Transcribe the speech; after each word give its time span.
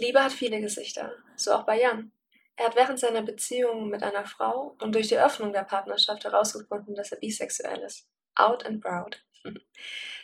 Liebe 0.00 0.24
hat 0.24 0.32
viele 0.32 0.60
Gesichter, 0.60 1.12
so 1.36 1.52
auch 1.52 1.64
bei 1.64 1.80
Jan. 1.80 2.10
Er 2.56 2.66
hat 2.66 2.76
während 2.76 2.98
seiner 2.98 3.22
Beziehung 3.22 3.88
mit 3.88 4.02
einer 4.02 4.24
Frau 4.26 4.76
und 4.80 4.94
durch 4.94 5.08
die 5.08 5.18
Öffnung 5.18 5.52
der 5.52 5.64
Partnerschaft 5.64 6.24
herausgefunden, 6.24 6.94
dass 6.94 7.12
er 7.12 7.18
bisexuell 7.18 7.80
ist. 7.80 8.08
Out 8.34 8.64
and 8.66 8.82
proud. 8.82 9.22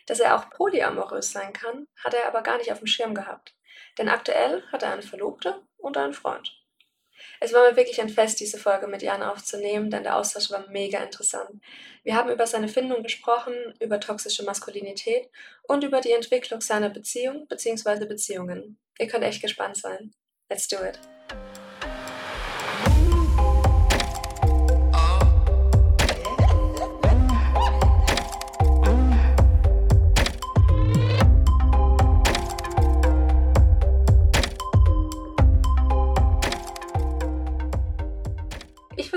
Dass 0.07 0.21
er 0.21 0.37
auch 0.37 0.51
polyamorös 0.51 1.33
sein 1.33 1.53
kann, 1.53 1.89
hat 2.05 2.15
er 2.15 2.29
aber 2.29 2.43
gar 2.43 2.59
nicht 2.59 2.71
auf 2.71 2.79
dem 2.79 2.87
Schirm 2.87 3.15
gehabt. 3.15 3.55
Denn 3.99 4.09
aktuell 4.09 4.63
hat 4.71 4.83
er 4.83 4.93
eine 4.93 5.03
Verlobte 5.03 5.63
und 5.79 5.97
einen 5.97 6.13
Freund. 6.13 6.55
Es 7.41 7.53
war 7.53 7.69
mir 7.69 7.77
wirklich 7.77 8.01
ein 8.01 8.09
Fest, 8.09 8.39
diese 8.41 8.59
Folge 8.59 8.87
mit 8.87 9.03
Jan 9.03 9.23
aufzunehmen, 9.23 9.91
denn 9.91 10.05
der 10.05 10.17
Austausch 10.17 10.51
war 10.51 10.69
mega 10.69 11.03
interessant. 11.03 11.61
Wir 12.05 12.15
haben 12.15 12.31
über 12.31 12.47
seine 12.47 12.69
Findung 12.69 13.03
gesprochen, 13.03 13.55
über 13.81 13.99
toxische 13.99 14.45
Maskulinität 14.45 15.29
und 15.65 15.83
über 15.83 16.01
die 16.01 16.13
Entwicklung 16.13 16.61
seiner 16.61 16.91
Beziehung 16.91 17.49
bzw. 17.49 18.05
Beziehungen. 18.07 18.79
Ihr 18.99 19.09
könnt 19.09 19.25
echt 19.25 19.43
gespannt 19.43 19.77
sein. 19.77 20.13
Let's 20.49 20.69
do 20.69 20.77
it. 20.85 20.99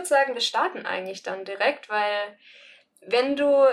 sagen, 0.10 0.34
wir 0.34 0.42
starten 0.42 0.86
eigentlich 0.86 1.24
dann 1.24 1.46
direkt, 1.46 1.88
weil 1.88 2.38
wenn 3.02 3.38
du 3.38 3.66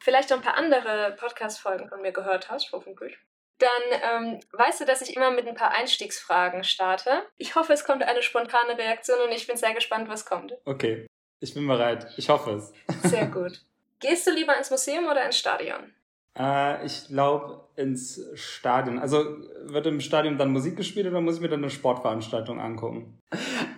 vielleicht 0.00 0.28
noch 0.28 0.38
ein 0.38 0.42
paar 0.42 0.56
andere 0.56 1.16
Podcast-Folgen 1.18 1.88
von 1.88 2.02
mir 2.02 2.12
gehört 2.12 2.50
hast, 2.50 2.72
hoffentlich, 2.72 3.16
dann 3.58 3.70
ähm, 4.12 4.40
weißt 4.52 4.80
du, 4.80 4.84
dass 4.84 5.02
ich 5.02 5.16
immer 5.16 5.30
mit 5.30 5.46
ein 5.46 5.54
paar 5.54 5.72
Einstiegsfragen 5.72 6.64
starte. 6.64 7.22
Ich 7.36 7.54
hoffe, 7.54 7.72
es 7.72 7.84
kommt 7.84 8.02
eine 8.02 8.22
spontane 8.22 8.76
Reaktion 8.76 9.20
und 9.20 9.32
ich 9.32 9.46
bin 9.46 9.56
sehr 9.56 9.74
gespannt, 9.74 10.08
was 10.08 10.26
kommt. 10.26 10.54
Okay, 10.64 11.06
ich 11.40 11.54
bin 11.54 11.66
bereit. 11.66 12.06
Ich 12.16 12.28
hoffe 12.28 12.52
es. 12.52 12.72
Sehr 13.10 13.26
gut. 13.26 13.60
Gehst 14.00 14.26
du 14.26 14.32
lieber 14.32 14.56
ins 14.56 14.70
Museum 14.70 15.06
oder 15.06 15.24
ins 15.24 15.38
Stadion? 15.38 15.92
Äh, 16.38 16.84
ich 16.84 17.08
glaube 17.08 17.68
ins 17.76 18.20
Stadion. 18.34 18.98
Also 18.98 19.24
wird 19.64 19.86
im 19.86 20.00
Stadion 20.00 20.38
dann 20.38 20.52
Musik 20.52 20.76
gespielt 20.76 21.06
oder 21.06 21.20
muss 21.20 21.36
ich 21.36 21.40
mir 21.40 21.48
dann 21.48 21.60
eine 21.60 21.70
Sportveranstaltung 21.70 22.60
angucken? 22.60 23.20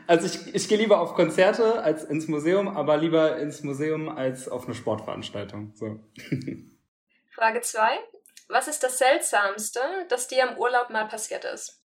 Also 0.06 0.26
ich, 0.26 0.54
ich 0.54 0.68
gehe 0.68 0.78
lieber 0.78 1.00
auf 1.00 1.14
Konzerte 1.14 1.82
als 1.82 2.04
ins 2.04 2.28
Museum, 2.28 2.68
aber 2.68 2.96
lieber 2.96 3.36
ins 3.36 3.62
Museum 3.62 4.08
als 4.08 4.48
auf 4.48 4.66
eine 4.66 4.74
Sportveranstaltung. 4.74 5.72
So. 5.74 5.98
Frage 7.34 7.60
2. 7.60 7.98
Was 8.48 8.68
ist 8.68 8.82
das 8.82 8.98
Seltsamste, 8.98 9.80
das 10.08 10.28
dir 10.28 10.48
im 10.48 10.56
Urlaub 10.58 10.90
mal 10.90 11.06
passiert 11.08 11.44
ist? 11.44 11.82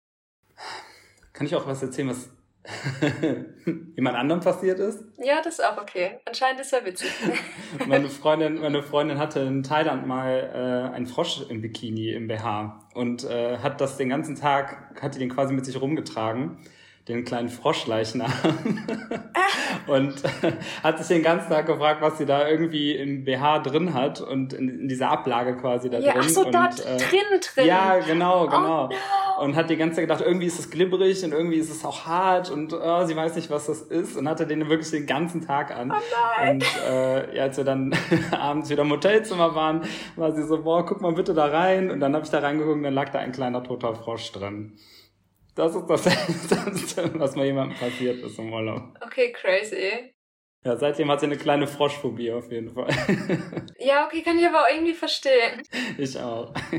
Kann 1.33 1.47
ich 1.47 1.55
auch 1.55 1.65
was 1.65 1.81
erzählen, 1.81 2.09
was 2.09 2.29
jemand 3.95 4.17
anderem 4.17 4.41
passiert 4.41 4.79
ist? 4.79 5.03
Ja, 5.17 5.41
das 5.41 5.59
ist 5.59 5.65
auch 5.65 5.77
okay. 5.77 6.19
Anscheinend 6.25 6.59
ist 6.59 6.73
er 6.73 6.83
witzig. 6.85 7.09
meine, 7.87 8.09
Freundin, 8.09 8.59
meine 8.59 8.83
Freundin 8.83 9.17
hatte 9.17 9.39
in 9.39 9.63
Thailand 9.63 10.05
mal 10.05 10.51
äh, 10.91 10.95
einen 10.95 11.07
Frosch 11.07 11.41
im 11.49 11.61
Bikini, 11.61 12.09
im 12.09 12.27
BH. 12.27 12.87
Und 12.93 13.23
äh, 13.23 13.57
hat 13.59 13.79
das 13.79 13.97
den 13.97 14.09
ganzen 14.09 14.35
Tag, 14.35 15.01
hat 15.01 15.15
die 15.15 15.19
den 15.19 15.29
quasi 15.29 15.53
mit 15.53 15.65
sich 15.65 15.79
rumgetragen 15.79 16.57
den 17.09 17.25
kleinen 17.25 17.49
Froschleichnam 17.49 18.31
und 19.87 20.21
hat 20.83 20.99
sich 20.99 21.07
den 21.07 21.23
ganzen 21.23 21.49
Tag 21.49 21.65
gefragt, 21.65 22.01
was 22.01 22.19
sie 22.19 22.25
da 22.25 22.47
irgendwie 22.47 22.95
im 22.95 23.25
BH 23.25 23.59
drin 23.59 23.93
hat 23.95 24.21
und 24.21 24.53
in, 24.53 24.69
in 24.69 24.87
dieser 24.87 25.09
Ablage 25.09 25.57
quasi 25.57 25.89
da 25.89 25.97
ja, 25.99 26.13
drin. 26.13 26.21
Ach 26.23 26.29
so, 26.29 26.45
und, 26.45 26.53
da 26.53 26.67
äh, 26.67 26.97
drin 26.97 27.39
drin. 27.41 27.65
Ja, 27.65 27.97
genau, 27.99 28.45
genau. 28.45 28.85
Oh, 28.85 28.89
no. 28.89 29.43
Und 29.43 29.55
hat 29.55 29.69
die 29.69 29.77
ganze 29.77 29.95
Zeit 29.95 30.03
gedacht, 30.03 30.21
irgendwie 30.21 30.45
ist 30.45 30.59
es 30.59 30.69
glibberig 30.69 31.23
und 31.23 31.31
irgendwie 31.31 31.57
ist 31.57 31.71
es 31.71 31.83
auch 31.83 32.05
hart 32.05 32.51
und 32.51 32.73
oh, 32.73 33.05
sie 33.05 33.15
weiß 33.15 33.35
nicht, 33.35 33.49
was 33.49 33.65
das 33.65 33.81
ist 33.81 34.15
und 34.15 34.29
hatte 34.29 34.45
den 34.45 34.69
wirklich 34.69 34.91
den 34.91 35.07
ganzen 35.07 35.45
Tag 35.45 35.75
an. 35.75 35.91
Oh 35.91 35.95
nein. 36.37 36.55
Und 36.55 36.65
äh, 36.87 37.35
ja, 37.35 37.43
als 37.43 37.57
wir 37.57 37.63
dann 37.63 37.95
abends 38.31 38.69
wieder 38.69 38.83
im 38.83 38.91
Hotelzimmer 38.91 39.55
waren, 39.55 39.81
war 40.15 40.31
sie 40.31 40.43
so, 40.43 40.61
boah, 40.61 40.85
guck 40.85 41.01
mal 41.01 41.13
bitte 41.13 41.33
da 41.33 41.45
rein 41.45 41.89
und 41.89 42.01
dann 42.01 42.13
habe 42.13 42.23
ich 42.23 42.29
da 42.29 42.39
reingeguckt 42.39 42.75
und 42.75 42.83
dann 42.83 42.93
lag 42.93 43.09
da 43.09 43.19
ein 43.19 43.31
kleiner 43.31 43.63
toter 43.63 43.95
Frosch 43.95 44.31
drin. 44.31 44.73
Das 45.59 45.75
ist 45.75 45.87
das 45.87 46.03
Seltsamste, 46.05 47.19
was 47.19 47.35
mal 47.35 47.45
jemandem 47.45 47.77
passiert 47.77 48.23
ist 48.23 48.39
im 48.39 48.53
Urlaub. 48.53 48.97
Okay, 49.01 49.33
crazy. 49.33 50.15
Ja, 50.63 50.77
seitdem 50.77 51.11
hat 51.11 51.19
sie 51.19 51.25
eine 51.25 51.35
kleine 51.35 51.67
Froschphobie 51.67 52.31
auf 52.31 52.49
jeden 52.49 52.73
Fall. 52.73 52.87
Ja, 53.77 54.05
okay, 54.05 54.21
kann 54.21 54.39
ich 54.39 54.47
aber 54.47 54.61
auch 54.61 54.69
irgendwie 54.73 54.93
verstehen. 54.93 55.61
Ich 55.97 56.17
auch. 56.17 56.53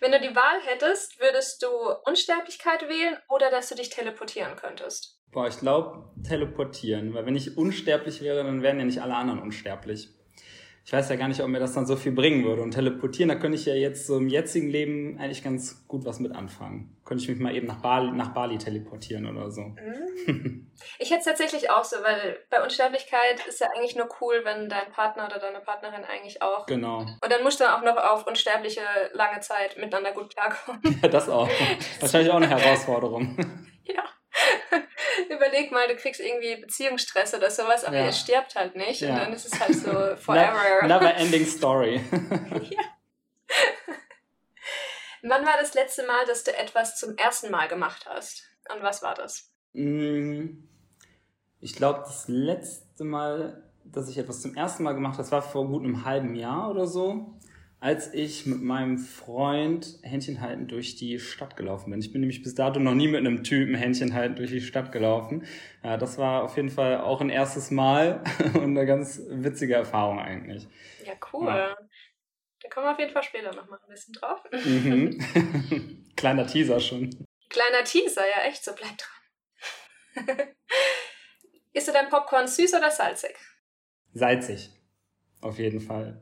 Wenn 0.00 0.12
du 0.12 0.20
die 0.20 0.36
Wahl 0.36 0.60
hättest, 0.66 1.20
würdest 1.20 1.62
du 1.62 1.68
Unsterblichkeit 2.04 2.88
wählen 2.88 3.16
oder 3.28 3.50
dass 3.50 3.68
du 3.68 3.74
dich 3.74 3.90
teleportieren 3.90 4.54
könntest? 4.54 5.20
Boah, 5.32 5.48
ich 5.48 5.58
glaube 5.58 6.12
teleportieren, 6.26 7.12
weil 7.14 7.26
wenn 7.26 7.36
ich 7.36 7.56
unsterblich 7.56 8.20
wäre, 8.20 8.44
dann 8.44 8.62
wären 8.62 8.78
ja 8.78 8.84
nicht 8.84 9.02
alle 9.02 9.16
anderen 9.16 9.40
unsterblich 9.40 10.10
ich 10.84 10.92
weiß 10.92 11.08
ja 11.10 11.16
gar 11.16 11.28
nicht, 11.28 11.40
ob 11.40 11.48
mir 11.48 11.60
das 11.60 11.74
dann 11.74 11.86
so 11.86 11.96
viel 11.96 12.12
bringen 12.12 12.44
würde. 12.44 12.62
Und 12.62 12.72
teleportieren, 12.72 13.28
da 13.28 13.34
könnte 13.34 13.56
ich 13.56 13.66
ja 13.66 13.74
jetzt 13.74 14.06
so 14.06 14.16
im 14.16 14.28
jetzigen 14.28 14.68
Leben 14.68 15.18
eigentlich 15.18 15.44
ganz 15.44 15.86
gut 15.86 16.04
was 16.04 16.20
mit 16.20 16.34
anfangen. 16.34 16.96
Könnte 17.04 17.22
ich 17.22 17.28
mich 17.28 17.38
mal 17.38 17.54
eben 17.54 17.66
nach 17.66 17.80
Bali, 17.80 18.10
nach 18.12 18.32
Bali 18.32 18.58
teleportieren 18.58 19.26
oder 19.26 19.50
so. 19.50 19.62
Mhm. 19.62 20.70
Ich 20.98 21.10
hätte 21.10 21.20
es 21.20 21.26
tatsächlich 21.26 21.70
auch 21.70 21.84
so, 21.84 21.96
weil 22.02 22.38
bei 22.48 22.62
Unsterblichkeit 22.62 23.46
ist 23.46 23.60
ja 23.60 23.68
eigentlich 23.76 23.96
nur 23.96 24.08
cool, 24.20 24.40
wenn 24.44 24.68
dein 24.68 24.90
Partner 24.92 25.26
oder 25.26 25.38
deine 25.38 25.60
Partnerin 25.60 26.04
eigentlich 26.04 26.42
auch. 26.42 26.66
Genau. 26.66 27.00
Und 27.00 27.30
dann 27.30 27.42
musst 27.42 27.60
du 27.60 27.64
auch 27.64 27.82
noch 27.82 27.96
auf 27.96 28.26
unsterbliche 28.26 28.80
lange 29.12 29.40
Zeit 29.40 29.76
miteinander 29.76 30.12
gut 30.12 30.34
klarkommen. 30.34 30.80
Ja, 31.02 31.08
das 31.08 31.28
auch. 31.28 31.48
Wahrscheinlich 32.00 32.30
auch 32.30 32.36
eine 32.36 32.48
Herausforderung. 32.48 33.36
Ja. 33.84 34.04
Überleg 35.28 35.72
mal, 35.72 35.88
du 35.88 35.96
kriegst 35.96 36.20
irgendwie 36.20 36.56
Beziehungsstress 36.56 37.34
oder 37.34 37.50
sowas, 37.50 37.84
aber 37.84 37.96
ja. 37.96 38.06
ihr 38.06 38.12
stirbt 38.12 38.54
halt 38.54 38.76
nicht. 38.76 39.00
Ja. 39.00 39.14
Und 39.14 39.18
dann 39.20 39.32
ist 39.32 39.46
es 39.46 39.60
halt 39.60 39.74
so 39.74 39.90
forever. 40.16 40.86
Never 40.86 41.14
ending 41.16 41.46
story. 41.46 42.00
ja. 42.70 42.82
Wann 45.22 45.44
war 45.44 45.56
das 45.60 45.74
letzte 45.74 46.06
Mal, 46.06 46.24
dass 46.26 46.44
du 46.44 46.56
etwas 46.56 46.98
zum 46.98 47.16
ersten 47.16 47.50
Mal 47.50 47.68
gemacht 47.68 48.06
hast? 48.08 48.44
Und 48.74 48.82
was 48.82 49.02
war 49.02 49.14
das? 49.14 49.52
Mm, 49.74 50.64
ich 51.60 51.74
glaube, 51.74 52.00
das 52.00 52.26
letzte 52.28 53.04
Mal, 53.04 53.62
dass 53.84 54.08
ich 54.08 54.16
etwas 54.16 54.40
zum 54.40 54.54
ersten 54.54 54.82
Mal 54.82 54.94
gemacht 54.94 55.14
habe, 55.14 55.22
das 55.22 55.32
war 55.32 55.42
vor 55.42 55.66
gut 55.66 55.84
einem 55.84 56.04
halben 56.04 56.34
Jahr 56.34 56.70
oder 56.70 56.86
so 56.86 57.38
als 57.80 58.12
ich 58.12 58.44
mit 58.44 58.60
meinem 58.60 58.98
Freund 58.98 59.98
Händchen 60.02 60.42
halten 60.42 60.68
durch 60.68 60.96
die 60.96 61.18
Stadt 61.18 61.56
gelaufen 61.56 61.90
bin. 61.90 62.00
Ich 62.00 62.12
bin 62.12 62.20
nämlich 62.20 62.42
bis 62.42 62.54
dato 62.54 62.78
noch 62.78 62.94
nie 62.94 63.08
mit 63.08 63.20
einem 63.20 63.42
Typen 63.42 63.74
Händchen 63.74 64.12
halten 64.12 64.36
durch 64.36 64.50
die 64.50 64.60
Stadt 64.60 64.92
gelaufen. 64.92 65.46
Ja, 65.82 65.96
das 65.96 66.18
war 66.18 66.44
auf 66.44 66.56
jeden 66.56 66.68
Fall 66.68 67.00
auch 67.00 67.22
ein 67.22 67.30
erstes 67.30 67.70
Mal 67.70 68.22
und 68.54 68.76
eine 68.76 68.84
ganz 68.84 69.22
witzige 69.28 69.74
Erfahrung 69.74 70.20
eigentlich. 70.20 70.68
Ja, 71.06 71.14
cool. 71.32 71.46
Ja. 71.46 71.76
Da 72.62 72.68
kommen 72.68 72.86
wir 72.86 72.92
auf 72.92 72.98
jeden 72.98 73.12
Fall 73.12 73.22
später 73.22 73.54
noch 73.54 73.66
mal 73.70 73.80
ein 73.82 73.88
bisschen 73.88 74.12
drauf. 74.12 74.42
Mhm. 74.52 76.12
Kleiner 76.16 76.46
Teaser 76.46 76.80
schon. 76.80 77.08
Kleiner 77.48 77.82
Teaser, 77.84 78.22
ja 78.28 78.46
echt, 78.46 78.62
so 78.62 78.72
bleib 78.74 78.98
dran. 78.98 80.48
Ist 81.72 81.88
du 81.88 81.92
dein 81.92 82.10
Popcorn 82.10 82.46
süß 82.46 82.74
oder 82.74 82.90
salzig? 82.90 83.36
Salzig. 84.12 84.70
Auf 85.40 85.58
jeden 85.58 85.80
Fall. 85.80 86.20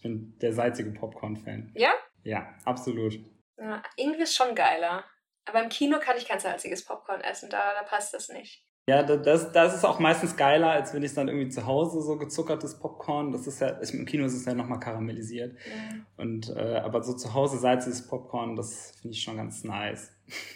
Ich 0.00 0.02
bin 0.02 0.38
der 0.38 0.54
salzige 0.54 0.92
Popcorn-Fan. 0.92 1.72
Ja? 1.74 1.92
Ja, 2.22 2.54
absolut. 2.64 3.20
Ja, 3.58 3.82
irgendwie 3.96 4.22
ist 4.22 4.34
schon 4.34 4.54
geiler. 4.54 5.04
Aber 5.44 5.62
im 5.62 5.68
Kino 5.68 5.98
kann 5.98 6.16
ich 6.16 6.26
kein 6.26 6.40
salziges 6.40 6.86
Popcorn 6.86 7.20
essen, 7.20 7.50
da, 7.50 7.74
da 7.74 7.82
passt 7.82 8.14
das 8.14 8.30
nicht. 8.30 8.64
Ja, 8.88 9.02
das, 9.02 9.52
das 9.52 9.74
ist 9.74 9.84
auch 9.84 9.98
meistens 9.98 10.38
geiler, 10.38 10.70
als 10.70 10.94
wenn 10.94 11.02
ich 11.02 11.12
dann 11.12 11.28
irgendwie 11.28 11.50
zu 11.50 11.66
Hause 11.66 12.00
so 12.00 12.16
gezuckertes 12.16 12.80
Popcorn, 12.80 13.30
das 13.30 13.46
ist 13.46 13.60
ja, 13.60 13.68
im 13.68 14.06
Kino 14.06 14.24
ist 14.24 14.32
es 14.32 14.46
ja 14.46 14.54
nochmal 14.54 14.80
karamellisiert. 14.80 15.52
Mhm. 15.52 16.06
Und, 16.16 16.56
äh, 16.56 16.78
aber 16.78 17.02
so 17.02 17.12
zu 17.12 17.34
Hause 17.34 17.58
salziges 17.58 18.08
Popcorn, 18.08 18.56
das 18.56 18.92
finde 19.02 19.14
ich 19.14 19.22
schon 19.22 19.36
ganz 19.36 19.64
nice. 19.64 20.12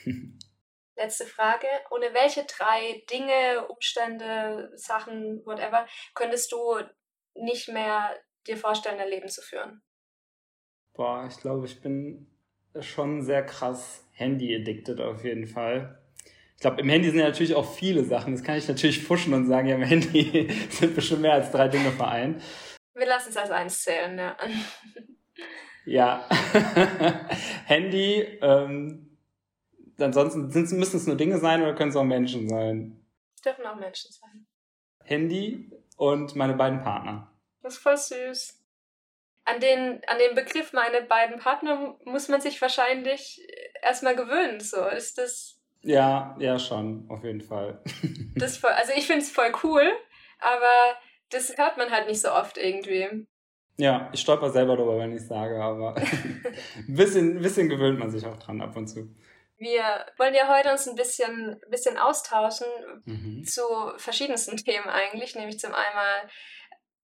Letzte 0.97 1.27
Frage. 1.27 1.67
Ohne 1.91 2.15
welche 2.15 2.45
drei 2.45 3.05
Dinge, 3.11 3.69
Umstände, 3.69 4.73
Sachen, 4.75 5.45
whatever, 5.45 5.87
könntest 6.15 6.51
du 6.53 6.79
nicht 7.35 7.69
mehr 7.69 8.17
dir 8.45 8.57
vorstellen, 8.57 8.99
dein 8.99 9.09
Leben 9.09 9.29
zu 9.29 9.43
führen? 9.43 9.83
Boah, 10.95 11.27
ich 11.29 11.37
glaube, 11.39 11.67
ich 11.67 11.81
bin 11.81 12.27
schon 12.81 13.23
sehr 13.23 13.45
krass 13.45 14.05
Handy-addicted 14.13 15.01
auf 15.01 15.25
jeden 15.25 15.47
Fall. 15.47 15.99
Ich 16.55 16.61
glaube, 16.61 16.81
im 16.81 16.89
Handy 16.89 17.11
sind 17.11 17.19
ja 17.19 17.27
natürlich 17.27 17.55
auch 17.55 17.75
viele 17.75 18.05
Sachen. 18.05 18.33
Das 18.33 18.43
kann 18.43 18.57
ich 18.57 18.69
natürlich 18.69 19.03
fuschen 19.03 19.35
und 19.35 19.47
sagen, 19.47 19.69
ja, 19.69 19.75
im 19.75 19.83
Handy 19.83 20.49
sind 20.71 20.95
bestimmt 20.95 21.23
mehr 21.23 21.35
als 21.35 21.51
drei 21.51 21.69
Dinge 21.69 21.91
vereint. 21.91 22.43
Wir 22.95 23.07
lassen 23.07 23.31
es 23.31 23.37
als 23.37 23.51
eins 23.51 23.83
zählen, 23.83 24.17
ja. 24.17 24.37
ja. 25.85 26.29
Handy, 27.67 28.21
ähm, 28.41 29.19
ansonsten 29.99 30.49
müssen 30.49 30.97
es 30.97 31.07
nur 31.07 31.17
Dinge 31.17 31.39
sein 31.39 31.61
oder 31.61 31.75
können 31.75 31.91
es 31.91 31.97
auch 31.97 32.05
Menschen 32.05 32.49
sein? 32.49 33.05
Es 33.35 33.43
dürfen 33.43 33.67
auch 33.67 33.77
Menschen 33.77 34.13
sein. 34.13 34.47
Handy 35.03 35.71
und 35.97 36.37
meine 36.37 36.55
beiden 36.55 36.81
Partner. 36.83 37.34
Das 37.65 37.77
ist 37.77 37.83
voll 37.83 37.97
süß. 37.97 38.61
An 39.47 39.59
den, 39.59 40.03
an 40.07 40.19
den 40.19 40.35
Begriff 40.35 40.75
meine 40.75 41.01
beiden 41.03 41.39
Partner 41.39 41.97
muss 42.05 42.29
man 42.29 42.41
sich 42.43 42.61
wahrscheinlich 42.61 43.41
erstmal 43.83 44.15
gewöhnt. 44.15 44.63
So 44.63 44.87
ist 44.87 45.17
das. 45.17 45.59
Ja, 45.81 46.37
ja, 46.39 46.59
schon, 46.59 47.07
auf 47.09 47.25
jeden 47.25 47.41
Fall. 47.41 47.83
das 48.37 48.59
voll, 48.59 48.71
also 48.71 48.93
ich 48.95 49.07
finde 49.07 49.23
es 49.23 49.31
voll 49.31 49.53
cool, 49.63 49.91
aber 50.41 50.99
das 51.31 51.57
hört 51.57 51.79
man 51.79 51.91
halt 51.91 52.07
nicht 52.07 52.21
so 52.21 52.31
oft 52.33 52.59
irgendwie. 52.59 53.27
Ja, 53.79 54.11
ich 54.13 54.21
stolper 54.21 54.51
selber 54.51 54.77
darüber, 54.77 54.99
wenn 54.99 55.17
ich 55.17 55.27
sage, 55.27 55.61
aber 55.61 55.97
ein 55.97 56.55
bisschen, 56.87 57.41
bisschen 57.41 57.71
gewöhnt 57.71 57.99
man 57.99 58.11
sich 58.11 58.27
auch 58.27 58.39
dran 58.39 58.61
ab 58.61 58.77
und 58.77 58.89
zu. 58.89 59.09
Wir 59.57 60.05
wollen 60.19 60.35
ja 60.35 60.55
heute 60.55 60.71
uns 60.71 60.87
ein 60.87 60.97
bisschen, 60.97 61.61
bisschen 61.71 61.97
austauschen 61.97 62.67
mhm. 63.05 63.45
zu 63.45 63.63
verschiedensten 63.97 64.59
Themen 64.59 64.89
eigentlich, 64.89 65.35
nämlich 65.35 65.59
zum 65.59 65.73
einmal 65.73 66.29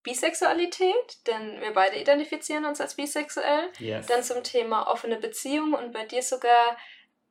Bisexualität, 0.02 1.26
denn 1.26 1.60
wir 1.60 1.72
beide 1.72 1.98
identifizieren 1.98 2.64
uns 2.64 2.80
als 2.80 2.94
bisexuell. 2.94 3.70
Yes. 3.78 4.06
Dann 4.06 4.22
zum 4.22 4.42
Thema 4.42 4.86
offene 4.88 5.18
Beziehungen 5.18 5.74
und 5.74 5.92
bei 5.92 6.04
dir 6.04 6.22
sogar 6.22 6.76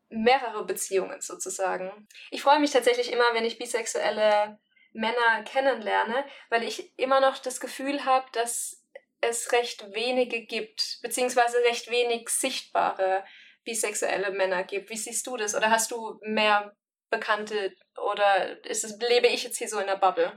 mehrere 0.10 0.66
Beziehungen 0.66 1.22
sozusagen. 1.22 2.08
Ich 2.32 2.42
freue 2.42 2.60
mich 2.60 2.72
tatsächlich 2.72 3.12
immer, 3.12 3.34
wenn 3.34 3.46
ich 3.46 3.58
bisexuelle 3.58 4.60
Männer 4.92 5.44
kennenlerne, 5.46 6.26
weil 6.50 6.64
ich 6.64 6.98
immer 6.98 7.20
noch 7.20 7.38
das 7.38 7.60
Gefühl 7.60 8.06
habe, 8.06 8.26
dass 8.34 8.84
es 9.22 9.52
recht 9.52 9.94
wenige 9.94 10.46
gibt, 10.46 11.00
beziehungsweise 11.02 11.58
recht 11.60 11.90
wenig 11.90 12.30
sichtbare 12.30 13.24
bisexuelle 13.64 14.32
Männer 14.32 14.64
gibt. 14.64 14.90
Wie 14.90 14.98
siehst 14.98 15.28
du 15.28 15.38
das? 15.38 15.56
Oder 15.56 15.70
hast 15.70 15.92
du 15.92 16.20
mehr 16.22 16.76
Bekannte 17.10 17.74
oder 18.12 18.66
ist 18.70 18.84
es, 18.84 18.98
lebe 19.00 19.28
ich 19.28 19.44
jetzt 19.44 19.58
hier 19.58 19.68
so 19.68 19.80
in 19.80 19.88
der 19.88 19.98
Bubble? 19.98 20.32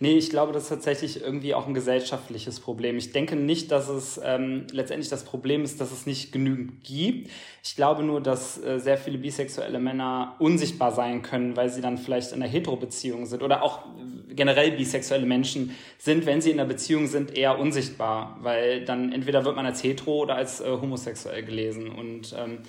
Nee, 0.00 0.16
ich 0.16 0.30
glaube, 0.30 0.52
das 0.52 0.64
ist 0.64 0.68
tatsächlich 0.68 1.20
irgendwie 1.20 1.54
auch 1.54 1.66
ein 1.66 1.74
gesellschaftliches 1.74 2.60
Problem. 2.60 2.96
Ich 2.96 3.12
denke 3.12 3.36
nicht, 3.36 3.70
dass 3.70 3.88
es 3.88 4.20
ähm, 4.22 4.66
letztendlich 4.70 5.08
das 5.08 5.24
Problem 5.24 5.64
ist, 5.64 5.80
dass 5.80 5.92
es 5.92 6.06
nicht 6.06 6.32
genügend 6.32 6.82
gibt. 6.84 7.30
Ich 7.62 7.76
glaube 7.76 8.02
nur, 8.02 8.20
dass 8.20 8.62
äh, 8.62 8.78
sehr 8.78 8.98
viele 8.98 9.18
bisexuelle 9.18 9.78
Männer 9.78 10.36
unsichtbar 10.38 10.92
sein 10.92 11.22
können, 11.22 11.56
weil 11.56 11.68
sie 11.68 11.80
dann 11.80 11.98
vielleicht 11.98 12.32
in 12.32 12.42
einer 12.42 12.50
Hetero-Beziehung 12.50 13.26
sind 13.26 13.42
oder 13.42 13.62
auch 13.62 13.84
generell 14.28 14.72
bisexuelle 14.72 15.26
Menschen 15.26 15.76
sind, 15.98 16.26
wenn 16.26 16.40
sie 16.40 16.50
in 16.50 16.60
einer 16.60 16.68
Beziehung 16.68 17.06
sind, 17.06 17.36
eher 17.36 17.58
unsichtbar, 17.58 18.38
weil 18.40 18.84
dann 18.84 19.12
entweder 19.12 19.44
wird 19.44 19.56
man 19.56 19.66
als 19.66 19.82
hetero 19.82 20.22
oder 20.22 20.36
als 20.36 20.60
äh, 20.60 20.70
homosexuell 20.70 21.44
gelesen 21.44 21.90
und 21.90 22.34
ähm, 22.38 22.62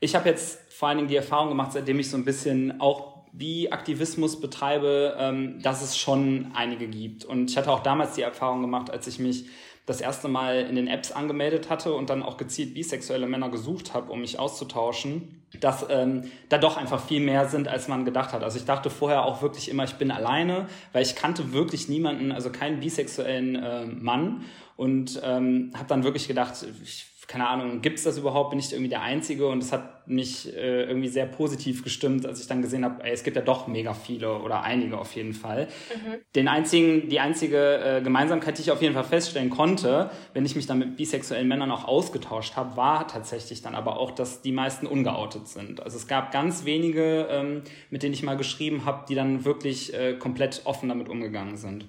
ich 0.00 0.14
habe 0.14 0.28
jetzt 0.28 0.60
vor 0.78 0.86
allen 0.86 0.98
Dingen 0.98 1.08
die 1.08 1.16
Erfahrung 1.16 1.48
gemacht, 1.48 1.72
seitdem 1.72 1.98
ich 1.98 2.08
so 2.08 2.16
ein 2.16 2.24
bisschen 2.24 2.80
auch 2.80 3.24
wie 3.32 3.72
Aktivismus 3.72 4.40
betreibe, 4.40 5.16
ähm, 5.18 5.60
dass 5.60 5.82
es 5.82 5.98
schon 5.98 6.52
einige 6.54 6.86
gibt. 6.86 7.24
Und 7.24 7.50
ich 7.50 7.56
hatte 7.56 7.72
auch 7.72 7.82
damals 7.82 8.12
die 8.12 8.22
Erfahrung 8.22 8.60
gemacht, 8.60 8.88
als 8.88 9.08
ich 9.08 9.18
mich 9.18 9.46
das 9.86 10.00
erste 10.00 10.28
Mal 10.28 10.60
in 10.60 10.76
den 10.76 10.86
Apps 10.86 11.10
angemeldet 11.10 11.68
hatte 11.68 11.94
und 11.94 12.10
dann 12.10 12.22
auch 12.22 12.36
gezielt 12.36 12.74
bisexuelle 12.74 13.26
Männer 13.26 13.48
gesucht 13.48 13.92
habe, 13.92 14.12
um 14.12 14.20
mich 14.20 14.38
auszutauschen, 14.38 15.42
dass 15.58 15.84
ähm, 15.90 16.30
da 16.48 16.58
doch 16.58 16.76
einfach 16.76 17.04
viel 17.04 17.22
mehr 17.22 17.48
sind, 17.48 17.66
als 17.66 17.88
man 17.88 18.04
gedacht 18.04 18.32
hat. 18.32 18.44
Also 18.44 18.56
ich 18.56 18.64
dachte 18.64 18.88
vorher 18.88 19.24
auch 19.24 19.42
wirklich 19.42 19.70
immer, 19.70 19.82
ich 19.82 19.94
bin 19.94 20.12
alleine, 20.12 20.68
weil 20.92 21.02
ich 21.02 21.16
kannte 21.16 21.52
wirklich 21.52 21.88
niemanden, 21.88 22.30
also 22.30 22.50
keinen 22.50 22.78
bisexuellen 22.78 23.56
äh, 23.56 23.84
Mann 23.84 24.44
und 24.76 25.20
ähm, 25.24 25.72
habe 25.74 25.88
dann 25.88 26.04
wirklich 26.04 26.28
gedacht, 26.28 26.54
ich 26.84 27.17
keine 27.28 27.46
Ahnung, 27.46 27.82
gibt 27.82 27.98
es 27.98 28.04
das 28.04 28.16
überhaupt? 28.16 28.50
Bin 28.50 28.58
ich 28.58 28.72
irgendwie 28.72 28.88
der 28.88 29.02
Einzige? 29.02 29.48
Und 29.48 29.62
es 29.62 29.70
hat 29.70 30.08
mich 30.08 30.50
äh, 30.56 30.84
irgendwie 30.84 31.08
sehr 31.08 31.26
positiv 31.26 31.84
gestimmt, 31.84 32.24
als 32.24 32.40
ich 32.40 32.46
dann 32.46 32.62
gesehen 32.62 32.86
habe, 32.86 33.04
es 33.04 33.22
gibt 33.22 33.36
ja 33.36 33.42
doch 33.42 33.66
mega 33.66 33.92
viele 33.92 34.38
oder 34.38 34.62
einige 34.62 34.96
auf 34.96 35.14
jeden 35.14 35.34
Fall. 35.34 35.66
Mhm. 35.94 36.14
Den 36.34 36.48
einzigen, 36.48 37.10
die 37.10 37.20
einzige 37.20 37.98
äh, 37.98 38.00
Gemeinsamkeit, 38.00 38.56
die 38.56 38.62
ich 38.62 38.70
auf 38.70 38.80
jeden 38.80 38.94
Fall 38.94 39.04
feststellen 39.04 39.50
konnte, 39.50 40.10
wenn 40.32 40.46
ich 40.46 40.56
mich 40.56 40.66
dann 40.66 40.78
mit 40.78 40.96
bisexuellen 40.96 41.46
Männern 41.46 41.70
auch 41.70 41.84
ausgetauscht 41.84 42.56
habe, 42.56 42.78
war 42.78 43.06
tatsächlich 43.06 43.60
dann 43.60 43.74
aber 43.74 43.98
auch, 43.98 44.12
dass 44.12 44.40
die 44.40 44.52
meisten 44.52 44.86
ungeoutet 44.86 45.48
sind. 45.48 45.82
Also 45.82 45.98
es 45.98 46.08
gab 46.08 46.32
ganz 46.32 46.64
wenige, 46.64 47.28
ähm, 47.30 47.62
mit 47.90 48.02
denen 48.02 48.14
ich 48.14 48.22
mal 48.22 48.38
geschrieben 48.38 48.86
habe, 48.86 49.04
die 49.06 49.14
dann 49.14 49.44
wirklich 49.44 49.92
äh, 49.92 50.14
komplett 50.14 50.62
offen 50.64 50.88
damit 50.88 51.10
umgegangen 51.10 51.58
sind. 51.58 51.86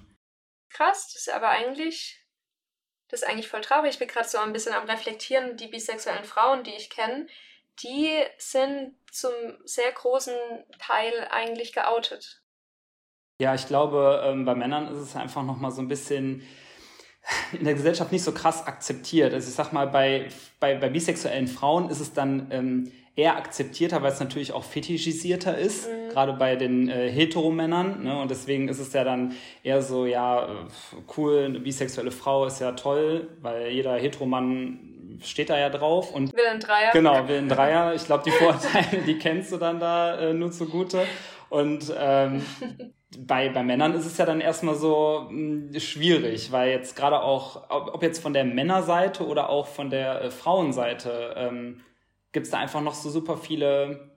Krass, 0.68 1.08
das 1.14 1.22
ist 1.22 1.32
aber 1.34 1.48
eigentlich 1.48 2.19
das 3.10 3.22
ist 3.22 3.28
eigentlich 3.28 3.48
voll 3.48 3.60
traurig. 3.60 3.92
Ich 3.92 3.98
bin 3.98 4.08
gerade 4.08 4.28
so 4.28 4.38
ein 4.38 4.52
bisschen 4.52 4.72
am 4.72 4.88
Reflektieren, 4.88 5.56
die 5.56 5.66
bisexuellen 5.66 6.24
Frauen, 6.24 6.62
die 6.62 6.74
ich 6.74 6.90
kenne, 6.90 7.26
die 7.82 8.08
sind 8.38 8.94
zum 9.10 9.32
sehr 9.64 9.90
großen 9.92 10.34
Teil 10.78 11.28
eigentlich 11.30 11.72
geoutet. 11.72 12.42
Ja, 13.40 13.54
ich 13.54 13.66
glaube, 13.66 14.22
ähm, 14.24 14.44
bei 14.44 14.54
Männern 14.54 14.88
ist 14.88 14.98
es 14.98 15.16
einfach 15.16 15.42
nochmal 15.42 15.70
so 15.70 15.80
ein 15.80 15.88
bisschen 15.88 16.46
in 17.52 17.64
der 17.64 17.74
Gesellschaft 17.74 18.12
nicht 18.12 18.22
so 18.22 18.32
krass 18.32 18.66
akzeptiert. 18.66 19.32
Also 19.32 19.48
ich 19.48 19.54
sag 19.54 19.72
mal, 19.72 19.86
bei, 19.86 20.28
bei, 20.58 20.74
bei 20.74 20.88
bisexuellen 20.88 21.48
Frauen 21.48 21.90
ist 21.90 22.00
es 22.00 22.12
dann 22.12 22.48
ähm, 22.50 22.92
eher 23.16 23.36
akzeptierter, 23.36 24.02
weil 24.02 24.12
es 24.12 24.20
natürlich 24.20 24.52
auch 24.52 24.64
fetischisierter 24.64 25.56
ist, 25.58 25.88
mhm. 25.88 26.10
gerade 26.10 26.32
bei 26.32 26.56
den 26.56 26.88
äh, 26.88 27.10
Heteromännern. 27.10 28.04
Ne? 28.04 28.20
Und 28.20 28.30
deswegen 28.30 28.68
ist 28.68 28.78
es 28.78 28.92
ja 28.92 29.04
dann 29.04 29.34
eher 29.62 29.82
so, 29.82 30.06
ja, 30.06 30.48
cool, 31.16 31.44
eine 31.44 31.60
bisexuelle 31.60 32.10
Frau 32.10 32.46
ist 32.46 32.60
ja 32.60 32.72
toll, 32.72 33.28
weil 33.40 33.70
jeder 33.70 33.96
Heteromann 33.96 35.18
steht 35.22 35.50
da 35.50 35.58
ja 35.58 35.70
drauf. 35.70 36.14
Und 36.14 36.32
will 36.34 36.46
ein 36.50 36.60
Dreier. 36.60 36.92
Genau, 36.92 37.28
will 37.28 37.38
ein 37.38 37.48
Dreier. 37.48 37.94
Ich 37.94 38.04
glaube, 38.04 38.24
die 38.24 38.30
Vorteile, 38.30 39.02
die 39.06 39.18
kennst 39.18 39.52
du 39.52 39.56
dann 39.56 39.80
da 39.80 40.18
äh, 40.18 40.32
nur 40.32 40.50
zugute. 40.50 41.04
Und 41.48 41.92
ähm, 41.98 42.42
bei, 43.18 43.48
bei 43.48 43.62
Männern 43.62 43.94
ist 43.94 44.06
es 44.06 44.16
ja 44.18 44.24
dann 44.24 44.40
erstmal 44.40 44.76
so 44.76 45.26
mh, 45.28 45.72
hm, 45.72 45.80
schwierig, 45.80 46.52
weil 46.52 46.70
jetzt 46.70 46.96
gerade 46.96 47.22
auch, 47.22 47.68
ob, 47.68 47.94
ob, 47.94 48.02
jetzt 48.02 48.22
von 48.22 48.32
der 48.32 48.44
Männerseite 48.44 49.26
oder 49.26 49.48
auch 49.50 49.66
von 49.66 49.90
der 49.90 50.22
äh, 50.22 50.30
Frauenseite, 50.30 51.34
ähm, 51.36 51.80
gibt 52.32 52.46
es 52.46 52.52
da 52.52 52.58
einfach 52.58 52.80
noch 52.80 52.94
so 52.94 53.10
super 53.10 53.36
viele 53.36 54.10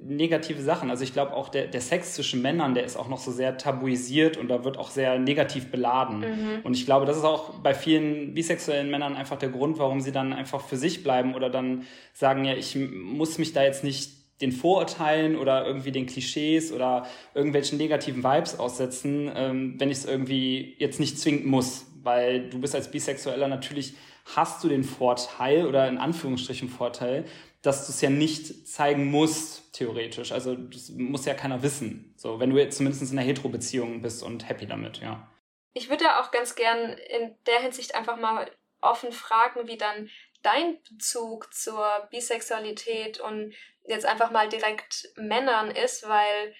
negative 0.00 0.62
Sachen. 0.62 0.90
Also 0.90 1.04
ich 1.04 1.12
glaube 1.12 1.34
auch 1.34 1.48
der, 1.48 1.66
der 1.66 1.80
Sex 1.80 2.14
zwischen 2.14 2.42
Männern, 2.42 2.74
der 2.74 2.84
ist 2.84 2.96
auch 2.96 3.08
noch 3.08 3.18
so 3.18 3.32
sehr 3.32 3.58
tabuisiert 3.58 4.36
und 4.36 4.48
da 4.48 4.64
wird 4.64 4.78
auch 4.78 4.90
sehr 4.90 5.18
negativ 5.18 5.70
beladen. 5.70 6.20
Mhm. 6.20 6.60
Und 6.62 6.76
ich 6.76 6.86
glaube, 6.86 7.06
das 7.06 7.16
ist 7.16 7.24
auch 7.24 7.54
bei 7.60 7.74
vielen 7.74 8.34
bisexuellen 8.34 8.90
Männern 8.90 9.16
einfach 9.16 9.38
der 9.38 9.48
Grund, 9.48 9.78
warum 9.78 10.00
sie 10.00 10.12
dann 10.12 10.32
einfach 10.32 10.60
für 10.60 10.76
sich 10.76 11.02
bleiben 11.02 11.34
oder 11.34 11.50
dann 11.50 11.84
sagen, 12.12 12.44
ja, 12.44 12.54
ich 12.54 12.76
muss 12.76 13.38
mich 13.38 13.52
da 13.52 13.62
jetzt 13.62 13.84
nicht 13.84 14.18
den 14.40 14.52
Vorurteilen 14.52 15.36
oder 15.36 15.66
irgendwie 15.66 15.90
den 15.90 16.06
Klischees 16.06 16.72
oder 16.72 17.06
irgendwelchen 17.34 17.76
negativen 17.76 18.22
Vibes 18.22 18.58
aussetzen, 18.58 19.30
ähm, 19.34 19.74
wenn 19.78 19.90
ich 19.90 19.98
es 19.98 20.04
irgendwie 20.04 20.76
jetzt 20.78 21.00
nicht 21.00 21.18
zwingend 21.18 21.46
muss. 21.46 21.86
Weil 22.04 22.48
du 22.48 22.60
bist 22.60 22.76
als 22.76 22.90
Bisexueller 22.90 23.48
natürlich 23.48 23.94
hast 24.36 24.62
du 24.62 24.68
den 24.68 24.84
Vorteil 24.84 25.66
oder 25.66 25.88
in 25.88 25.98
Anführungsstrichen 25.98 26.68
Vorteil, 26.68 27.24
dass 27.62 27.86
du 27.86 27.92
es 27.92 28.00
ja 28.00 28.10
nicht 28.10 28.68
zeigen 28.68 29.10
musst, 29.10 29.72
theoretisch. 29.72 30.32
Also 30.32 30.54
das 30.54 30.90
muss 30.90 31.24
ja 31.24 31.34
keiner 31.34 31.62
wissen. 31.62 32.14
So, 32.16 32.38
wenn 32.38 32.50
du 32.50 32.58
jetzt 32.58 32.76
zumindest 32.76 33.10
in 33.10 33.18
einer 33.18 33.26
Hetero-Beziehung 33.26 34.02
bist 34.02 34.22
und 34.22 34.48
happy 34.48 34.66
damit, 34.66 34.98
ja. 34.98 35.28
Ich 35.72 35.88
würde 35.88 36.04
da 36.04 36.20
auch 36.20 36.30
ganz 36.30 36.54
gern 36.54 36.92
in 36.92 37.36
der 37.46 37.60
Hinsicht 37.60 37.94
einfach 37.94 38.16
mal 38.16 38.50
offen 38.80 39.12
fragen, 39.12 39.66
wie 39.66 39.76
dann 39.76 40.08
dein 40.42 40.78
Bezug 40.90 41.52
zur 41.52 41.86
Bisexualität 42.10 43.20
und 43.20 43.54
jetzt 43.86 44.06
einfach 44.06 44.30
mal 44.30 44.48
direkt 44.48 45.08
Männern 45.16 45.70
ist, 45.70 46.08
weil 46.08 46.54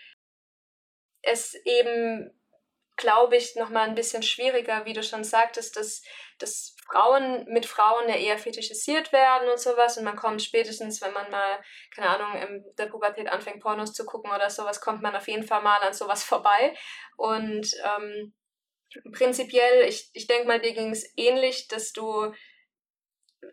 es 1.22 1.54
eben 1.64 2.32
glaube 2.98 3.37
ich, 3.37 3.54
nochmal 3.54 3.88
ein 3.88 3.94
bisschen 3.94 4.22
schwieriger, 4.22 4.84
wie 4.84 4.92
du 4.92 5.02
schon 5.02 5.25
sagtest, 5.25 5.76
dass, 5.76 6.02
dass 6.38 6.76
Frauen 6.90 7.45
mit 7.49 7.66
Frauen 7.66 8.09
ja 8.09 8.16
eher 8.16 8.38
fetischisiert 8.38 9.12
werden 9.12 9.49
und 9.49 9.61
sowas 9.61 9.99
und 9.99 10.04
man 10.04 10.16
kommt 10.16 10.42
spätestens, 10.42 11.02
wenn 11.02 11.12
man 11.12 11.30
mal, 11.30 11.62
keine 11.95 12.09
Ahnung, 12.09 12.42
in 12.42 12.64
der 12.78 12.87
Pubertät 12.87 13.28
anfängt, 13.28 13.61
Pornos 13.61 13.92
zu 13.92 14.07
gucken 14.07 14.30
oder 14.30 14.49
sowas, 14.49 14.80
kommt 14.80 15.02
man 15.02 15.14
auf 15.14 15.28
jeden 15.28 15.45
Fall 15.45 15.62
mal 15.62 15.78
an 15.78 15.92
sowas 15.92 16.25
vorbei. 16.25 16.75
Und 17.16 17.71
ähm, 17.85 18.35
prinzipiell, 19.12 19.87
ich, 19.87 20.11
ich 20.14 20.26
denke 20.26 20.49
mal, 20.49 20.61
dir 20.61 20.73
ging 20.73 20.90
es 20.90 21.12
ähnlich, 21.16 21.68
dass 21.68 21.92
du 21.92 22.33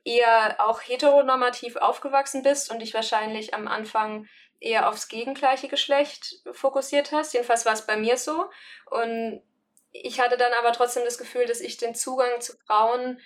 eher 0.04 0.56
auch 0.60 0.82
heteronormativ 0.82 1.76
aufgewachsen 1.76 2.42
bist 2.42 2.72
und 2.72 2.80
dich 2.80 2.94
wahrscheinlich 2.94 3.54
am 3.54 3.68
Anfang 3.68 4.28
eher 4.60 4.90
aufs 4.90 5.10
gegengleiche 5.10 5.68
Geschlecht 5.68 6.42
fokussiert 6.54 7.12
hast. 7.12 7.34
Jedenfalls 7.34 7.66
war 7.66 7.74
es 7.74 7.86
bei 7.86 7.98
mir 7.98 8.18
so. 8.18 8.50
Und 8.90 9.44
ich 10.04 10.20
hatte 10.20 10.38
dann 10.38 10.54
aber 10.54 10.72
trotzdem 10.74 11.04
das 11.06 11.18
Gefühl, 11.18 11.46
dass 11.46 11.62
ich 11.62 11.78
den 11.78 11.96
Zugang 11.96 12.42
zu 12.42 12.54
Frauen 12.68 13.20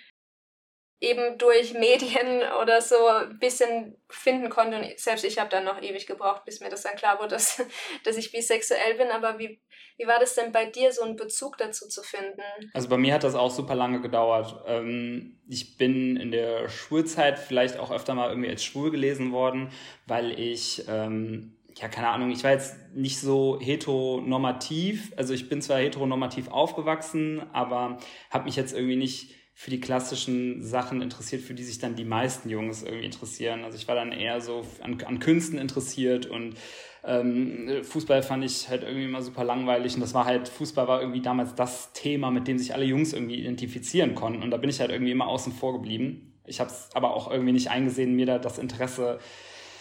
eben 1.00 1.38
durch 1.38 1.72
Medien 1.74 2.42
oder 2.62 2.80
so 2.80 3.06
ein 3.06 3.38
bisschen 3.38 3.96
finden 4.08 4.50
konnte. 4.50 4.76
Und 4.78 4.98
selbst 4.98 5.24
ich 5.24 5.38
habe 5.38 5.50
dann 5.50 5.64
noch 5.64 5.80
ewig 5.82 6.06
gebraucht, 6.06 6.44
bis 6.44 6.60
mir 6.60 6.68
das 6.68 6.82
dann 6.82 6.96
klar 6.96 7.18
wurde, 7.18 7.28
dass, 7.30 7.62
dass 8.04 8.16
ich 8.16 8.32
bisexuell 8.32 8.94
bin. 8.94 9.08
Aber 9.08 9.38
wie, 9.38 9.60
wie 9.96 10.06
war 10.06 10.18
das 10.20 10.34
denn 10.34 10.52
bei 10.52 10.66
dir, 10.66 10.92
so 10.92 11.02
einen 11.02 11.16
Bezug 11.16 11.56
dazu 11.58 11.88
zu 11.88 12.02
finden? 12.02 12.42
Also 12.74 12.88
bei 12.88 12.98
mir 12.98 13.14
hat 13.14 13.24
das 13.24 13.34
auch 13.34 13.50
super 13.50 13.74
lange 13.74 14.00
gedauert. 14.00 14.62
Ähm, 14.66 15.40
ich 15.48 15.76
bin 15.78 16.16
in 16.16 16.30
der 16.30 16.68
Schulzeit 16.68 17.38
vielleicht 17.38 17.78
auch 17.78 17.90
öfter 17.90 18.14
mal 18.14 18.28
irgendwie 18.28 18.50
als 18.50 18.64
schwul 18.64 18.90
gelesen 18.90 19.32
worden, 19.32 19.72
weil 20.06 20.38
ich 20.38 20.84
ähm, 20.88 21.56
ja, 21.80 21.88
keine 21.88 22.08
Ahnung, 22.08 22.30
ich 22.30 22.44
war 22.44 22.50
jetzt 22.50 22.76
nicht 22.94 23.18
so 23.18 23.58
heteronormativ. 23.60 25.12
Also 25.16 25.32
ich 25.32 25.48
bin 25.48 25.62
zwar 25.62 25.78
heteronormativ 25.78 26.48
aufgewachsen, 26.48 27.42
aber 27.52 27.98
habe 28.30 28.44
mich 28.44 28.56
jetzt 28.56 28.74
irgendwie 28.74 28.96
nicht 28.96 29.34
für 29.54 29.70
die 29.70 29.80
klassischen 29.80 30.62
Sachen 30.62 31.02
interessiert, 31.02 31.42
für 31.42 31.54
die 31.54 31.64
sich 31.64 31.78
dann 31.78 31.94
die 31.94 32.04
meisten 32.04 32.48
Jungs 32.48 32.82
irgendwie 32.82 33.04
interessieren. 33.04 33.64
Also 33.64 33.76
ich 33.76 33.88
war 33.88 33.94
dann 33.94 34.12
eher 34.12 34.40
so 34.40 34.64
an, 34.80 35.02
an 35.04 35.18
Künsten 35.20 35.58
interessiert 35.58 36.26
und 36.26 36.54
ähm, 37.02 37.82
Fußball 37.82 38.22
fand 38.22 38.44
ich 38.44 38.68
halt 38.68 38.82
irgendwie 38.82 39.04
immer 39.04 39.22
super 39.22 39.44
langweilig 39.44 39.94
und 39.94 40.00
das 40.00 40.12
war 40.12 40.26
halt, 40.26 40.48
Fußball 40.48 40.86
war 40.86 41.00
irgendwie 41.00 41.22
damals 41.22 41.54
das 41.54 41.92
Thema, 41.92 42.30
mit 42.30 42.46
dem 42.46 42.58
sich 42.58 42.74
alle 42.74 42.84
Jungs 42.84 43.12
irgendwie 43.12 43.36
identifizieren 43.36 44.14
konnten 44.14 44.42
und 44.42 44.50
da 44.50 44.58
bin 44.58 44.68
ich 44.68 44.80
halt 44.80 44.90
irgendwie 44.90 45.12
immer 45.12 45.28
außen 45.28 45.52
vor 45.52 45.72
geblieben. 45.74 46.40
Ich 46.46 46.60
habe 46.60 46.70
es 46.70 46.88
aber 46.94 47.14
auch 47.14 47.30
irgendwie 47.30 47.52
nicht 47.52 47.70
eingesehen, 47.70 48.16
mir 48.16 48.26
da 48.26 48.38
das 48.38 48.58
Interesse 48.58 49.18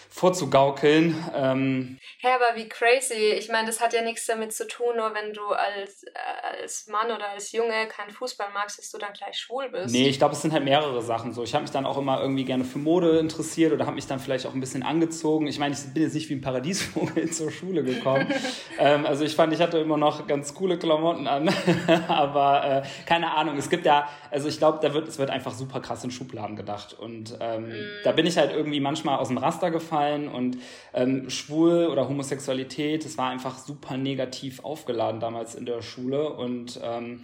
vorzugaukeln. 0.10 1.16
Ähm, 1.36 2.00
ja, 2.22 2.32
aber 2.36 2.60
wie 2.60 2.68
crazy. 2.68 3.34
Ich 3.38 3.48
meine, 3.50 3.68
das 3.68 3.80
hat 3.80 3.94
ja 3.94 4.02
nichts 4.02 4.26
damit 4.26 4.52
zu 4.52 4.68
tun, 4.68 4.98
nur 4.98 5.14
wenn 5.14 5.34
du 5.34 5.46
als, 5.46 6.04
äh, 6.04 6.62
als 6.62 6.88
Mann 6.88 7.12
oder 7.12 7.30
als 7.30 7.52
Junge 7.52 7.88
keinen 7.88 8.10
Fußball 8.10 8.48
magst, 8.54 8.80
dass 8.80 8.90
du 8.90 8.98
dann 8.98 9.14
gleich 9.14 9.38
schwul 9.38 9.70
bist. 9.70 9.94
Nee, 9.94 10.10
ich 10.10 10.18
glaube, 10.18 10.34
es 10.34 10.42
sind 10.42 10.52
halt 10.52 10.66
mehrere 10.66 11.02
Sachen 11.02 11.32
so. 11.32 11.44
Ich 11.44 11.54
habe 11.54 11.62
mich 11.62 11.72
dann 11.72 11.86
auch 11.86 11.98
immer 11.98 12.20
irgendwie 12.22 12.44
gerne 12.44 12.66
für 12.66 12.80
Mode 12.80 13.20
interessiert 13.20 13.72
oder 13.72 13.86
habe 13.86 13.96
mich 13.96 14.08
dann 14.08 14.20
vielleicht 14.20 14.48
auch 14.48 14.54
ein 14.54 14.60
bisschen 14.60 14.84
angezogen. 14.84 15.48
Ich 15.48 15.60
meine, 15.60 15.76
ich 15.76 15.94
bin 15.94 16.04
jetzt 16.04 16.16
nicht 16.16 16.28
wie 16.30 16.36
ein 16.36 16.42
Paradiesvogel 16.42 17.30
zur 17.32 17.52
Schule 17.52 17.84
gekommen. 17.84 18.28
ähm, 18.80 19.06
also 19.06 19.24
ich 19.24 19.36
fand, 19.36 19.54
ich 19.54 19.62
hatte 19.62 19.78
immer 19.78 19.98
noch 19.98 20.26
ganz 20.28 20.56
coole 20.56 20.80
Klamotten 20.80 21.28
an. 21.28 21.54
aber 22.08 22.84
äh, 22.84 23.06
keine 23.06 23.32
Ahnung, 23.32 23.58
es 23.58 23.70
gibt 23.70 23.86
ja, 23.86 24.10
also 24.32 24.50
ich 24.50 24.58
glaube, 24.58 24.80
da 24.82 24.94
wird, 24.94 25.08
es 25.08 25.20
wird 25.20 25.30
einfach 25.30 25.54
super 25.54 25.80
krass 25.80 26.04
in 26.04 26.10
Schubladen 26.10 26.56
gedacht. 26.56 26.94
Und 26.94 27.38
ähm, 27.40 27.70
mm. 27.70 27.74
da 28.04 28.12
bin 28.12 28.26
ich 28.26 28.38
halt 28.38 28.52
irgendwie 28.52 28.80
manchmal 28.80 29.20
aus 29.20 29.28
dem 29.28 29.38
Raster 29.38 29.70
gefallen 29.70 29.99
und 30.28 30.58
ähm, 30.94 31.30
schwul 31.30 31.88
oder 31.88 32.08
Homosexualität, 32.08 33.06
das 33.06 33.18
war 33.18 33.30
einfach 33.30 33.58
super 33.58 33.98
negativ 33.98 34.64
aufgeladen 34.64 35.20
damals 35.20 35.56
in 35.56 35.66
der 35.66 35.82
Schule 35.82 36.34
und 36.34 36.80
ähm, 36.84 37.22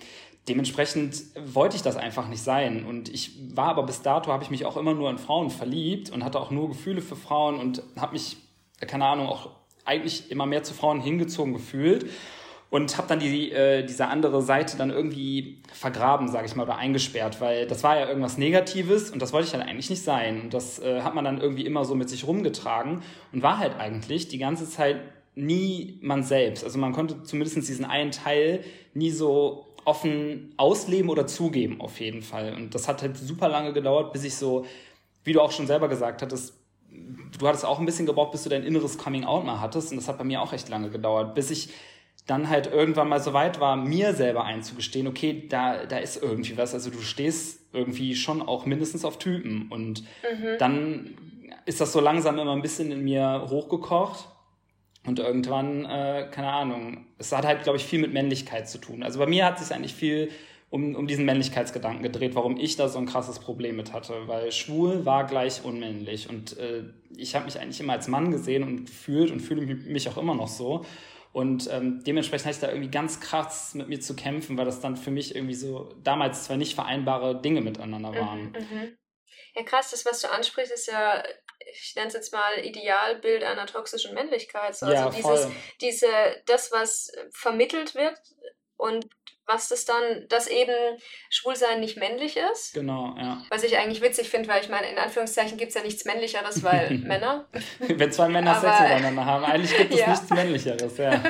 dementsprechend 0.47 1.23
wollte 1.43 1.75
ich 1.75 1.81
das 1.81 1.97
einfach 1.97 2.27
nicht 2.27 2.43
sein. 2.43 2.85
Und 2.85 3.09
ich 3.09 3.31
war 3.55 3.69
aber 3.69 3.83
bis 3.83 4.01
dato, 4.01 4.31
habe 4.31 4.43
ich 4.43 4.51
mich 4.51 4.65
auch 4.65 4.77
immer 4.77 4.93
nur 4.93 5.09
in 5.09 5.17
Frauen 5.17 5.49
verliebt 5.49 6.11
und 6.11 6.23
hatte 6.23 6.39
auch 6.39 6.51
nur 6.51 6.69
Gefühle 6.69 7.01
für 7.01 7.15
Frauen 7.15 7.59
und 7.59 7.81
habe 7.97 8.13
mich, 8.13 8.37
keine 8.79 9.05
Ahnung, 9.05 9.27
auch 9.27 9.49
eigentlich 9.85 10.31
immer 10.31 10.45
mehr 10.45 10.63
zu 10.63 10.73
Frauen 10.73 11.01
hingezogen 11.01 11.53
gefühlt 11.53 12.09
und 12.75 12.97
habe 12.97 13.07
dann 13.07 13.19
die, 13.19 13.53
äh, 13.53 13.85
diese 13.85 14.07
andere 14.07 14.41
Seite 14.41 14.75
dann 14.75 14.89
irgendwie 14.89 15.59
vergraben, 15.71 16.27
sage 16.27 16.45
ich 16.45 16.57
mal, 16.57 16.63
oder 16.63 16.75
eingesperrt, 16.75 17.39
weil 17.39 17.67
das 17.67 17.83
war 17.83 17.97
ja 17.97 18.09
irgendwas 18.09 18.37
Negatives 18.37 19.11
und 19.11 19.21
das 19.21 19.31
wollte 19.31 19.47
ich 19.47 19.53
halt 19.53 19.65
eigentlich 19.65 19.89
nicht 19.89 20.03
sein. 20.03 20.41
Und 20.41 20.53
das 20.53 20.79
äh, 20.79 20.99
hat 21.01 21.15
man 21.15 21.23
dann 21.23 21.39
irgendwie 21.39 21.65
immer 21.65 21.85
so 21.85 21.95
mit 21.95 22.09
sich 22.09 22.27
rumgetragen 22.27 23.01
und 23.31 23.41
war 23.41 23.59
halt 23.59 23.79
eigentlich 23.79 24.27
die 24.27 24.39
ganze 24.39 24.69
Zeit 24.69 24.97
nie 25.35 25.99
man 26.01 26.23
selbst. 26.23 26.65
Also 26.65 26.77
man 26.77 26.91
konnte 26.91 27.23
zumindest 27.23 27.55
diesen 27.55 27.85
einen 27.85 28.11
Teil 28.11 28.65
nie 28.93 29.11
so 29.11 29.67
offen 29.85 30.53
ausleben 30.57 31.09
oder 31.09 31.27
zugeben, 31.27 31.79
auf 31.79 32.01
jeden 32.01 32.23
Fall. 32.23 32.55
Und 32.55 32.75
das 32.75 32.89
hat 32.89 33.01
halt 33.01 33.15
super 33.15 33.47
lange 33.47 33.71
gedauert, 33.71 34.11
bis 34.11 34.25
ich 34.25 34.35
so, 34.35 34.65
wie 35.23 35.31
du 35.31 35.39
auch 35.39 35.53
schon 35.53 35.67
selber 35.67 35.87
gesagt 35.87 36.21
hattest, 36.21 36.53
du 37.39 37.47
hattest 37.47 37.63
auch 37.63 37.79
ein 37.79 37.85
bisschen 37.85 38.05
gebraucht, 38.05 38.31
bis 38.33 38.43
du 38.43 38.49
dein 38.49 38.63
inneres 38.63 38.97
Coming 38.97 39.23
Out 39.23 39.45
mal 39.45 39.61
hattest. 39.61 39.91
Und 39.91 39.97
das 39.97 40.09
hat 40.09 40.17
bei 40.17 40.25
mir 40.25 40.41
auch 40.41 40.51
recht 40.51 40.67
lange 40.67 40.89
gedauert, 40.89 41.35
bis 41.35 41.51
ich 41.51 41.69
dann 42.25 42.49
halt 42.49 42.67
irgendwann 42.67 43.07
mal 43.07 43.19
so 43.19 43.33
weit 43.33 43.59
war, 43.59 43.75
mir 43.75 44.13
selber 44.13 44.45
einzugestehen, 44.45 45.07
okay, 45.07 45.45
da, 45.47 45.85
da 45.85 45.97
ist 45.97 46.21
irgendwie 46.21 46.57
was. 46.57 46.73
Also 46.73 46.89
du 46.89 46.99
stehst 46.99 47.61
irgendwie 47.71 48.15
schon 48.15 48.41
auch 48.41 48.65
mindestens 48.65 49.05
auf 49.05 49.19
Typen. 49.19 49.67
Und 49.69 50.01
mhm. 50.01 50.57
dann 50.57 51.17
ist 51.65 51.81
das 51.81 51.91
so 51.91 51.99
langsam 51.99 52.39
immer 52.39 52.53
ein 52.53 52.63
bisschen 52.63 52.91
in 52.91 53.03
mir 53.03 53.45
hochgekocht. 53.49 54.27
Und 55.05 55.19
irgendwann, 55.19 55.85
äh, 55.85 56.27
keine 56.31 56.51
Ahnung, 56.51 57.05
es 57.19 57.31
hat 57.31 57.45
halt, 57.45 57.61
glaube 57.61 57.77
ich, 57.77 57.85
viel 57.85 57.99
mit 57.99 58.11
Männlichkeit 58.11 58.67
zu 58.67 58.79
tun. 58.79 59.03
Also 59.03 59.19
bei 59.19 59.27
mir 59.27 59.45
hat 59.45 59.59
sich 59.59 59.75
eigentlich 59.75 59.93
viel 59.93 60.31
um, 60.71 60.95
um 60.95 61.05
diesen 61.05 61.25
Männlichkeitsgedanken 61.25 62.01
gedreht, 62.01 62.33
warum 62.33 62.57
ich 62.57 62.75
da 62.75 62.89
so 62.89 62.97
ein 62.97 63.05
krasses 63.05 63.37
Problem 63.37 63.75
mit 63.75 63.93
hatte. 63.93 64.13
Weil 64.25 64.51
schwul 64.51 65.05
war 65.05 65.27
gleich 65.27 65.63
unmännlich. 65.63 66.27
Und 66.27 66.57
äh, 66.57 66.85
ich 67.15 67.35
habe 67.35 67.45
mich 67.45 67.59
eigentlich 67.59 67.79
immer 67.79 67.93
als 67.93 68.07
Mann 68.07 68.31
gesehen 68.31 68.63
und 68.63 68.85
gefühlt 68.85 69.29
und 69.29 69.41
fühle 69.41 69.61
mich 69.63 70.09
auch 70.09 70.17
immer 70.17 70.33
noch 70.33 70.47
so. 70.47 70.83
Und 71.35 71.69
ähm, 71.69 72.01
dementsprechend 72.01 72.45
hatte 72.45 72.55
ich 72.55 72.61
da 72.61 72.69
irgendwie 72.69 72.89
ganz 72.89 73.19
krass 73.19 73.73
mit 73.73 73.89
mir 73.89 73.99
zu 73.99 74.15
kämpfen, 74.15 74.57
weil 74.57 74.63
das 74.63 74.79
dann 74.79 74.95
für 74.95 75.11
mich 75.11 75.35
irgendwie 75.35 75.53
so 75.53 75.93
damals 76.01 76.45
zwei 76.45 76.55
nicht 76.55 76.75
vereinbare 76.75 77.41
Dinge 77.41 77.59
miteinander 77.59 78.11
mhm, 78.11 78.15
waren. 78.15 78.41
Mhm, 78.53 78.97
Ja, 79.53 79.63
krass, 79.63 79.91
das, 79.91 80.05
was 80.05 80.21
du 80.21 80.31
ansprichst, 80.31 80.71
ist 80.71 80.87
ja, 80.87 81.21
ich 81.73 81.93
nenne 81.97 82.07
es 82.07 82.13
jetzt 82.13 82.31
mal 82.31 82.59
Idealbild 82.63 83.43
einer 83.43 83.65
toxischen 83.65 84.13
Männlichkeit. 84.13 84.77
So, 84.77 84.85
also 84.85 85.09
dieses, 85.09 85.49
diese, 85.81 86.07
das, 86.45 86.71
was 86.71 87.11
vermittelt 87.33 87.95
wird 87.95 88.17
und 88.77 89.05
was 89.45 89.67
das 89.67 89.85
dann, 89.85 90.27
dass 90.27 90.47
eben 90.47 90.73
Schwulsein 91.29 91.79
nicht 91.79 91.97
männlich 91.97 92.37
ist. 92.37 92.73
Genau, 92.73 93.15
ja. 93.17 93.43
Was 93.49 93.63
ich 93.63 93.77
eigentlich 93.77 94.01
witzig 94.01 94.29
finde, 94.29 94.49
weil 94.49 94.61
ich 94.61 94.69
meine, 94.69 94.89
in 94.89 94.97
Anführungszeichen 94.97 95.57
gibt 95.57 95.69
es 95.69 95.75
ja 95.75 95.83
nichts 95.83 96.05
Männlicheres, 96.05 96.63
weil 96.63 96.89
Männer. 96.97 97.47
Wenn 97.79 98.11
zwei 98.11 98.27
Männer 98.27 98.57
aber, 98.57 98.61
Sex 98.61 98.79
miteinander 98.81 99.25
haben, 99.25 99.45
eigentlich 99.45 99.77
gibt 99.77 99.93
es 99.93 99.99
ja. 100.01 100.09
nichts 100.09 100.29
Männlicheres, 100.29 100.97
ja. 100.97 101.23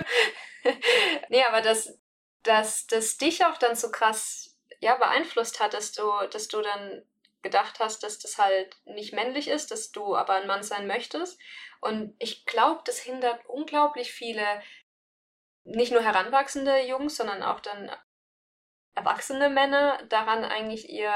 nee, 1.29 1.43
aber 1.43 1.62
dass, 1.62 1.98
dass 2.43 2.88
das 2.88 3.17
dich 3.17 3.45
auch 3.45 3.57
dann 3.57 3.75
so 3.75 3.91
krass 3.91 4.55
ja, 4.79 4.95
beeinflusst 4.95 5.60
hat, 5.60 5.74
dass 5.74 5.91
du, 5.91 6.10
dass 6.31 6.48
du 6.48 6.62
dann 6.62 7.03
gedacht 7.41 7.79
hast, 7.79 8.01
dass 8.03 8.17
das 8.17 8.38
halt 8.38 8.75
nicht 8.86 9.13
männlich 9.13 9.48
ist, 9.48 9.69
dass 9.72 9.91
du 9.91 10.15
aber 10.15 10.36
ein 10.36 10.48
Mann 10.48 10.63
sein 10.63 10.88
möchtest. 10.88 11.39
Und 11.79 12.15
ich 12.17 12.45
glaube, 12.45 12.81
das 12.86 12.98
hindert 12.98 13.45
unglaublich 13.48 14.12
viele 14.12 14.43
nicht 15.65 15.91
nur 15.91 16.01
heranwachsende 16.01 16.86
Jungs, 16.88 17.17
sondern 17.17 17.43
auch 17.43 17.60
dann 17.60 17.91
erwachsene 18.95 19.49
Männer 19.49 19.99
daran 20.09 20.43
eigentlich 20.43 20.89
ihr 20.89 21.11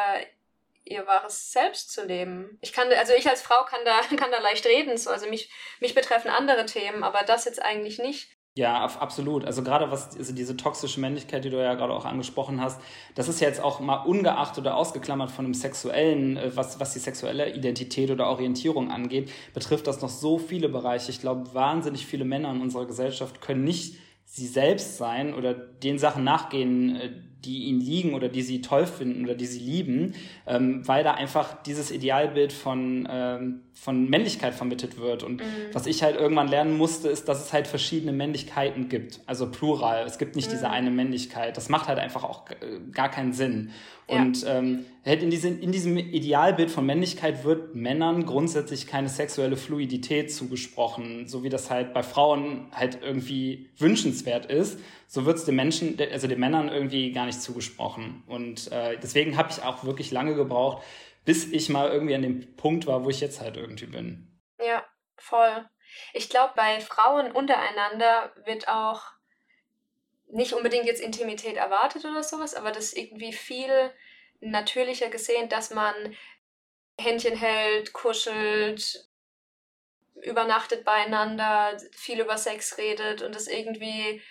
ihr 0.85 1.05
wahres 1.05 1.51
Selbst 1.51 1.91
zu 1.91 2.05
leben. 2.05 2.57
Ich 2.61 2.73
kann, 2.73 2.87
also 2.91 3.13
ich 3.13 3.29
als 3.29 3.41
Frau 3.41 3.63
kann 3.65 3.81
da, 3.85 3.99
kann 4.17 4.31
da 4.31 4.39
leicht 4.39 4.65
reden, 4.65 4.97
so. 4.97 5.09
Also 5.09 5.27
mich, 5.29 5.51
mich 5.79 5.95
betreffen 5.95 6.29
andere 6.29 6.65
Themen, 6.65 7.03
aber 7.03 7.19
das 7.25 7.45
jetzt 7.45 7.61
eigentlich 7.61 7.99
nicht. 7.99 8.29
Ja, 8.55 8.83
absolut. 8.83 9.45
Also 9.45 9.63
gerade 9.63 9.89
was 9.91 10.17
also 10.17 10.33
diese 10.33 10.57
toxische 10.57 10.99
Männlichkeit, 10.99 11.45
die 11.45 11.49
du 11.49 11.63
ja 11.63 11.75
gerade 11.75 11.93
auch 11.93 12.03
angesprochen 12.03 12.59
hast, 12.59 12.81
das 13.15 13.29
ist 13.29 13.39
ja 13.39 13.47
jetzt 13.47 13.61
auch 13.61 13.79
mal 13.79 14.03
ungeachtet 14.03 14.59
oder 14.59 14.75
ausgeklammert 14.75 15.31
von 15.31 15.45
dem 15.45 15.53
sexuellen, 15.53 16.35
äh, 16.35 16.55
was, 16.55 16.79
was 16.79 16.91
die 16.93 16.99
sexuelle 16.99 17.53
Identität 17.53 18.11
oder 18.11 18.27
Orientierung 18.27 18.91
angeht, 18.91 19.31
betrifft 19.53 19.87
das 19.87 20.01
noch 20.01 20.09
so 20.09 20.39
viele 20.39 20.67
Bereiche. 20.67 21.11
Ich 21.11 21.21
glaube, 21.21 21.53
wahnsinnig 21.53 22.05
viele 22.05 22.25
Männer 22.25 22.51
in 22.51 22.61
unserer 22.61 22.85
Gesellschaft 22.85 23.39
können 23.39 23.63
nicht 23.63 23.97
sie 24.25 24.47
selbst 24.47 24.97
sein 24.97 25.33
oder 25.33 25.53
den 25.53 25.97
Sachen 25.97 26.23
nachgehen, 26.23 26.95
äh, 26.95 27.11
die 27.45 27.65
ihnen 27.65 27.79
liegen 27.79 28.13
oder 28.13 28.27
die 28.27 28.41
sie 28.41 28.61
toll 28.61 28.85
finden 28.85 29.23
oder 29.23 29.35
die 29.35 29.45
sie 29.45 29.59
lieben, 29.59 30.13
ähm, 30.45 30.87
weil 30.87 31.03
da 31.03 31.13
einfach 31.13 31.61
dieses 31.63 31.91
Idealbild 31.91 32.51
von, 32.51 33.07
ähm, 33.09 33.61
von 33.73 34.09
Männlichkeit 34.09 34.53
vermittelt 34.53 34.99
wird. 34.99 35.23
Und 35.23 35.41
mhm. 35.41 35.45
was 35.73 35.85
ich 35.85 36.03
halt 36.03 36.17
irgendwann 36.17 36.49
lernen 36.49 36.77
musste, 36.77 37.07
ist, 37.07 37.29
dass 37.29 37.43
es 37.45 37.53
halt 37.53 37.67
verschiedene 37.67 38.11
Männlichkeiten 38.11 38.89
gibt. 38.89 39.21
Also 39.25 39.49
plural. 39.49 40.05
Es 40.05 40.17
gibt 40.17 40.35
nicht 40.35 40.47
mhm. 40.47 40.51
diese 40.51 40.69
eine 40.69 40.91
Männlichkeit. 40.91 41.55
Das 41.55 41.69
macht 41.69 41.87
halt 41.87 41.99
einfach 41.99 42.23
auch 42.23 42.49
äh, 42.49 42.55
gar 42.91 43.09
keinen 43.09 43.33
Sinn. 43.33 43.71
Und 44.09 44.43
ähm, 44.47 44.85
halt 45.05 45.21
in, 45.21 45.29
diesem, 45.29 45.61
in 45.61 45.71
diesem 45.71 45.95
Idealbild 45.97 46.71
von 46.71 46.83
Männlichkeit 46.83 47.43
wird 47.43 47.75
Männern 47.75 48.25
grundsätzlich 48.25 48.87
keine 48.87 49.07
sexuelle 49.07 49.55
Fluidität 49.55 50.33
zugesprochen, 50.33 51.27
so 51.27 51.43
wie 51.43 51.49
das 51.49 51.69
halt 51.69 51.93
bei 51.93 52.01
Frauen 52.01 52.67
halt 52.71 52.99
irgendwie 53.03 53.69
wünschenswert 53.77 54.47
ist. 54.47 54.79
So 55.07 55.25
wird 55.25 55.37
es 55.37 55.45
den 55.45 55.55
Menschen, 55.55 55.95
also 56.11 56.27
den 56.27 56.39
Männern 56.39 56.69
irgendwie 56.69 57.11
gar 57.11 57.27
nicht 57.27 57.28
zugesprochen. 57.37 58.23
Und 58.27 58.71
äh, 58.71 58.97
deswegen 58.97 59.37
habe 59.37 59.51
ich 59.51 59.63
auch 59.63 59.83
wirklich 59.83 60.11
lange 60.11 60.35
gebraucht, 60.35 60.83
bis 61.25 61.51
ich 61.51 61.69
mal 61.69 61.89
irgendwie 61.89 62.15
an 62.15 62.21
dem 62.21 62.55
Punkt 62.55 62.87
war, 62.87 63.03
wo 63.03 63.09
ich 63.09 63.19
jetzt 63.19 63.41
halt 63.41 63.57
irgendwie 63.57 63.85
bin. 63.85 64.39
Ja, 64.59 64.85
voll. 65.17 65.69
Ich 66.13 66.29
glaube, 66.29 66.53
bei 66.55 66.79
Frauen 66.79 67.31
untereinander 67.31 68.33
wird 68.45 68.67
auch 68.67 69.01
nicht 70.31 70.53
unbedingt 70.53 70.85
jetzt 70.85 71.01
Intimität 71.01 71.55
erwartet 71.55 72.05
oder 72.05 72.23
sowas, 72.23 72.55
aber 72.55 72.71
das 72.71 72.85
ist 72.85 72.97
irgendwie 72.97 73.33
viel 73.33 73.91
natürlicher 74.41 75.09
gesehen, 75.09 75.49
dass 75.49 75.71
man 75.71 75.93
Händchen 76.99 77.35
hält, 77.35 77.93
kuschelt, 77.93 79.07
übernachtet 80.21 80.83
beieinander, 80.85 81.77
viel 81.91 82.19
über 82.19 82.37
Sex 82.37 82.77
redet 82.77 83.21
und 83.21 83.35
das 83.35 83.47
irgendwie 83.47 84.21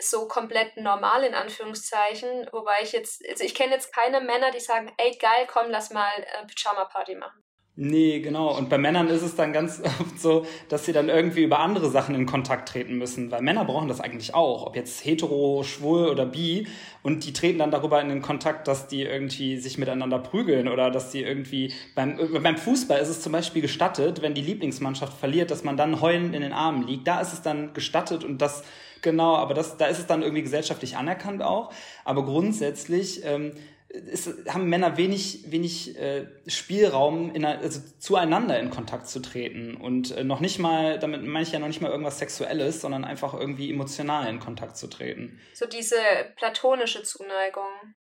so 0.00 0.26
komplett 0.28 0.76
normal 0.76 1.24
in 1.24 1.34
Anführungszeichen, 1.34 2.48
wobei 2.52 2.82
ich 2.82 2.92
jetzt, 2.92 3.22
also 3.28 3.44
ich 3.44 3.54
kenne 3.54 3.72
jetzt 3.72 3.94
keine 3.94 4.20
Männer, 4.20 4.50
die 4.50 4.60
sagen, 4.60 4.92
ey 4.96 5.16
geil, 5.16 5.46
komm, 5.46 5.66
lass 5.70 5.90
mal 5.90 6.10
äh, 6.18 6.46
Pyjama 6.46 6.84
Party 6.86 7.14
machen. 7.14 7.42
Nee, 7.82 8.20
genau. 8.20 8.54
Und 8.58 8.68
bei 8.68 8.76
Männern 8.76 9.08
ist 9.08 9.22
es 9.22 9.36
dann 9.36 9.54
ganz 9.54 9.80
oft 10.00 10.20
so, 10.20 10.44
dass 10.68 10.84
sie 10.84 10.92
dann 10.92 11.08
irgendwie 11.08 11.44
über 11.44 11.60
andere 11.60 11.88
Sachen 11.88 12.14
in 12.14 12.26
Kontakt 12.26 12.68
treten 12.68 12.98
müssen. 12.98 13.30
Weil 13.30 13.40
Männer 13.40 13.64
brauchen 13.64 13.88
das 13.88 14.02
eigentlich 14.02 14.34
auch. 14.34 14.66
Ob 14.66 14.76
jetzt 14.76 15.02
hetero, 15.02 15.62
schwul 15.62 16.10
oder 16.10 16.26
bi. 16.26 16.66
Und 17.02 17.24
die 17.24 17.32
treten 17.32 17.58
dann 17.58 17.70
darüber 17.70 17.98
in 18.02 18.10
den 18.10 18.20
Kontakt, 18.20 18.68
dass 18.68 18.86
die 18.86 19.04
irgendwie 19.04 19.56
sich 19.56 19.78
miteinander 19.78 20.18
prügeln 20.18 20.68
oder 20.68 20.90
dass 20.90 21.10
die 21.10 21.22
irgendwie 21.22 21.72
beim, 21.94 22.18
beim 22.42 22.58
Fußball 22.58 23.00
ist 23.00 23.08
es 23.08 23.22
zum 23.22 23.32
Beispiel 23.32 23.62
gestattet, 23.62 24.20
wenn 24.20 24.34
die 24.34 24.42
Lieblingsmannschaft 24.42 25.16
verliert, 25.16 25.50
dass 25.50 25.64
man 25.64 25.78
dann 25.78 26.02
heulend 26.02 26.34
in 26.34 26.42
den 26.42 26.52
Armen 26.52 26.86
liegt. 26.86 27.08
Da 27.08 27.20
ist 27.22 27.32
es 27.32 27.40
dann 27.40 27.72
gestattet 27.72 28.24
und 28.24 28.42
das, 28.42 28.62
genau, 29.02 29.36
aber 29.36 29.54
das, 29.54 29.76
da 29.76 29.86
ist 29.86 29.98
es 29.98 30.06
dann 30.06 30.22
irgendwie 30.22 30.42
gesellschaftlich 30.42 30.96
anerkannt 30.96 31.42
auch. 31.42 31.72
Aber 32.04 32.24
grundsätzlich, 32.24 33.24
ähm, 33.24 33.54
ist, 33.90 34.48
haben 34.48 34.68
Männer 34.68 34.96
wenig, 34.96 35.50
wenig 35.50 35.98
äh, 35.98 36.28
Spielraum, 36.46 37.34
in, 37.34 37.44
also 37.44 37.80
zueinander 37.98 38.58
in 38.60 38.70
Kontakt 38.70 39.08
zu 39.08 39.20
treten. 39.20 39.76
Und 39.76 40.12
äh, 40.12 40.22
noch 40.22 40.38
nicht 40.38 40.60
mal, 40.60 40.98
damit 40.98 41.24
meine 41.24 41.42
ich 41.42 41.52
ja 41.52 41.58
noch 41.58 41.66
nicht 41.66 41.80
mal 41.80 41.90
irgendwas 41.90 42.18
Sexuelles, 42.18 42.80
sondern 42.80 43.04
einfach 43.04 43.34
irgendwie 43.34 43.70
emotional 43.70 44.28
in 44.28 44.38
Kontakt 44.38 44.76
zu 44.76 44.86
treten. 44.86 45.40
So 45.54 45.66
diese 45.66 45.96
platonische 46.36 47.02
Zuneigung. 47.02 47.94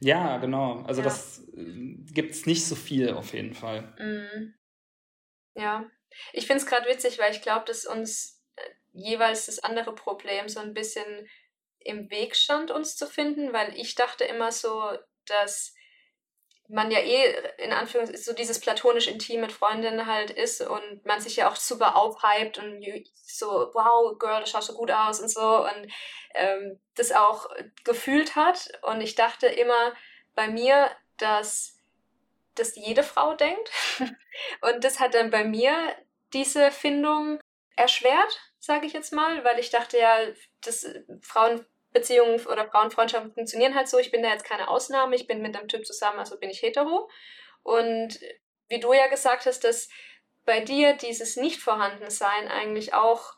Ja, 0.00 0.38
genau. 0.38 0.82
Also 0.82 1.00
ja. 1.00 1.04
das 1.04 1.44
äh, 1.56 1.94
gibt's 2.12 2.46
nicht 2.46 2.66
so 2.66 2.74
viel 2.74 3.10
auf 3.10 3.32
jeden 3.32 3.54
Fall. 3.54 3.94
Mhm. 3.98 4.54
Ja. 5.54 5.84
Ich 6.32 6.46
finde 6.46 6.62
es 6.62 6.66
gerade 6.66 6.88
witzig, 6.88 7.20
weil 7.20 7.32
ich 7.32 7.42
glaube, 7.42 7.66
dass 7.66 7.86
uns 7.86 8.35
jeweils 8.96 9.46
das 9.46 9.58
andere 9.58 9.94
Problem 9.94 10.48
so 10.48 10.60
ein 10.60 10.74
bisschen 10.74 11.28
im 11.78 12.10
Weg 12.10 12.34
stand, 12.34 12.70
uns 12.70 12.96
zu 12.96 13.06
finden, 13.06 13.52
weil 13.52 13.78
ich 13.78 13.94
dachte 13.94 14.24
immer 14.24 14.50
so, 14.50 14.90
dass 15.26 15.74
man 16.68 16.90
ja 16.90 16.98
eh 16.98 17.32
in 17.58 17.72
Anführungszeichen 17.72 18.22
so 18.22 18.32
dieses 18.32 18.58
platonisch 18.58 19.06
intim 19.06 19.40
mit 19.40 19.52
Freundinnen 19.52 20.06
halt 20.06 20.30
ist 20.30 20.60
und 20.60 21.04
man 21.04 21.20
sich 21.20 21.36
ja 21.36 21.48
auch 21.48 21.56
super 21.56 21.94
aufhypt 21.94 22.58
und 22.58 22.84
so, 23.22 23.70
wow, 23.72 24.18
Girl, 24.18 24.40
du 24.40 24.46
schaust 24.46 24.68
so 24.68 24.74
gut 24.74 24.90
aus 24.90 25.20
und 25.20 25.28
so 25.28 25.64
und 25.64 25.92
ähm, 26.34 26.80
das 26.96 27.12
auch 27.12 27.48
gefühlt 27.84 28.34
hat. 28.34 28.68
Und 28.82 29.00
ich 29.00 29.14
dachte 29.14 29.46
immer 29.46 29.92
bei 30.34 30.48
mir, 30.48 30.90
dass 31.18 31.78
das 32.56 32.74
jede 32.74 33.02
Frau 33.02 33.34
denkt. 33.34 33.70
und 34.60 34.82
das 34.82 34.98
hat 34.98 35.14
dann 35.14 35.30
bei 35.30 35.44
mir 35.44 35.94
diese 36.32 36.72
Findung 36.72 37.38
erschwert, 37.76 38.40
sage 38.58 38.86
ich 38.86 38.92
jetzt 38.92 39.12
mal, 39.12 39.44
weil 39.44 39.58
ich 39.58 39.70
dachte 39.70 39.98
ja, 39.98 40.16
dass 40.62 40.86
Frauen 41.20 41.64
Beziehungen 41.92 42.44
oder 42.46 42.68
Frauenfreundschaften 42.68 43.32
funktionieren 43.32 43.74
halt 43.74 43.88
so. 43.88 43.98
Ich 43.98 44.10
bin 44.10 44.22
da 44.22 44.28
jetzt 44.28 44.44
keine 44.44 44.68
Ausnahme. 44.68 45.16
Ich 45.16 45.26
bin 45.26 45.40
mit 45.40 45.56
einem 45.56 45.68
Typ 45.68 45.86
zusammen, 45.86 46.18
also 46.18 46.38
bin 46.38 46.50
ich 46.50 46.60
hetero. 46.60 47.08
Und 47.62 48.20
wie 48.68 48.80
du 48.80 48.92
ja 48.92 49.06
gesagt 49.06 49.46
hast, 49.46 49.64
dass 49.64 49.88
bei 50.44 50.60
dir 50.60 50.94
dieses 50.94 51.36
Nicht-Vorhandensein 51.36 52.48
eigentlich 52.48 52.92
auch 52.92 53.34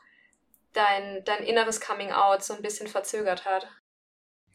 dein, 0.73 1.23
dein 1.23 1.43
inneres 1.43 1.79
Coming-out 1.79 2.43
so 2.43 2.53
ein 2.53 2.61
bisschen 2.61 2.87
verzögert 2.87 3.45
hat. 3.45 3.67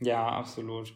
Ja, 0.00 0.28
absolut. 0.28 0.92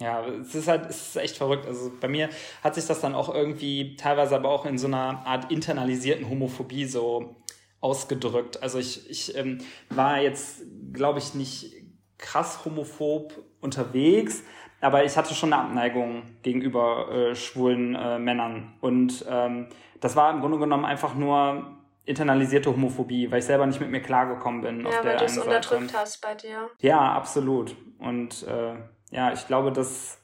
Ja, 0.00 0.26
es 0.26 0.54
ist 0.54 0.66
halt, 0.66 0.86
es 0.90 1.08
ist 1.08 1.16
echt 1.16 1.36
verrückt. 1.36 1.66
Also 1.66 1.92
bei 2.00 2.08
mir 2.08 2.28
hat 2.64 2.74
sich 2.74 2.86
das 2.86 3.00
dann 3.00 3.14
auch 3.14 3.32
irgendwie 3.32 3.94
teilweise 3.94 4.34
aber 4.34 4.48
auch 4.48 4.66
in 4.66 4.78
so 4.78 4.88
einer 4.88 5.24
Art 5.26 5.52
internalisierten 5.52 6.28
Homophobie 6.28 6.86
so 6.86 7.41
ausgedrückt. 7.82 8.62
Also 8.62 8.78
ich, 8.78 9.10
ich 9.10 9.36
ähm, 9.36 9.58
war 9.90 10.20
jetzt, 10.20 10.62
glaube 10.92 11.18
ich, 11.18 11.34
nicht 11.34 11.74
krass 12.16 12.64
homophob 12.64 13.34
unterwegs, 13.60 14.42
aber 14.80 15.04
ich 15.04 15.16
hatte 15.16 15.34
schon 15.34 15.52
eine 15.52 15.62
Abneigung 15.62 16.22
gegenüber 16.42 17.10
äh, 17.12 17.34
schwulen 17.34 17.94
äh, 17.94 18.18
Männern. 18.18 18.74
Und 18.80 19.24
ähm, 19.28 19.68
das 20.00 20.16
war 20.16 20.32
im 20.32 20.40
Grunde 20.40 20.58
genommen 20.58 20.84
einfach 20.84 21.14
nur 21.14 21.76
internalisierte 22.04 22.70
Homophobie, 22.70 23.30
weil 23.30 23.40
ich 23.40 23.44
selber 23.44 23.66
nicht 23.66 23.80
mit 23.80 23.90
mir 23.90 24.00
klargekommen 24.00 24.62
bin. 24.62 24.80
Ja, 24.80 24.88
auf 24.88 25.00
der 25.02 25.12
weil 25.12 25.18
du 25.18 25.24
es 25.24 25.38
unterdrückt 25.38 25.94
hast 25.94 26.20
bei 26.20 26.34
dir. 26.34 26.70
Ja, 26.80 27.12
absolut. 27.12 27.76
Und 27.98 28.46
äh, 28.46 28.74
ja, 29.10 29.32
ich 29.32 29.46
glaube, 29.46 29.72
das 29.72 30.21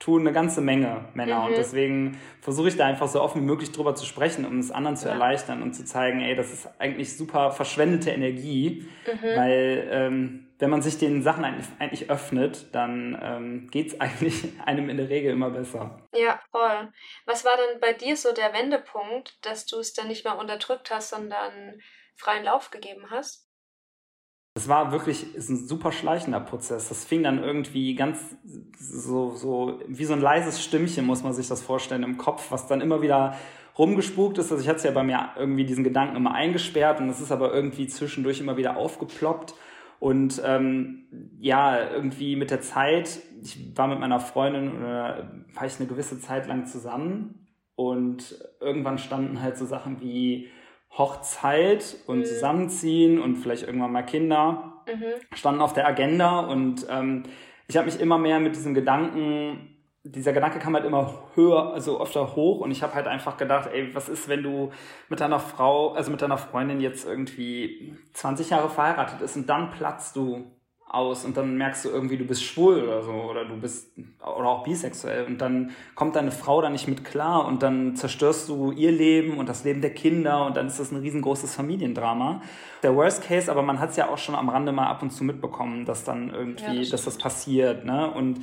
tun 0.00 0.22
eine 0.22 0.32
ganze 0.32 0.60
Menge 0.60 1.04
Männer. 1.14 1.40
Mhm. 1.40 1.46
Und 1.46 1.56
deswegen 1.56 2.18
versuche 2.40 2.68
ich 2.68 2.76
da 2.76 2.86
einfach 2.86 3.06
so 3.06 3.20
offen 3.20 3.42
wie 3.42 3.46
möglich 3.46 3.70
drüber 3.70 3.94
zu 3.94 4.06
sprechen, 4.06 4.44
um 4.44 4.58
es 4.58 4.72
anderen 4.72 4.96
zu 4.96 5.06
ja. 5.06 5.12
erleichtern 5.12 5.62
und 5.62 5.74
zu 5.74 5.84
zeigen, 5.84 6.20
ey, 6.20 6.34
das 6.34 6.52
ist 6.52 6.68
eigentlich 6.80 7.16
super 7.16 7.52
verschwendete 7.52 8.10
Energie, 8.10 8.88
mhm. 9.06 9.36
weil 9.36 9.88
ähm, 9.90 10.46
wenn 10.58 10.70
man 10.70 10.82
sich 10.82 10.98
den 10.98 11.22
Sachen 11.22 11.44
eigentlich, 11.44 12.10
öffnet, 12.10 12.74
dann 12.74 13.18
ähm, 13.22 13.68
geht 13.70 13.88
es 13.88 14.00
eigentlich 14.00 14.48
einem 14.64 14.88
in 14.88 14.96
der 14.96 15.10
Regel 15.10 15.32
immer 15.32 15.50
besser. 15.50 16.00
Ja, 16.14 16.40
voll. 16.50 16.92
Was 17.26 17.44
war 17.44 17.56
denn 17.56 17.80
bei 17.80 17.92
dir 17.92 18.16
so 18.16 18.32
der 18.32 18.54
Wendepunkt, 18.54 19.38
dass 19.44 19.66
du 19.66 19.78
es 19.78 19.92
dann 19.92 20.08
nicht 20.08 20.24
mehr 20.24 20.38
unterdrückt 20.38 20.90
hast, 20.90 21.10
sondern 21.10 21.78
freien 22.16 22.44
Lauf 22.44 22.70
gegeben 22.70 23.10
hast? 23.10 23.49
Es 24.54 24.68
war 24.68 24.90
wirklich 24.90 25.34
ist 25.34 25.48
ein 25.48 25.56
super 25.56 25.92
schleichender 25.92 26.40
Prozess. 26.40 26.88
Das 26.88 27.04
fing 27.04 27.22
dann 27.22 27.42
irgendwie 27.42 27.94
ganz 27.94 28.18
so, 28.78 29.30
so 29.30 29.80
wie 29.86 30.04
so 30.04 30.12
ein 30.12 30.20
leises 30.20 30.62
Stimmchen, 30.62 31.06
muss 31.06 31.22
man 31.22 31.32
sich 31.32 31.48
das 31.48 31.62
vorstellen, 31.62 32.02
im 32.02 32.18
Kopf, 32.18 32.50
was 32.50 32.66
dann 32.66 32.80
immer 32.80 33.00
wieder 33.00 33.36
rumgespukt 33.78 34.38
ist. 34.38 34.50
Also 34.50 34.62
ich 34.62 34.68
hatte 34.68 34.78
es 34.78 34.84
ja 34.84 34.90
bei 34.90 35.04
mir 35.04 35.30
irgendwie 35.36 35.64
diesen 35.64 35.84
Gedanken 35.84 36.16
immer 36.16 36.34
eingesperrt 36.34 37.00
und 37.00 37.08
es 37.08 37.20
ist 37.20 37.30
aber 37.30 37.54
irgendwie 37.54 37.86
zwischendurch 37.86 38.40
immer 38.40 38.56
wieder 38.56 38.76
aufgeploppt. 38.76 39.54
Und 40.00 40.40
ähm, 40.44 41.04
ja, 41.38 41.90
irgendwie 41.90 42.34
mit 42.34 42.50
der 42.50 42.62
Zeit, 42.62 43.20
ich 43.42 43.76
war 43.76 43.86
mit 43.86 44.00
meiner 44.00 44.18
Freundin 44.18 44.76
oder 44.76 45.30
war 45.54 45.66
ich 45.66 45.78
eine 45.78 45.88
gewisse 45.88 46.18
Zeit 46.18 46.46
lang 46.46 46.66
zusammen 46.66 47.46
und 47.76 48.34
irgendwann 48.60 48.98
standen 48.98 49.40
halt 49.40 49.58
so 49.58 49.66
Sachen 49.66 50.00
wie 50.00 50.48
Hochzeit 50.92 51.96
und 52.06 52.20
mhm. 52.20 52.24
Zusammenziehen 52.24 53.20
und 53.20 53.36
vielleicht 53.36 53.64
irgendwann 53.64 53.92
mal 53.92 54.02
Kinder 54.02 54.82
mhm. 54.86 55.36
standen 55.36 55.60
auf 55.60 55.72
der 55.72 55.86
Agenda 55.86 56.40
und 56.40 56.86
ähm, 56.90 57.24
ich 57.68 57.76
habe 57.76 57.86
mich 57.86 58.00
immer 58.00 58.18
mehr 58.18 58.40
mit 58.40 58.56
diesem 58.56 58.74
Gedanken 58.74 59.70
dieser 60.02 60.32
Gedanke 60.32 60.58
kam 60.58 60.74
halt 60.74 60.86
immer 60.86 61.22
höher, 61.34 61.74
also 61.74 62.00
öfter 62.00 62.34
hoch 62.34 62.60
und 62.60 62.70
ich 62.70 62.82
habe 62.82 62.94
halt 62.94 63.06
einfach 63.06 63.36
gedacht, 63.36 63.68
ey, 63.72 63.94
was 63.94 64.08
ist, 64.08 64.28
wenn 64.28 64.42
du 64.42 64.70
mit 65.08 65.20
deiner 65.20 65.40
Frau, 65.40 65.92
also 65.92 66.10
mit 66.10 66.22
deiner 66.22 66.38
Freundin 66.38 66.80
jetzt 66.80 67.06
irgendwie 67.06 67.94
20 68.14 68.50
Jahre 68.50 68.70
verheiratet 68.70 69.20
ist 69.20 69.36
und 69.36 69.48
dann 69.48 69.70
platzt 69.70 70.16
du 70.16 70.50
aus 70.92 71.24
und 71.24 71.36
dann 71.36 71.56
merkst 71.56 71.84
du 71.84 71.88
irgendwie, 71.88 72.16
du 72.16 72.24
bist 72.24 72.42
schwul 72.42 72.82
oder 72.82 73.02
so 73.02 73.12
oder 73.12 73.44
du 73.44 73.56
bist 73.56 73.92
oder 74.20 74.48
auch 74.48 74.62
bisexuell 74.62 75.24
und 75.26 75.38
dann 75.38 75.70
kommt 75.94 76.16
deine 76.16 76.30
Frau 76.30 76.60
da 76.62 76.70
nicht 76.70 76.88
mit 76.88 77.04
klar 77.04 77.46
und 77.46 77.62
dann 77.62 77.96
zerstörst 77.96 78.48
du 78.48 78.72
ihr 78.72 78.92
Leben 78.92 79.38
und 79.38 79.48
das 79.48 79.64
Leben 79.64 79.80
der 79.80 79.94
Kinder 79.94 80.46
und 80.46 80.56
dann 80.56 80.66
ist 80.68 80.80
das 80.80 80.92
ein 80.92 81.00
riesengroßes 81.00 81.54
Familiendrama. 81.54 82.42
Der 82.82 82.94
Worst 82.96 83.22
Case, 83.24 83.50
aber 83.50 83.62
man 83.62 83.78
hat 83.78 83.90
es 83.90 83.96
ja 83.96 84.08
auch 84.08 84.18
schon 84.18 84.34
am 84.34 84.48
Rande 84.48 84.72
mal 84.72 84.86
ab 84.86 85.02
und 85.02 85.10
zu 85.10 85.24
mitbekommen, 85.24 85.84
dass 85.84 86.04
dann 86.04 86.30
irgendwie, 86.32 86.82
ja, 86.82 86.90
das 86.90 87.00
dass 87.00 87.14
das 87.14 87.18
passiert, 87.18 87.84
ne? 87.84 88.10
Und 88.10 88.40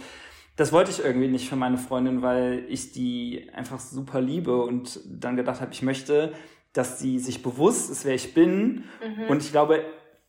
das 0.56 0.72
wollte 0.74 0.90
ich 0.90 1.04
irgendwie 1.04 1.28
nicht 1.28 1.48
für 1.48 1.56
meine 1.56 1.78
Freundin, 1.78 2.24
weil 2.24 2.66
ich 2.68 2.92
die 2.92 3.48
einfach 3.54 3.80
super 3.80 4.22
liebe 4.22 4.58
und 4.58 5.00
dann 5.06 5.36
gedacht 5.36 5.62
habe, 5.62 5.72
ich 5.72 5.84
möchte, 5.84 6.34
dass 6.74 7.00
sie 7.00 7.20
sich 7.20 7.44
bewusst 7.44 7.92
ist, 7.92 8.06
wer 8.06 8.16
ich 8.16 8.34
bin. 8.34 8.86
Mhm. 9.06 9.30
Und 9.30 9.44
ich 9.44 9.52
glaube, 9.52 9.84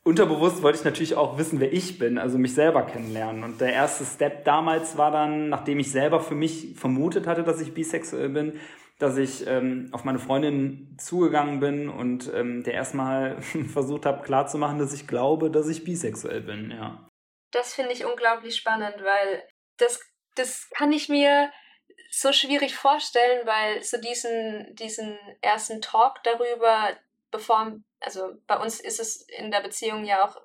unterbewusst 0.05 0.63
wollte 0.63 0.79
ich 0.79 0.85
natürlich 0.85 1.15
auch 1.15 1.39
wissen, 1.39 1.61
wer 1.61 1.73
ich 1.73 1.99
bin, 1.99 2.19
also 2.19 2.39
mich 2.39 2.55
selber 2.55 2.85
kennenlernen. 2.85 3.45
Und 3.45 3.61
der 3.61 3.73
erste 3.73 4.05
Step 4.05 4.45
damals 4.45 4.97
war 4.97 5.11
dann, 5.11 5.49
nachdem 5.49 5.79
ich 5.79 5.91
selber 5.91 6.21
für 6.21 6.35
mich 6.35 6.75
vermutet 6.77 7.27
hatte, 7.27 7.45
dass 7.45 7.61
ich 7.61 7.75
bisexuell 7.75 8.29
bin, 8.29 8.61
dass 8.99 9.17
ich 9.17 9.47
ähm, 9.47 9.89
auf 9.93 10.05
meine 10.05 10.19
Freundin 10.19 10.97
zugegangen 10.99 11.61
bin 11.61 11.89
und 11.89 12.33
ähm, 12.35 12.65
der 12.65 12.75
erstmal 12.75 13.41
versucht 13.73 14.07
habe 14.07 14.23
klarzumachen, 14.23 14.79
dass 14.79 14.93
ich 14.93 15.07
glaube, 15.07 15.51
dass 15.51 15.69
ich 15.69 15.85
bisexuell 15.85 16.41
bin, 16.41 16.71
ja. 16.71 17.09
Das 17.53 17.75
finde 17.75 17.93
ich 17.93 18.05
unglaublich 18.05 18.57
spannend, 18.57 18.97
weil 19.03 19.43
das 19.79 20.01
das 20.39 20.69
kann 20.71 20.93
ich 20.93 21.09
mir 21.09 21.51
so 22.11 22.33
schwierig 22.33 22.75
vorstellen, 22.75 23.47
weil 23.47 23.83
so 23.83 23.99
diesen, 23.99 24.75
diesen 24.77 25.19
ersten 25.43 25.83
Talk 25.83 26.23
darüber, 26.23 26.97
bevor, 27.31 27.73
also 28.01 28.35
bei 28.47 28.59
uns 28.59 28.81
ist 28.81 29.01
es 29.01 29.23
in 29.23 29.51
der 29.51 29.61
Beziehung 29.61 30.05
ja 30.05 30.25
auch 30.25 30.37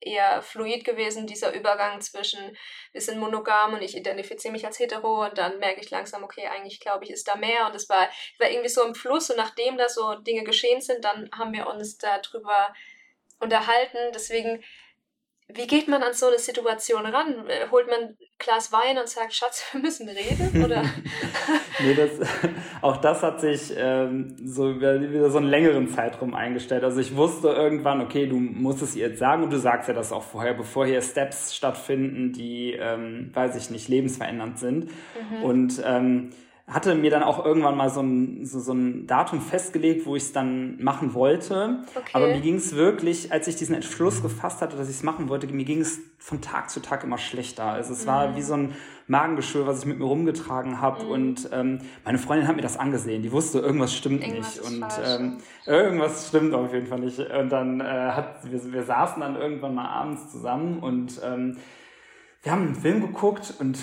eher 0.00 0.42
fluid 0.42 0.84
gewesen, 0.84 1.26
dieser 1.26 1.54
Übergang 1.54 2.00
zwischen, 2.00 2.56
wir 2.92 3.00
sind 3.00 3.18
monogam 3.20 3.74
und 3.74 3.82
ich 3.82 3.96
identifiziere 3.96 4.52
mich 4.52 4.66
als 4.66 4.78
hetero 4.78 5.24
und 5.24 5.38
dann 5.38 5.58
merke 5.58 5.80
ich 5.80 5.90
langsam, 5.90 6.24
okay, 6.24 6.46
eigentlich 6.48 6.80
glaube 6.80 7.04
ich, 7.04 7.10
ist 7.10 7.28
da 7.28 7.36
mehr 7.36 7.66
und 7.66 7.74
es 7.74 7.88
war, 7.88 8.08
war 8.38 8.50
irgendwie 8.50 8.68
so 8.68 8.84
im 8.84 8.94
Fluss 8.94 9.30
und 9.30 9.36
nachdem 9.36 9.78
da 9.78 9.88
so 9.88 10.14
Dinge 10.16 10.42
geschehen 10.42 10.80
sind, 10.80 11.04
dann 11.04 11.30
haben 11.36 11.52
wir 11.52 11.68
uns 11.68 11.98
darüber 11.98 12.74
unterhalten. 13.42 13.98
Deswegen 14.14 14.62
wie 15.48 15.66
geht 15.66 15.88
man 15.88 16.02
an 16.02 16.14
so 16.14 16.26
eine 16.26 16.38
Situation 16.38 17.04
ran? 17.04 17.46
Äh, 17.48 17.68
holt 17.70 17.86
man 17.86 18.00
ein 18.00 18.16
Glas 18.38 18.72
Wein 18.72 18.98
und 18.98 19.08
sagt, 19.08 19.34
Schatz, 19.34 19.64
wir 19.72 19.80
müssen 19.80 20.08
reden? 20.08 20.64
Oder? 20.64 20.82
nee, 21.80 21.94
das, 21.94 22.10
auch 22.82 22.96
das 22.98 23.22
hat 23.22 23.40
sich 23.40 23.72
ähm, 23.76 24.36
so 24.44 24.76
wieder 24.76 25.30
so 25.30 25.38
einen 25.38 25.48
längeren 25.48 25.88
Zeitraum 25.88 26.34
eingestellt. 26.34 26.84
Also 26.84 27.00
ich 27.00 27.16
wusste 27.16 27.48
irgendwann, 27.48 28.00
okay, 28.00 28.26
du 28.26 28.36
musst 28.36 28.82
es 28.82 28.96
ihr 28.96 29.08
jetzt 29.08 29.18
sagen 29.18 29.42
und 29.44 29.52
du 29.52 29.58
sagst 29.58 29.88
ja 29.88 29.94
das 29.94 30.12
auch 30.12 30.24
vorher, 30.24 30.54
bevor 30.54 30.86
hier 30.86 31.02
Steps 31.02 31.54
stattfinden, 31.54 32.32
die, 32.32 32.72
ähm, 32.72 33.30
weiß 33.34 33.56
ich 33.56 33.70
nicht, 33.70 33.88
lebensverändernd 33.88 34.58
sind. 34.58 34.84
Mhm. 34.86 35.42
Und 35.42 35.82
ähm, 35.84 36.30
hatte 36.68 36.94
mir 36.94 37.10
dann 37.10 37.22
auch 37.22 37.44
irgendwann 37.44 37.76
mal 37.76 37.90
so 37.90 38.00
ein, 38.00 38.46
so, 38.46 38.60
so 38.60 38.72
ein 38.72 39.06
Datum 39.06 39.40
festgelegt, 39.40 40.06
wo 40.06 40.14
ich 40.14 40.22
es 40.22 40.32
dann 40.32 40.82
machen 40.82 41.12
wollte. 41.12 41.80
Okay. 41.94 42.10
Aber 42.12 42.28
mir 42.28 42.40
ging 42.40 42.54
es 42.56 42.76
wirklich, 42.76 43.32
als 43.32 43.48
ich 43.48 43.56
diesen 43.56 43.74
Entschluss 43.74 44.22
gefasst 44.22 44.62
hatte, 44.62 44.76
dass 44.76 44.88
ich 44.88 44.96
es 44.96 45.02
machen 45.02 45.28
wollte, 45.28 45.46
mir 45.48 45.64
ging 45.64 45.80
es 45.80 45.98
von 46.18 46.40
Tag 46.40 46.70
zu 46.70 46.80
Tag 46.80 47.02
immer 47.02 47.18
schlechter. 47.18 47.64
Also 47.64 47.92
es 47.92 48.04
mhm. 48.04 48.08
war 48.08 48.36
wie 48.36 48.42
so 48.42 48.54
ein 48.54 48.74
Magengeschwür, 49.08 49.66
was 49.66 49.80
ich 49.80 49.86
mit 49.86 49.98
mir 49.98 50.04
rumgetragen 50.04 50.80
habe. 50.80 51.04
Mhm. 51.04 51.10
Und 51.10 51.48
ähm, 51.52 51.80
meine 52.04 52.18
Freundin 52.18 52.46
hat 52.46 52.54
mir 52.54 52.62
das 52.62 52.78
angesehen. 52.78 53.22
Die 53.22 53.32
wusste, 53.32 53.58
irgendwas 53.58 53.94
stimmt 53.94 54.22
irgendwas 54.22 54.60
nicht. 54.60 54.70
Und 54.70 54.86
ähm, 55.04 55.38
irgendwas 55.66 56.28
stimmt 56.28 56.54
auf 56.54 56.72
jeden 56.72 56.86
Fall 56.86 57.00
nicht. 57.00 57.18
Und 57.18 57.50
dann 57.50 57.80
äh, 57.80 57.84
hat 57.84 58.50
wir, 58.50 58.72
wir 58.72 58.84
saßen 58.84 59.20
dann 59.20 59.34
irgendwann 59.34 59.74
mal 59.74 59.88
abends 59.88 60.30
zusammen 60.30 60.78
und 60.78 61.20
ähm, 61.24 61.58
wir 62.42 62.52
haben 62.52 62.66
einen 62.66 62.74
Film 62.74 63.00
geguckt 63.00 63.54
und 63.60 63.78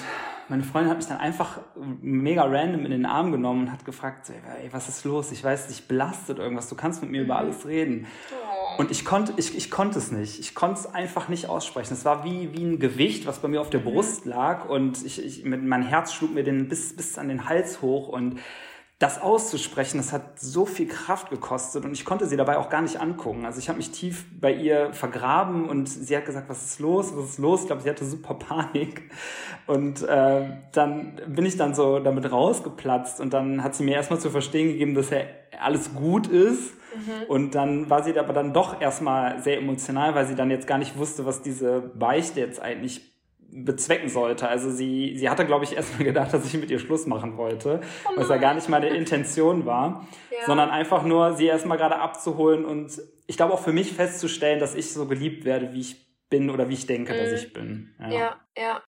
meine 0.50 0.64
Freundin 0.64 0.90
hat 0.90 0.98
mich 0.98 1.08
dann 1.08 1.20
einfach 1.20 1.60
mega 2.02 2.44
random 2.44 2.84
in 2.86 2.92
den 2.92 3.06
Arm 3.06 3.32
genommen 3.32 3.68
und 3.68 3.72
hat 3.72 3.86
gefragt, 3.86 4.30
ey, 4.30 4.70
was 4.72 4.90
ist 4.90 5.06
los? 5.06 5.32
Ich 5.32 5.44
weiß, 5.44 5.68
dich 5.68 5.88
belastet 5.88 6.40
irgendwas. 6.40 6.68
Du 6.68 6.76
kannst 6.76 7.02
mit 7.02 7.12
mir 7.12 7.20
mhm. 7.20 7.26
über 7.26 7.38
alles 7.38 7.68
reden. 7.68 8.08
Oh. 8.32 8.82
Und 8.82 8.92
ich 8.92 9.06
konnte, 9.06 9.34
ich, 9.38 9.56
ich 9.56 9.70
konnte 9.70 10.00
es 10.00 10.12
nicht. 10.12 10.40
Ich 10.40 10.56
konnte 10.56 10.80
es 10.80 10.94
einfach 10.94 11.30
nicht 11.30 11.48
aussprechen. 11.48 11.94
Es 11.94 12.04
war 12.04 12.24
wie, 12.24 12.52
wie 12.54 12.64
ein 12.64 12.80
Gewicht, 12.80 13.28
was 13.28 13.40
bei 13.40 13.48
mir 13.48 13.62
auf 13.62 13.70
der 13.70 13.82
mhm. 13.82 13.86
Brust 13.86 14.26
lag 14.26 14.68
und 14.68 15.06
ich, 15.06 15.24
ich, 15.24 15.46
mein 15.46 15.84
Herz 15.84 16.14
schlug 16.14 16.34
mir 16.34 16.44
den 16.44 16.68
bis, 16.68 16.96
bis 16.96 17.18
an 17.18 17.30
den 17.30 17.48
Hals 17.48 17.82
hoch 17.82 18.08
und 18.10 18.40
das 19.00 19.22
auszusprechen, 19.22 19.98
das 19.98 20.12
hat 20.12 20.42
so 20.42 20.66
viel 20.66 20.88
Kraft 20.88 21.30
gekostet 21.30 21.86
und 21.86 21.94
ich 21.94 22.04
konnte 22.04 22.28
sie 22.28 22.36
dabei 22.36 22.58
auch 22.58 22.70
gar 22.70 22.82
nicht 22.82 23.00
angucken. 23.00 23.46
Also 23.46 23.58
ich 23.58 23.70
habe 23.70 23.78
mich 23.78 23.92
tief 23.92 24.26
bei 24.38 24.54
ihr 24.54 24.94
vergraben 24.94 25.70
und 25.70 25.88
sie 25.88 26.18
hat 26.18 26.26
gesagt, 26.26 26.50
was 26.50 26.66
ist 26.66 26.80
los, 26.82 27.16
was 27.16 27.30
ist 27.30 27.40
los? 27.40 27.62
Ich 27.62 27.68
glaube, 27.68 27.82
sie 27.82 27.90
hatte 27.90 28.04
super 28.04 28.34
Panik. 28.34 29.10
Und 29.68 30.04
äh, 30.04 30.50
dann 30.74 31.22
bin 31.28 31.46
ich 31.46 31.56
dann 31.56 31.74
so 31.74 32.00
damit 32.00 32.30
rausgeplatzt 32.30 33.22
und 33.22 33.34
dann 33.34 33.64
hat 33.64 33.74
sie 33.74 33.84
mir 33.84 33.96
erstmal 33.96 34.20
zu 34.20 34.30
verstehen 34.32 34.68
gegeben, 34.68 34.96
dass 34.96 35.12
ja 35.12 35.20
alles 35.62 35.96
gut 35.96 36.28
ist. 36.28 36.74
Mhm. 36.94 37.30
Und 37.30 37.56
dann 37.56 37.90
war 37.90 38.04
sie 38.04 38.20
aber 38.20 38.34
dann 38.34 38.52
doch 38.52 38.82
erstmal 38.82 39.42
sehr 39.42 39.60
emotional, 39.60 40.14
weil 40.14 40.28
sie 40.28 40.36
dann 40.36 40.52
jetzt 40.52 40.68
gar 40.68 40.78
nicht 40.78 40.98
wusste, 40.98 41.26
was 41.26 41.42
diese 41.42 41.80
Beichte 41.80 42.42
jetzt 42.42 42.62
eigentlich 42.62 43.10
bezwecken 43.52 44.10
sollte. 44.10 44.48
Also 44.48 44.72
sie, 44.72 45.18
sie 45.18 45.30
hatte, 45.30 45.46
glaube 45.46 45.66
ich, 45.66 45.76
erstmal 45.76 46.04
gedacht, 46.04 46.34
dass 46.34 46.46
ich 46.46 46.54
mit 46.54 46.70
ihr 46.72 46.80
Schluss 46.80 47.06
machen 47.06 47.38
wollte, 47.38 47.82
oh 48.06 48.12
was 48.16 48.30
ja 48.30 48.38
gar 48.38 48.54
nicht 48.54 48.70
meine 48.70 48.90
Intention 48.90 49.66
war, 49.66 50.08
ja. 50.32 50.46
sondern 50.46 50.70
einfach 50.70 51.04
nur 51.04 51.36
sie 51.36 51.48
erstmal 51.48 51.78
gerade 51.78 52.00
abzuholen 52.00 52.66
und 52.66 53.02
ich 53.28 53.38
glaube 53.38 53.54
auch 53.54 53.62
für 53.62 53.74
mich 53.74 53.94
festzustellen, 53.94 54.60
dass 54.60 54.76
ich 54.76 54.94
so 54.94 55.08
geliebt 55.08 55.46
werde, 55.46 55.74
wie 55.74 55.82
ich 55.82 56.10
bin 56.30 56.50
oder 56.50 56.70
wie 56.70 56.74
ich 56.74 56.88
denke, 56.88 57.14
mhm. 57.14 57.18
dass 57.18 57.44
ich 57.44 57.54
bin. 57.54 57.96
Ja, 58.00 58.10
ja. 58.10 58.40
ja. 58.58 58.84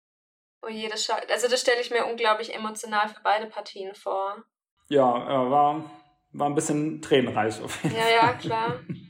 Oh 0.63 0.69
je, 0.69 0.89
das 0.89 1.09
also 1.11 1.49
das 1.49 1.61
stelle 1.61 1.81
ich 1.81 1.91
mir 1.91 2.05
unglaublich 2.07 2.55
emotional 2.55 3.09
für 3.09 3.21
beide 3.23 3.47
Partien 3.47 3.95
vor. 3.95 4.45
Ja, 4.89 5.05
war, 5.05 5.91
war 6.33 6.47
ein 6.49 6.55
bisschen 6.55 7.01
tränenreich 7.01 7.63
auf 7.63 7.83
jeden 7.83 7.97
Fall. 7.97 8.11
Ja, 8.11 8.17
ja, 8.17 8.33
klar. 8.35 8.81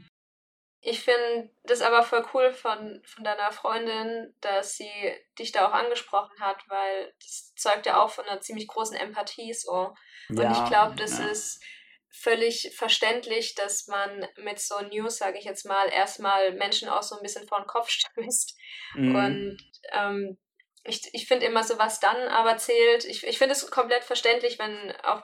Ich 0.80 1.00
finde 1.00 1.50
das 1.64 1.80
aber 1.80 2.02
voll 2.04 2.24
cool 2.32 2.52
von, 2.52 3.02
von 3.04 3.24
deiner 3.24 3.50
Freundin, 3.50 4.34
dass 4.40 4.76
sie 4.76 4.90
dich 5.38 5.50
da 5.50 5.68
auch 5.68 5.72
angesprochen 5.72 6.38
hat, 6.40 6.58
weil 6.68 7.12
das 7.20 7.52
zeugt 7.56 7.86
ja 7.86 8.00
auch 8.00 8.10
von 8.10 8.24
einer 8.26 8.40
ziemlich 8.40 8.68
großen 8.68 8.96
Empathie 8.96 9.52
so. 9.52 9.92
Und 10.28 10.38
ja, 10.38 10.52
ich 10.52 10.68
glaube, 10.68 10.94
das 10.94 11.18
ja. 11.18 11.26
ist 11.26 11.62
völlig 12.10 12.72
verständlich, 12.76 13.54
dass 13.54 13.86
man 13.88 14.26
mit 14.36 14.60
so 14.60 14.80
News, 14.80 15.18
sage 15.18 15.38
ich 15.38 15.44
jetzt 15.44 15.66
mal, 15.66 15.88
erstmal 15.88 16.52
Menschen 16.52 16.88
auch 16.88 17.02
so 17.02 17.16
ein 17.16 17.22
bisschen 17.22 17.46
vor 17.48 17.60
den 17.60 17.66
Kopf 17.66 17.88
stößt. 17.90 18.56
Mhm. 18.94 19.14
Und 19.14 19.58
ähm, 19.92 20.38
ich, 20.84 21.02
ich 21.12 21.26
finde 21.26 21.46
immer 21.46 21.64
so, 21.64 21.78
was 21.78 22.00
dann 22.00 22.28
aber 22.28 22.56
zählt. 22.56 23.04
Ich, 23.04 23.24
ich 23.24 23.38
finde 23.38 23.52
es 23.52 23.68
komplett 23.70 24.04
verständlich, 24.04 24.58
wenn 24.58 24.92
auch 25.02 25.22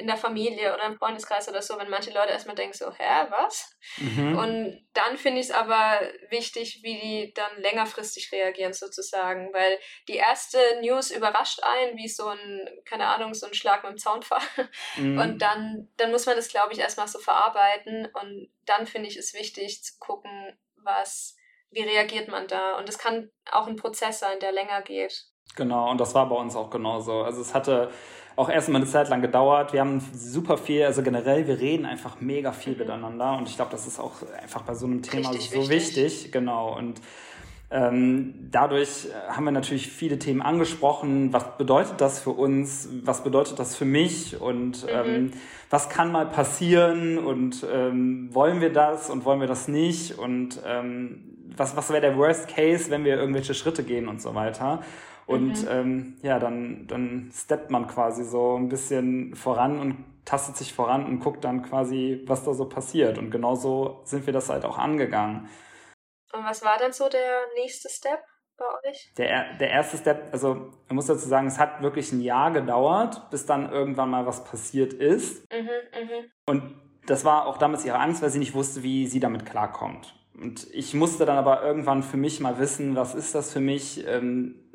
in 0.00 0.06
der 0.06 0.16
Familie 0.16 0.72
oder 0.72 0.84
im 0.84 0.96
Freundeskreis 0.96 1.48
oder 1.48 1.60
so, 1.60 1.78
wenn 1.78 1.90
manche 1.90 2.10
Leute 2.10 2.32
erstmal 2.32 2.56
denken 2.56 2.76
so, 2.76 2.90
hä, 2.90 3.26
was? 3.28 3.76
Mhm. 3.98 4.38
Und 4.38 4.88
dann 4.94 5.18
finde 5.18 5.40
ich 5.40 5.48
es 5.48 5.52
aber 5.52 6.00
wichtig, 6.30 6.80
wie 6.82 6.98
die 6.98 7.34
dann 7.34 7.60
längerfristig 7.60 8.32
reagieren 8.32 8.72
sozusagen, 8.72 9.52
weil 9.52 9.78
die 10.08 10.16
erste 10.16 10.58
News 10.80 11.10
überrascht 11.10 11.62
einen, 11.62 11.98
wie 11.98 12.08
so 12.08 12.28
ein, 12.28 12.68
keine 12.86 13.06
Ahnung, 13.06 13.34
so 13.34 13.46
ein 13.46 13.54
Schlag 13.54 13.82
mit 13.82 13.92
dem 13.92 13.98
Zaunfall. 13.98 14.40
Mhm. 14.96 15.18
Und 15.18 15.42
dann, 15.42 15.88
dann 15.96 16.10
muss 16.10 16.26
man 16.26 16.36
das, 16.36 16.48
glaube 16.48 16.72
ich, 16.72 16.78
erstmal 16.78 17.08
so 17.08 17.18
verarbeiten 17.18 18.08
und 18.20 18.50
dann 18.64 18.86
finde 18.86 19.08
ich 19.08 19.16
es 19.16 19.34
wichtig 19.34 19.82
zu 19.82 19.98
gucken, 19.98 20.58
was, 20.76 21.36
wie 21.70 21.82
reagiert 21.82 22.28
man 22.28 22.48
da? 22.48 22.78
Und 22.78 22.88
es 22.88 22.98
kann 22.98 23.30
auch 23.50 23.66
ein 23.66 23.76
Prozess 23.76 24.20
sein, 24.20 24.40
der 24.40 24.52
länger 24.52 24.80
geht. 24.82 25.26
Genau, 25.56 25.90
und 25.90 25.98
das 25.98 26.14
war 26.14 26.28
bei 26.28 26.36
uns 26.36 26.56
auch 26.56 26.70
genauso. 26.70 27.22
Also 27.22 27.40
es 27.40 27.54
hatte 27.54 27.90
auch 28.36 28.48
erstmal 28.48 28.80
eine 28.80 28.90
Zeit 28.90 29.08
lang 29.08 29.20
gedauert. 29.22 29.72
Wir 29.72 29.80
haben 29.80 30.00
super 30.14 30.56
viel, 30.56 30.84
also 30.84 31.02
generell, 31.02 31.46
wir 31.46 31.58
reden 31.58 31.86
einfach 31.86 32.20
mega 32.20 32.52
viel 32.52 32.74
mhm. 32.74 32.80
miteinander 32.80 33.36
und 33.36 33.48
ich 33.48 33.56
glaube, 33.56 33.70
das 33.70 33.86
ist 33.86 33.98
auch 33.98 34.14
einfach 34.42 34.62
bei 34.62 34.74
so 34.74 34.86
einem 34.86 35.02
Thema 35.02 35.30
Richtig 35.30 35.50
so 35.50 35.68
wichtig. 35.68 35.96
wichtig. 35.96 36.32
Genau. 36.32 36.76
Und 36.76 37.00
ähm, 37.72 38.34
dadurch 38.50 39.06
haben 39.28 39.44
wir 39.44 39.52
natürlich 39.52 39.88
viele 39.88 40.18
Themen 40.18 40.42
angesprochen. 40.42 41.32
Was 41.32 41.56
bedeutet 41.56 42.00
das 42.00 42.18
für 42.18 42.30
uns? 42.30 42.88
Was 43.04 43.22
bedeutet 43.22 43.58
das 43.60 43.76
für 43.76 43.84
mich? 43.84 44.40
Und 44.40 44.84
mhm. 44.84 44.88
ähm, 44.90 45.32
was 45.70 45.88
kann 45.88 46.10
mal 46.10 46.26
passieren? 46.26 47.18
Und 47.18 47.64
ähm, 47.72 48.28
wollen 48.32 48.60
wir 48.60 48.72
das 48.72 49.08
und 49.08 49.24
wollen 49.24 49.40
wir 49.40 49.46
das 49.46 49.68
nicht? 49.68 50.18
Und 50.18 50.60
ähm, 50.66 51.20
was, 51.56 51.76
was 51.76 51.90
wäre 51.90 52.00
der 52.00 52.16
Worst 52.16 52.48
Case, 52.48 52.90
wenn 52.90 53.04
wir 53.04 53.16
irgendwelche 53.16 53.54
Schritte 53.54 53.84
gehen 53.84 54.08
und 54.08 54.20
so 54.20 54.34
weiter? 54.34 54.82
Und 55.30 55.62
mhm. 55.62 55.68
ähm, 55.70 56.16
ja, 56.22 56.40
dann, 56.40 56.88
dann 56.88 57.30
steppt 57.32 57.70
man 57.70 57.86
quasi 57.86 58.24
so 58.24 58.56
ein 58.56 58.68
bisschen 58.68 59.36
voran 59.36 59.78
und 59.78 60.04
tastet 60.24 60.56
sich 60.56 60.74
voran 60.74 61.06
und 61.06 61.20
guckt 61.20 61.44
dann 61.44 61.62
quasi, 61.62 62.24
was 62.26 62.44
da 62.44 62.52
so 62.52 62.68
passiert. 62.68 63.16
Und 63.16 63.30
genauso 63.30 64.00
sind 64.02 64.26
wir 64.26 64.32
das 64.32 64.48
halt 64.48 64.64
auch 64.64 64.76
angegangen. 64.76 65.48
Und 66.32 66.44
was 66.44 66.64
war 66.64 66.78
dann 66.78 66.92
so 66.92 67.08
der 67.08 67.42
nächste 67.54 67.88
Step 67.88 68.18
bei 68.56 68.64
euch? 68.88 69.12
Der, 69.18 69.56
der 69.56 69.70
erste 69.70 69.98
Step, 69.98 70.30
also 70.32 70.72
man 70.88 70.96
muss 70.96 71.06
dazu 71.06 71.28
sagen, 71.28 71.46
es 71.46 71.60
hat 71.60 71.80
wirklich 71.80 72.10
ein 72.10 72.20
Jahr 72.20 72.50
gedauert, 72.50 73.30
bis 73.30 73.46
dann 73.46 73.70
irgendwann 73.70 74.10
mal 74.10 74.26
was 74.26 74.42
passiert 74.42 74.92
ist. 74.92 75.48
Mhm, 75.52 75.68
mh. 75.68 76.24
Und 76.46 76.74
das 77.06 77.24
war 77.24 77.46
auch 77.46 77.56
damals 77.56 77.84
ihre 77.84 78.00
Angst, 78.00 78.20
weil 78.20 78.30
sie 78.30 78.40
nicht 78.40 78.54
wusste, 78.54 78.82
wie 78.82 79.06
sie 79.06 79.20
damit 79.20 79.46
klarkommt. 79.46 80.12
Und 80.34 80.66
ich 80.72 80.94
musste 80.94 81.26
dann 81.26 81.36
aber 81.36 81.62
irgendwann 81.62 82.02
für 82.02 82.16
mich 82.16 82.40
mal 82.40 82.58
wissen, 82.58 82.96
was 82.96 83.14
ist 83.14 83.34
das 83.34 83.52
für 83.52 83.60
mich? 83.60 84.06
Ähm, 84.06 84.69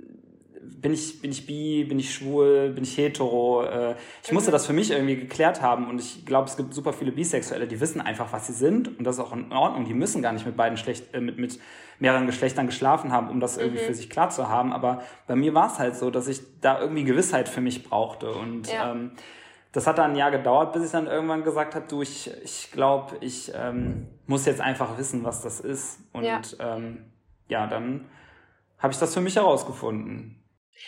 bin 0.86 0.94
ich, 0.94 1.20
bin 1.20 1.32
ich 1.32 1.48
bi, 1.48 1.84
bin 1.84 1.98
ich 1.98 2.14
schwul, 2.14 2.70
bin 2.70 2.84
ich 2.84 2.96
hetero? 2.96 3.64
Äh, 3.64 3.96
ich 4.24 4.32
musste 4.32 4.52
das 4.52 4.68
für 4.68 4.74
mich 4.74 4.92
irgendwie 4.92 5.16
geklärt 5.16 5.60
haben 5.64 5.90
und 5.90 6.00
ich 6.00 6.28
glaube, 6.28 6.48
es 6.48 6.58
gibt 6.58 6.76
super 6.76 6.94
viele 6.94 7.12
Bisexuelle, 7.12 7.66
die 7.66 7.80
wissen 7.80 8.02
einfach, 8.02 8.32
was 8.32 8.46
sie 8.46 8.54
sind 8.54 9.00
und 9.00 9.04
das 9.04 9.16
ist 9.16 9.22
auch 9.22 9.34
in 9.34 9.52
Ordnung. 9.52 9.86
Die 9.86 9.96
müssen 9.96 10.22
gar 10.22 10.32
nicht 10.32 10.46
mit 10.46 10.56
beiden 10.56 10.78
schlecht, 10.78 11.12
äh, 11.16 11.22
mit, 11.22 11.40
mit 11.40 11.60
mehreren 11.98 12.28
Geschlechtern 12.28 12.68
geschlafen 12.68 13.12
haben, 13.12 13.32
um 13.32 13.40
das 13.40 13.58
irgendwie 13.58 13.82
mhm. 13.82 13.88
für 13.88 13.94
sich 13.96 14.12
klar 14.12 14.30
zu 14.30 14.48
haben. 14.48 14.74
Aber 14.74 15.02
bei 15.26 15.36
mir 15.36 15.56
war 15.56 15.72
es 15.72 15.80
halt 15.80 15.96
so, 15.96 16.12
dass 16.12 16.28
ich 16.28 16.42
da 16.62 16.80
irgendwie 16.80 17.04
Gewissheit 17.04 17.50
für 17.50 17.62
mich 17.62 17.84
brauchte 17.84 18.32
und 18.32 18.72
ja. 18.72 18.92
ähm, 18.92 19.14
das 19.72 19.88
hat 19.88 19.98
dann 19.98 20.12
ein 20.12 20.16
Jahr 20.16 20.30
gedauert, 20.30 20.72
bis 20.74 20.86
ich 20.86 20.92
dann 20.92 21.08
irgendwann 21.08 21.44
gesagt 21.44 21.74
habe, 21.74 21.88
du, 21.88 22.04
ich, 22.04 22.30
ich 22.44 22.70
glaube, 22.72 23.18
ich 23.22 23.52
ähm, 23.56 24.06
muss 24.28 24.46
jetzt 24.46 24.62
einfach 24.62 25.00
wissen, 25.00 25.24
was 25.24 25.42
das 25.42 25.62
ist. 25.62 26.00
Und 26.14 26.26
ja, 26.26 26.42
ähm, 26.60 27.12
ja 27.48 27.66
dann 27.66 28.06
habe 28.78 28.94
ich 28.94 29.00
das 29.00 29.16
für 29.16 29.22
mich 29.22 29.36
herausgefunden. 29.36 30.45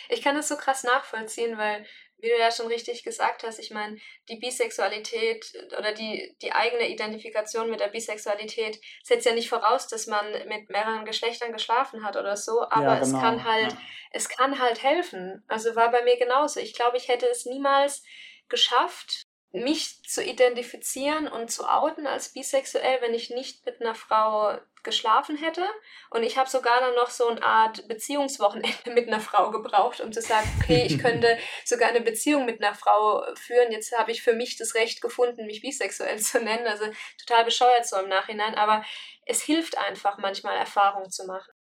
Ich 0.08 0.22
kann 0.22 0.34
das 0.34 0.48
so 0.48 0.56
krass 0.56 0.84
nachvollziehen, 0.84 1.58
weil, 1.58 1.86
wie 2.18 2.28
du 2.28 2.38
ja 2.38 2.50
schon 2.50 2.66
richtig 2.66 3.04
gesagt 3.04 3.44
hast, 3.44 3.58
ich 3.58 3.70
meine, 3.70 3.96
die 4.28 4.36
Bisexualität 4.36 5.52
oder 5.78 5.92
die, 5.92 6.36
die 6.42 6.52
eigene 6.52 6.88
Identifikation 6.88 7.70
mit 7.70 7.80
der 7.80 7.88
Bisexualität 7.88 8.80
setzt 9.02 9.26
ja 9.26 9.32
nicht 9.32 9.48
voraus, 9.48 9.86
dass 9.86 10.06
man 10.06 10.26
mit 10.48 10.68
mehreren 10.68 11.04
Geschlechtern 11.04 11.52
geschlafen 11.52 12.04
hat 12.04 12.16
oder 12.16 12.36
so, 12.36 12.62
aber 12.62 12.82
ja, 12.82 12.98
genau. 12.98 13.02
es 13.02 13.12
kann 13.12 13.44
halt, 13.44 13.72
ja. 13.72 13.78
es 14.12 14.28
kann 14.28 14.58
halt 14.58 14.82
helfen. 14.82 15.44
Also 15.48 15.76
war 15.76 15.90
bei 15.90 16.02
mir 16.02 16.18
genauso. 16.18 16.60
Ich 16.60 16.74
glaube, 16.74 16.96
ich 16.96 17.08
hätte 17.08 17.26
es 17.28 17.46
niemals 17.46 18.02
geschafft, 18.48 19.27
mich 19.52 20.02
zu 20.04 20.22
identifizieren 20.22 21.26
und 21.26 21.50
zu 21.50 21.64
outen 21.64 22.06
als 22.06 22.32
bisexuell, 22.32 23.00
wenn 23.00 23.14
ich 23.14 23.30
nicht 23.30 23.64
mit 23.64 23.80
einer 23.80 23.94
Frau 23.94 24.58
geschlafen 24.82 25.36
hätte. 25.36 25.64
Und 26.10 26.22
ich 26.22 26.36
habe 26.36 26.48
sogar 26.48 26.80
dann 26.80 26.94
noch 26.94 27.10
so 27.10 27.28
eine 27.28 27.42
Art 27.42 27.88
Beziehungswochenende 27.88 28.90
mit 28.94 29.08
einer 29.08 29.20
Frau 29.20 29.50
gebraucht, 29.50 30.00
um 30.00 30.12
zu 30.12 30.20
sagen, 30.20 30.48
okay, 30.60 30.84
ich 30.86 30.98
könnte 31.02 31.38
sogar 31.64 31.88
eine 31.88 32.02
Beziehung 32.02 32.44
mit 32.44 32.62
einer 32.62 32.74
Frau 32.74 33.24
führen. 33.34 33.72
Jetzt 33.72 33.96
habe 33.96 34.10
ich 34.10 34.22
für 34.22 34.34
mich 34.34 34.56
das 34.56 34.74
Recht 34.74 35.00
gefunden, 35.00 35.46
mich 35.46 35.62
bisexuell 35.62 36.18
zu 36.20 36.40
nennen. 36.42 36.66
Also 36.66 36.84
total 37.18 37.44
bescheuert 37.44 37.86
so 37.86 37.96
im 37.96 38.08
Nachhinein. 38.08 38.54
Aber 38.54 38.84
es 39.24 39.42
hilft 39.42 39.78
einfach 39.78 40.18
manchmal, 40.18 40.56
Erfahrungen 40.56 41.10
zu 41.10 41.26
machen. 41.26 41.52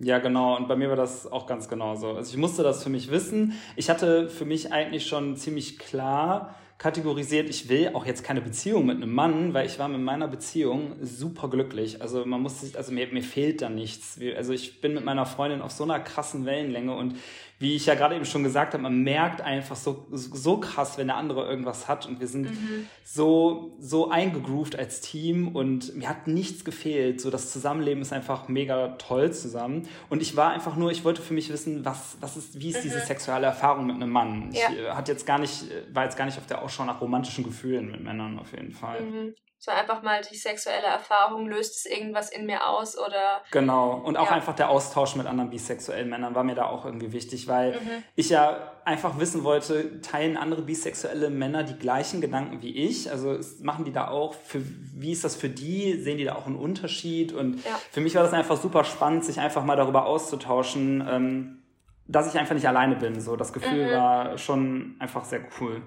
Ja, 0.00 0.18
genau. 0.18 0.56
Und 0.56 0.68
bei 0.68 0.76
mir 0.76 0.88
war 0.88 0.96
das 0.96 1.26
auch 1.26 1.46
ganz 1.46 1.68
genauso. 1.68 2.12
Also 2.12 2.30
ich 2.30 2.36
musste 2.36 2.62
das 2.62 2.84
für 2.84 2.90
mich 2.90 3.10
wissen. 3.10 3.60
Ich 3.74 3.90
hatte 3.90 4.28
für 4.28 4.44
mich 4.44 4.72
eigentlich 4.72 5.08
schon 5.08 5.36
ziemlich 5.36 5.78
klar, 5.78 6.54
kategorisiert, 6.78 7.50
ich 7.50 7.68
will 7.68 7.90
auch 7.94 8.06
jetzt 8.06 8.22
keine 8.22 8.40
Beziehung 8.40 8.86
mit 8.86 8.96
einem 8.98 9.12
Mann, 9.12 9.52
weil 9.52 9.66
ich 9.66 9.80
war 9.80 9.88
mit 9.88 10.00
meiner 10.00 10.28
Beziehung 10.28 10.94
super 11.02 11.50
glücklich. 11.50 12.00
Also 12.00 12.24
man 12.24 12.40
muss 12.40 12.60
sich, 12.60 12.76
also 12.76 12.92
mir, 12.92 13.08
mir 13.08 13.22
fehlt 13.22 13.62
da 13.62 13.68
nichts. 13.68 14.18
Also 14.36 14.52
ich 14.52 14.80
bin 14.80 14.94
mit 14.94 15.04
meiner 15.04 15.26
Freundin 15.26 15.60
auf 15.60 15.72
so 15.72 15.82
einer 15.82 15.98
krassen 15.98 16.46
Wellenlänge 16.46 16.94
und 16.94 17.16
wie 17.58 17.74
ich 17.74 17.86
ja 17.86 17.94
gerade 17.94 18.14
eben 18.14 18.24
schon 18.24 18.44
gesagt 18.44 18.74
habe, 18.74 18.82
man 18.82 19.02
merkt 19.02 19.40
einfach 19.40 19.74
so, 19.74 20.06
so 20.10 20.58
krass, 20.58 20.96
wenn 20.96 21.08
der 21.08 21.16
andere 21.16 21.48
irgendwas 21.48 21.88
hat 21.88 22.06
und 22.06 22.20
wir 22.20 22.28
sind 22.28 22.50
mhm. 22.50 22.86
so, 23.04 23.76
so 23.80 24.10
eingegroovt 24.10 24.78
als 24.78 25.00
Team 25.00 25.48
und 25.48 25.96
mir 25.96 26.08
hat 26.08 26.28
nichts 26.28 26.64
gefehlt. 26.64 27.20
So 27.20 27.30
das 27.30 27.50
Zusammenleben 27.50 28.00
ist 28.00 28.12
einfach 28.12 28.48
mega 28.48 28.88
toll 28.98 29.32
zusammen 29.32 29.88
und 30.08 30.22
ich 30.22 30.36
war 30.36 30.50
einfach 30.50 30.76
nur, 30.76 30.92
ich 30.92 31.04
wollte 31.04 31.20
für 31.20 31.34
mich 31.34 31.50
wissen, 31.52 31.84
was, 31.84 32.16
was 32.20 32.36
ist, 32.36 32.60
wie 32.60 32.68
ist 32.68 32.78
mhm. 32.78 32.82
diese 32.82 33.00
sexuelle 33.00 33.46
Erfahrung 33.46 33.86
mit 33.86 33.96
einem 33.96 34.10
Mann? 34.10 34.50
Ja. 34.52 34.70
Ich 34.70 34.78
äh, 34.78 34.90
hat 34.90 35.08
jetzt 35.08 35.26
gar 35.26 35.40
nicht, 35.40 35.64
war 35.92 36.04
jetzt 36.04 36.16
gar 36.16 36.26
nicht 36.26 36.38
auf 36.38 36.46
der 36.46 36.62
Ausschau 36.62 36.84
nach 36.84 37.00
romantischen 37.00 37.42
Gefühlen 37.42 37.90
mit 37.90 38.02
Männern 38.02 38.38
auf 38.38 38.52
jeden 38.52 38.72
Fall. 38.72 39.00
Mhm. 39.00 39.34
So 39.60 39.72
einfach 39.72 40.02
mal 40.02 40.20
die 40.22 40.36
sexuelle 40.36 40.86
Erfahrung, 40.86 41.46
löst 41.48 41.78
es 41.78 41.86
irgendwas 41.86 42.30
in 42.30 42.46
mir 42.46 42.68
aus 42.68 42.96
oder. 42.96 43.42
Genau. 43.50 43.94
Und 43.94 44.16
auch 44.16 44.26
ja. 44.26 44.32
einfach 44.32 44.54
der 44.54 44.70
Austausch 44.70 45.16
mit 45.16 45.26
anderen 45.26 45.50
bisexuellen 45.50 46.08
Männern 46.08 46.36
war 46.36 46.44
mir 46.44 46.54
da 46.54 46.66
auch 46.66 46.84
irgendwie 46.84 47.12
wichtig, 47.12 47.48
weil 47.48 47.72
mhm. 47.72 48.04
ich 48.14 48.30
ja 48.30 48.72
einfach 48.84 49.18
wissen 49.18 49.42
wollte, 49.42 50.00
teilen 50.00 50.36
andere 50.36 50.62
bisexuelle 50.62 51.28
Männer 51.28 51.64
die 51.64 51.76
gleichen 51.76 52.20
Gedanken 52.20 52.62
wie 52.62 52.70
ich? 52.70 53.10
Also 53.10 53.36
machen 53.60 53.84
die 53.84 53.92
da 53.92 54.06
auch, 54.08 54.32
für, 54.32 54.62
wie 54.62 55.10
ist 55.10 55.24
das 55.24 55.34
für 55.34 55.48
die? 55.48 56.00
Sehen 56.00 56.18
die 56.18 56.24
da 56.24 56.36
auch 56.36 56.46
einen 56.46 56.56
Unterschied? 56.56 57.32
Und 57.32 57.64
ja. 57.64 57.80
für 57.90 58.00
mich 58.00 58.14
war 58.14 58.22
das 58.22 58.32
einfach 58.32 58.56
super 58.56 58.84
spannend, 58.84 59.24
sich 59.24 59.40
einfach 59.40 59.64
mal 59.64 59.76
darüber 59.76 60.06
auszutauschen, 60.06 61.04
ähm, 61.10 61.62
dass 62.06 62.32
ich 62.32 62.38
einfach 62.38 62.54
nicht 62.54 62.68
alleine 62.68 62.94
bin. 62.94 63.20
So, 63.20 63.34
das 63.34 63.52
Gefühl 63.52 63.88
mhm. 63.88 63.96
war 63.96 64.38
schon 64.38 64.94
einfach 65.00 65.24
sehr 65.24 65.40
cool. 65.60 65.82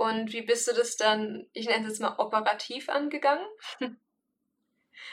Und 0.00 0.32
wie 0.32 0.40
bist 0.40 0.66
du 0.66 0.74
das 0.74 0.96
dann, 0.96 1.44
ich 1.52 1.68
nenne 1.68 1.82
es 1.82 1.88
jetzt 1.88 2.00
mal 2.00 2.14
operativ 2.16 2.88
angegangen? 2.88 3.44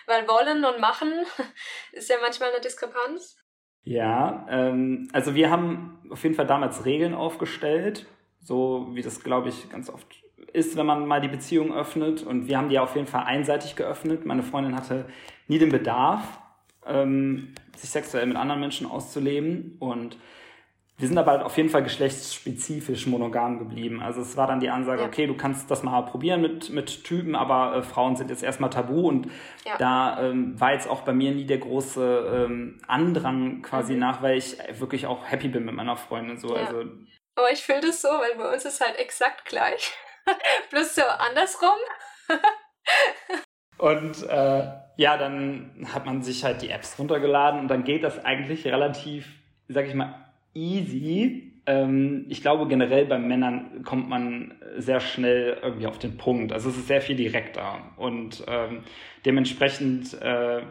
Weil 0.07 0.25
wollen 0.29 0.63
und 0.63 0.79
machen 0.79 1.11
ist 1.91 2.09
ja 2.09 2.15
manchmal 2.21 2.51
eine 2.51 2.61
Diskrepanz. 2.61 3.35
Ja, 3.83 4.47
ähm, 4.49 5.09
also 5.11 5.35
wir 5.35 5.51
haben 5.51 5.99
auf 6.09 6.23
jeden 6.23 6.35
Fall 6.35 6.47
damals 6.47 6.85
Regeln 6.85 7.13
aufgestellt, 7.13 8.05
so 8.39 8.87
wie 8.93 9.01
das, 9.01 9.21
glaube 9.21 9.49
ich, 9.49 9.69
ganz 9.69 9.89
oft 9.89 10.07
ist, 10.53 10.77
wenn 10.77 10.85
man 10.85 11.05
mal 11.05 11.19
die 11.19 11.27
Beziehung 11.27 11.73
öffnet. 11.73 12.23
Und 12.23 12.47
wir 12.47 12.57
haben 12.57 12.69
die 12.69 12.79
auf 12.79 12.95
jeden 12.95 13.07
Fall 13.07 13.25
einseitig 13.25 13.75
geöffnet. 13.75 14.25
Meine 14.25 14.43
Freundin 14.43 14.77
hatte 14.77 15.09
nie 15.49 15.59
den 15.59 15.69
Bedarf, 15.69 16.39
ähm, 16.85 17.53
sich 17.75 17.89
sexuell 17.89 18.25
mit 18.25 18.37
anderen 18.37 18.61
Menschen 18.61 18.87
auszuleben. 18.87 19.75
Und 19.79 20.17
wir 20.99 21.07
sind 21.07 21.17
aber 21.19 21.33
halt 21.33 21.43
auf 21.43 21.55
jeden 21.57 21.69
Fall 21.69 21.83
geschlechtsspezifisch 21.83 23.05
monogam 23.05 23.59
geblieben. 23.59 24.01
Also 24.01 24.21
es 24.21 24.35
war 24.35 24.47
dann 24.47 24.59
die 24.59 24.69
Ansage, 24.69 25.01
ja. 25.01 25.07
okay, 25.07 25.27
du 25.27 25.37
kannst 25.37 25.69
das 25.69 25.83
mal 25.83 26.01
probieren 26.01 26.41
mit, 26.41 26.71
mit 26.71 27.03
Typen, 27.03 27.35
aber 27.35 27.75
äh, 27.75 27.83
Frauen 27.83 28.15
sind 28.15 28.31
jetzt 28.31 28.41
erstmal 28.41 28.71
tabu 28.71 29.07
und 29.07 29.29
ja. 29.63 29.77
da 29.77 30.19
ähm, 30.21 30.59
war 30.59 30.73
jetzt 30.73 30.89
auch 30.89 31.01
bei 31.01 31.13
mir 31.13 31.31
nie 31.31 31.45
der 31.45 31.59
große 31.59 32.45
ähm, 32.47 32.81
Andrang 32.87 33.61
quasi 33.61 33.93
mhm. 33.93 33.99
nach, 33.99 34.23
weil 34.23 34.39
ich 34.39 34.57
wirklich 34.79 35.05
auch 35.05 35.29
happy 35.29 35.49
bin 35.49 35.65
mit 35.65 35.75
meiner 35.75 35.97
Freundin. 35.97 36.39
So. 36.39 36.55
Ja. 36.55 36.65
Also, 36.65 36.85
aber 37.35 37.51
ich 37.51 37.63
fühle 37.63 37.81
das 37.81 38.01
so, 38.01 38.07
weil 38.07 38.35
bei 38.35 38.51
uns 38.51 38.65
ist 38.65 38.81
halt 38.81 38.97
exakt 38.97 39.45
gleich. 39.45 39.93
Bloß 40.71 40.95
so 40.95 41.03
andersrum. 41.03 41.77
und 43.77 44.23
äh, 44.27 44.67
ja, 44.95 45.17
dann 45.17 45.87
hat 45.93 46.07
man 46.07 46.23
sich 46.23 46.43
halt 46.43 46.63
die 46.63 46.71
Apps 46.71 46.97
runtergeladen 46.97 47.59
und 47.59 47.67
dann 47.67 47.83
geht 47.83 48.03
das 48.03 48.25
eigentlich 48.25 48.65
relativ, 48.65 49.27
sag 49.67 49.85
ich 49.85 49.93
mal, 49.93 50.26
easy. 50.57 51.53
Ähm, 51.65 52.25
ich 52.29 52.41
glaube, 52.41 52.67
generell 52.67 53.05
bei 53.05 53.19
Männern 53.19 53.83
kommt 53.83 54.09
man 54.09 54.55
sehr 54.77 54.99
schnell 54.99 55.57
irgendwie 55.61 55.87
auf 55.87 55.99
den 55.99 56.17
Punkt. 56.17 56.51
Also 56.51 56.69
es 56.69 56.77
ist 56.77 56.87
sehr 56.87 57.01
viel 57.01 57.15
direkter 57.15 57.91
und 57.97 58.43
ähm, 58.47 58.83
dementsprechend, 59.25 60.19
äh, 60.21 60.61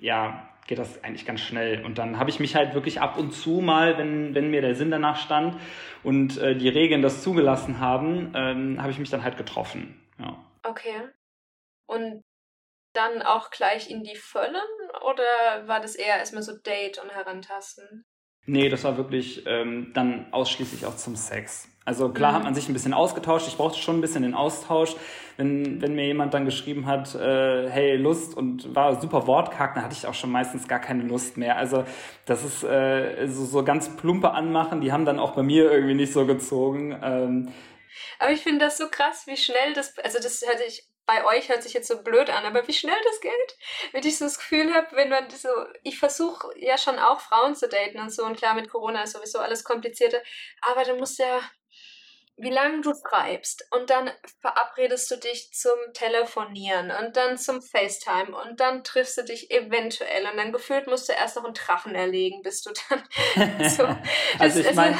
ja, 0.00 0.50
geht 0.66 0.78
das 0.78 1.02
eigentlich 1.04 1.26
ganz 1.26 1.40
schnell. 1.40 1.84
Und 1.84 1.98
dann 1.98 2.18
habe 2.18 2.30
ich 2.30 2.40
mich 2.40 2.54
halt 2.54 2.74
wirklich 2.74 3.00
ab 3.00 3.18
und 3.18 3.32
zu 3.32 3.60
mal, 3.60 3.98
wenn, 3.98 4.34
wenn 4.34 4.50
mir 4.50 4.62
der 4.62 4.74
Sinn 4.74 4.90
danach 4.90 5.16
stand 5.16 5.60
und 6.02 6.38
äh, 6.38 6.56
die 6.56 6.68
Regeln 6.68 7.02
das 7.02 7.22
zugelassen 7.22 7.80
haben, 7.80 8.32
ähm, 8.34 8.80
habe 8.80 8.90
ich 8.90 8.98
mich 8.98 9.10
dann 9.10 9.24
halt 9.24 9.36
getroffen. 9.36 10.00
Ja. 10.18 10.42
Okay. 10.62 11.08
Und 11.86 12.22
dann 12.94 13.22
auch 13.22 13.50
gleich 13.50 13.90
in 13.90 14.04
die 14.04 14.16
Vollen 14.16 14.56
oder 15.02 15.68
war 15.68 15.80
das 15.80 15.96
eher 15.96 16.16
erstmal 16.16 16.42
so 16.42 16.56
Date 16.56 16.98
und 17.02 17.10
Herantasten? 17.10 18.06
Nee, 18.46 18.68
das 18.68 18.84
war 18.84 18.96
wirklich 18.96 19.44
ähm, 19.46 19.92
dann 19.94 20.26
ausschließlich 20.32 20.84
auch 20.86 20.96
zum 20.96 21.16
Sex. 21.16 21.68
Also 21.86 22.08
klar 22.10 22.32
mhm. 22.32 22.36
hat 22.36 22.44
man 22.44 22.54
sich 22.54 22.68
ein 22.68 22.72
bisschen 22.72 22.94
ausgetauscht. 22.94 23.46
Ich 23.46 23.56
brauchte 23.56 23.78
schon 23.78 23.98
ein 23.98 24.00
bisschen 24.00 24.22
den 24.22 24.34
Austausch. 24.34 24.96
Wenn, 25.36 25.82
wenn 25.82 25.94
mir 25.94 26.06
jemand 26.06 26.32
dann 26.32 26.44
geschrieben 26.44 26.86
hat, 26.86 27.14
äh, 27.14 27.68
hey, 27.68 27.96
Lust 27.96 28.36
und 28.36 28.74
war 28.74 29.00
super 29.00 29.26
wortkarg, 29.26 29.74
dann 29.74 29.84
hatte 29.84 29.94
ich 29.94 30.06
auch 30.06 30.14
schon 30.14 30.30
meistens 30.30 30.68
gar 30.68 30.78
keine 30.78 31.02
Lust 31.02 31.36
mehr. 31.36 31.56
Also 31.56 31.84
das 32.24 32.44
ist 32.44 32.62
äh, 32.64 33.26
so, 33.26 33.44
so 33.44 33.64
ganz 33.64 33.96
plumpe 33.96 34.30
Anmachen, 34.30 34.80
die 34.80 34.92
haben 34.92 35.04
dann 35.04 35.18
auch 35.18 35.32
bei 35.32 35.42
mir 35.42 35.70
irgendwie 35.70 35.94
nicht 35.94 36.12
so 36.12 36.24
gezogen. 36.24 36.98
Ähm, 37.02 37.52
aber 38.18 38.32
ich 38.32 38.42
finde 38.42 38.60
das 38.60 38.78
so 38.78 38.88
krass, 38.88 39.24
wie 39.26 39.36
schnell 39.36 39.74
das, 39.74 39.98
also 39.98 40.18
das 40.18 40.42
hatte 40.46 40.62
ich 40.66 40.88
bei 41.06 41.24
euch 41.26 41.48
hört 41.48 41.62
sich 41.62 41.74
jetzt 41.74 41.88
so 41.88 42.02
blöd 42.02 42.30
an, 42.30 42.44
aber 42.44 42.66
wie 42.66 42.72
schnell 42.72 43.00
das 43.04 43.20
geht, 43.20 43.56
wenn 43.92 44.06
ich 44.06 44.18
so 44.18 44.24
das 44.24 44.38
Gefühl 44.38 44.72
habe, 44.74 44.96
wenn 44.96 45.10
man 45.10 45.28
so, 45.30 45.48
ich 45.82 45.98
versuche 45.98 46.48
ja 46.56 46.78
schon 46.78 46.98
auch 46.98 47.20
Frauen 47.20 47.54
zu 47.54 47.68
daten 47.68 48.00
und 48.00 48.10
so 48.10 48.24
und 48.24 48.36
klar 48.36 48.54
mit 48.54 48.70
Corona 48.70 49.02
ist 49.02 49.12
sowieso 49.12 49.38
alles 49.38 49.64
komplizierter, 49.64 50.22
aber 50.62 50.84
du 50.84 50.96
musst 50.96 51.18
ja 51.18 51.40
wie 52.36 52.50
lange 52.50 52.80
du 52.80 52.92
schreibst 52.94 53.66
und 53.70 53.90
dann 53.90 54.10
verabredest 54.40 55.10
du 55.10 55.16
dich 55.16 55.52
zum 55.52 55.78
Telefonieren 55.92 56.90
und 56.90 57.16
dann 57.16 57.38
zum 57.38 57.62
FaceTime 57.62 58.36
und 58.36 58.58
dann 58.58 58.82
triffst 58.82 59.16
du 59.18 59.22
dich 59.22 59.50
eventuell 59.52 60.26
und 60.30 60.36
dann 60.36 60.52
gefühlt 60.52 60.88
musst 60.88 61.08
du 61.08 61.12
erst 61.12 61.36
noch 61.36 61.44
einen 61.44 61.54
Drachen 61.54 61.94
erlegen, 61.94 62.42
bis 62.42 62.62
du 62.62 62.72
dann 62.88 63.68
so. 63.68 63.84
also 64.38 64.60
ich 64.60 64.74
meine, 64.74 64.96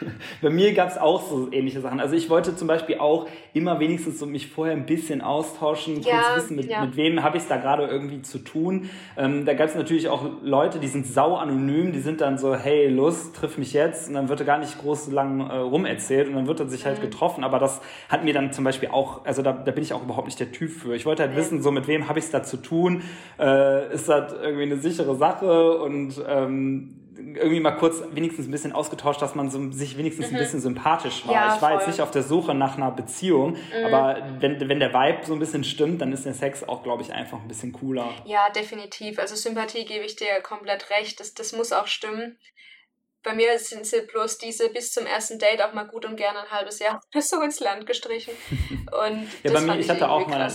bei 0.42 0.50
mir 0.50 0.72
gab 0.74 0.90
es 0.90 0.98
auch 0.98 1.22
so 1.28 1.50
ähnliche 1.52 1.80
Sachen. 1.80 2.00
Also 2.00 2.14
ich 2.14 2.28
wollte 2.28 2.56
zum 2.56 2.68
Beispiel 2.68 2.98
auch 2.98 3.28
immer 3.54 3.80
wenigstens 3.80 4.18
so 4.18 4.26
mich 4.26 4.48
vorher 4.48 4.74
ein 4.74 4.86
bisschen 4.86 5.20
austauschen, 5.20 6.02
ja, 6.02 6.20
kurz 6.20 6.44
wissen, 6.44 6.56
mit, 6.56 6.70
ja. 6.70 6.84
mit 6.84 6.96
wem 6.96 7.22
habe 7.22 7.36
ich 7.36 7.44
es 7.44 7.48
da 7.48 7.56
gerade 7.56 7.86
irgendwie 7.86 8.22
zu 8.22 8.38
tun. 8.38 8.90
Ähm, 9.16 9.44
da 9.44 9.54
gab 9.54 9.68
es 9.68 9.74
natürlich 9.74 10.08
auch 10.08 10.24
Leute, 10.42 10.78
die 10.78 10.88
sind 10.88 11.06
sau 11.06 11.36
anonym, 11.36 11.92
die 11.92 12.00
sind 12.00 12.20
dann 12.20 12.38
so, 12.38 12.54
hey, 12.54 12.88
Lust, 12.88 13.36
triff 13.36 13.58
mich 13.58 13.72
jetzt. 13.72 14.08
Und 14.08 14.14
dann 14.14 14.28
wird 14.28 14.44
gar 14.44 14.58
nicht 14.58 14.78
groß 14.78 15.10
lang 15.10 15.40
äh, 15.48 15.56
rumerzählt 15.56 16.28
und 16.28 16.34
dann 16.34 16.45
wird 16.46 16.60
er 16.60 16.68
sich 16.68 16.86
halt 16.86 16.98
mhm. 16.98 17.02
getroffen. 17.02 17.44
Aber 17.44 17.58
das 17.58 17.80
hat 18.08 18.24
mir 18.24 18.34
dann 18.34 18.52
zum 18.52 18.64
Beispiel 18.64 18.88
auch, 18.90 19.24
also 19.24 19.42
da, 19.42 19.52
da 19.52 19.70
bin 19.70 19.82
ich 19.82 19.92
auch 19.92 20.02
überhaupt 20.02 20.26
nicht 20.26 20.40
der 20.40 20.52
Typ 20.52 20.70
für. 20.70 20.94
Ich 20.94 21.06
wollte 21.06 21.22
halt 21.22 21.32
nee. 21.32 21.38
wissen, 21.38 21.62
so 21.62 21.70
mit 21.70 21.88
wem 21.88 22.08
habe 22.08 22.18
ich 22.18 22.26
es 22.26 22.30
da 22.30 22.42
zu 22.42 22.56
tun? 22.56 23.02
Äh, 23.38 23.92
ist 23.92 24.08
das 24.08 24.32
irgendwie 24.32 24.62
eine 24.62 24.78
sichere 24.78 25.16
Sache? 25.16 25.78
Und 25.78 26.22
ähm, 26.28 27.06
irgendwie 27.18 27.60
mal 27.60 27.72
kurz 27.72 28.02
wenigstens 28.12 28.46
ein 28.46 28.50
bisschen 28.50 28.72
ausgetauscht, 28.72 29.22
dass 29.22 29.34
man 29.34 29.50
so, 29.50 29.70
sich 29.72 29.96
wenigstens 29.96 30.30
mhm. 30.30 30.36
ein 30.36 30.42
bisschen 30.42 30.60
sympathisch 30.60 31.26
war. 31.26 31.34
Ja, 31.34 31.54
ich 31.54 31.62
war 31.62 31.70
voll. 31.70 31.78
jetzt 31.78 31.86
nicht 31.86 32.00
auf 32.00 32.10
der 32.10 32.22
Suche 32.22 32.54
nach 32.54 32.76
einer 32.76 32.90
Beziehung, 32.90 33.52
mhm. 33.52 33.84
aber 33.86 34.22
wenn, 34.40 34.68
wenn 34.68 34.80
der 34.80 34.92
Vibe 34.92 35.24
so 35.24 35.32
ein 35.32 35.38
bisschen 35.38 35.64
stimmt, 35.64 36.00
dann 36.00 36.12
ist 36.12 36.24
der 36.24 36.34
Sex 36.34 36.66
auch, 36.68 36.82
glaube 36.82 37.02
ich, 37.02 37.12
einfach 37.12 37.40
ein 37.40 37.48
bisschen 37.48 37.72
cooler. 37.72 38.08
Ja, 38.24 38.50
definitiv. 38.50 39.18
Also 39.18 39.34
Sympathie 39.34 39.84
gebe 39.84 40.04
ich 40.04 40.16
dir 40.16 40.40
komplett 40.42 40.90
recht. 40.90 41.20
Das, 41.20 41.34
das 41.34 41.52
muss 41.52 41.72
auch 41.72 41.86
stimmen. 41.86 42.36
Bei 43.26 43.34
mir 43.34 43.58
sind 43.58 43.84
sie 43.84 44.02
bloß 44.02 44.38
diese 44.38 44.68
bis 44.68 44.92
zum 44.92 45.04
ersten 45.04 45.40
Date 45.40 45.60
auch 45.60 45.74
mal 45.74 45.82
gut 45.82 46.04
und 46.04 46.16
gerne 46.16 46.38
ein 46.38 46.50
halbes 46.52 46.78
Jahr 46.78 47.00
so 47.18 47.42
ins 47.42 47.58
Land 47.58 47.84
gestrichen. 47.84 48.32
Und 48.60 49.26
ja, 49.42 49.52
bei 49.52 49.60
mir, 49.62 49.80
ich, 49.80 49.90
hatte 49.90 50.08
auch 50.08 50.28
mal, 50.28 50.48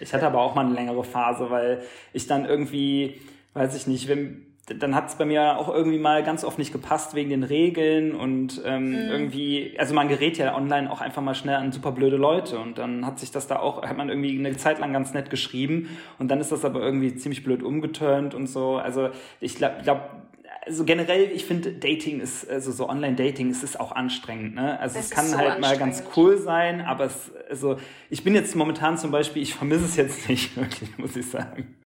ich 0.00 0.12
hatte 0.12 0.26
aber 0.26 0.40
auch 0.40 0.56
mal 0.56 0.66
eine 0.66 0.74
längere 0.74 1.04
Phase, 1.04 1.48
weil 1.48 1.80
ich 2.12 2.26
dann 2.26 2.44
irgendwie, 2.44 3.20
weiß 3.54 3.76
ich 3.76 3.86
nicht, 3.86 4.08
wenn, 4.08 4.56
dann 4.66 4.96
hat 4.96 5.10
es 5.10 5.14
bei 5.14 5.26
mir 5.26 5.58
auch 5.58 5.72
irgendwie 5.72 6.00
mal 6.00 6.24
ganz 6.24 6.42
oft 6.42 6.58
nicht 6.58 6.72
gepasst 6.72 7.14
wegen 7.14 7.30
den 7.30 7.44
Regeln 7.44 8.16
und 8.16 8.62
ähm, 8.64 8.88
mhm. 8.88 9.10
irgendwie, 9.10 9.76
also 9.78 9.94
man 9.94 10.08
gerät 10.08 10.38
ja 10.38 10.56
online 10.56 10.90
auch 10.90 11.00
einfach 11.00 11.22
mal 11.22 11.36
schnell 11.36 11.54
an 11.54 11.70
super 11.70 11.92
blöde 11.92 12.16
Leute 12.16 12.58
und 12.58 12.78
dann 12.78 13.06
hat 13.06 13.20
sich 13.20 13.30
das 13.30 13.46
da 13.46 13.60
auch, 13.60 13.84
hat 13.84 13.96
man 13.96 14.08
irgendwie 14.08 14.36
eine 14.36 14.56
Zeit 14.56 14.80
lang 14.80 14.92
ganz 14.92 15.14
nett 15.14 15.30
geschrieben 15.30 15.96
und 16.18 16.32
dann 16.32 16.40
ist 16.40 16.50
das 16.50 16.64
aber 16.64 16.80
irgendwie 16.80 17.14
ziemlich 17.14 17.44
blöd 17.44 17.62
umgeturnt 17.62 18.34
und 18.34 18.48
so. 18.48 18.76
Also 18.76 19.10
ich 19.40 19.54
glaube, 19.54 19.76
glaub, 19.84 20.27
also 20.68 20.84
generell, 20.84 21.32
ich 21.32 21.44
finde, 21.44 21.72
Dating 21.72 22.20
ist, 22.20 22.48
also 22.48 22.70
so 22.70 22.88
Online-Dating, 22.88 23.50
es 23.50 23.62
ist 23.62 23.80
auch 23.80 23.92
anstrengend. 23.92 24.54
Ne? 24.54 24.78
Also 24.78 24.98
es, 24.98 25.06
es 25.06 25.10
kann 25.10 25.26
so 25.26 25.36
halt 25.36 25.60
mal 25.60 25.76
ganz 25.76 26.04
cool 26.16 26.38
sein, 26.38 26.80
aber 26.80 27.06
es, 27.06 27.32
also 27.48 27.76
ich 28.10 28.22
bin 28.22 28.34
jetzt 28.34 28.54
momentan 28.54 28.96
zum 28.96 29.10
Beispiel, 29.10 29.42
ich 29.42 29.54
vermisse 29.54 29.86
es 29.86 29.96
jetzt 29.96 30.28
nicht 30.28 30.56
wirklich, 30.56 30.96
muss 30.98 31.16
ich 31.16 31.28
sagen 31.28 31.78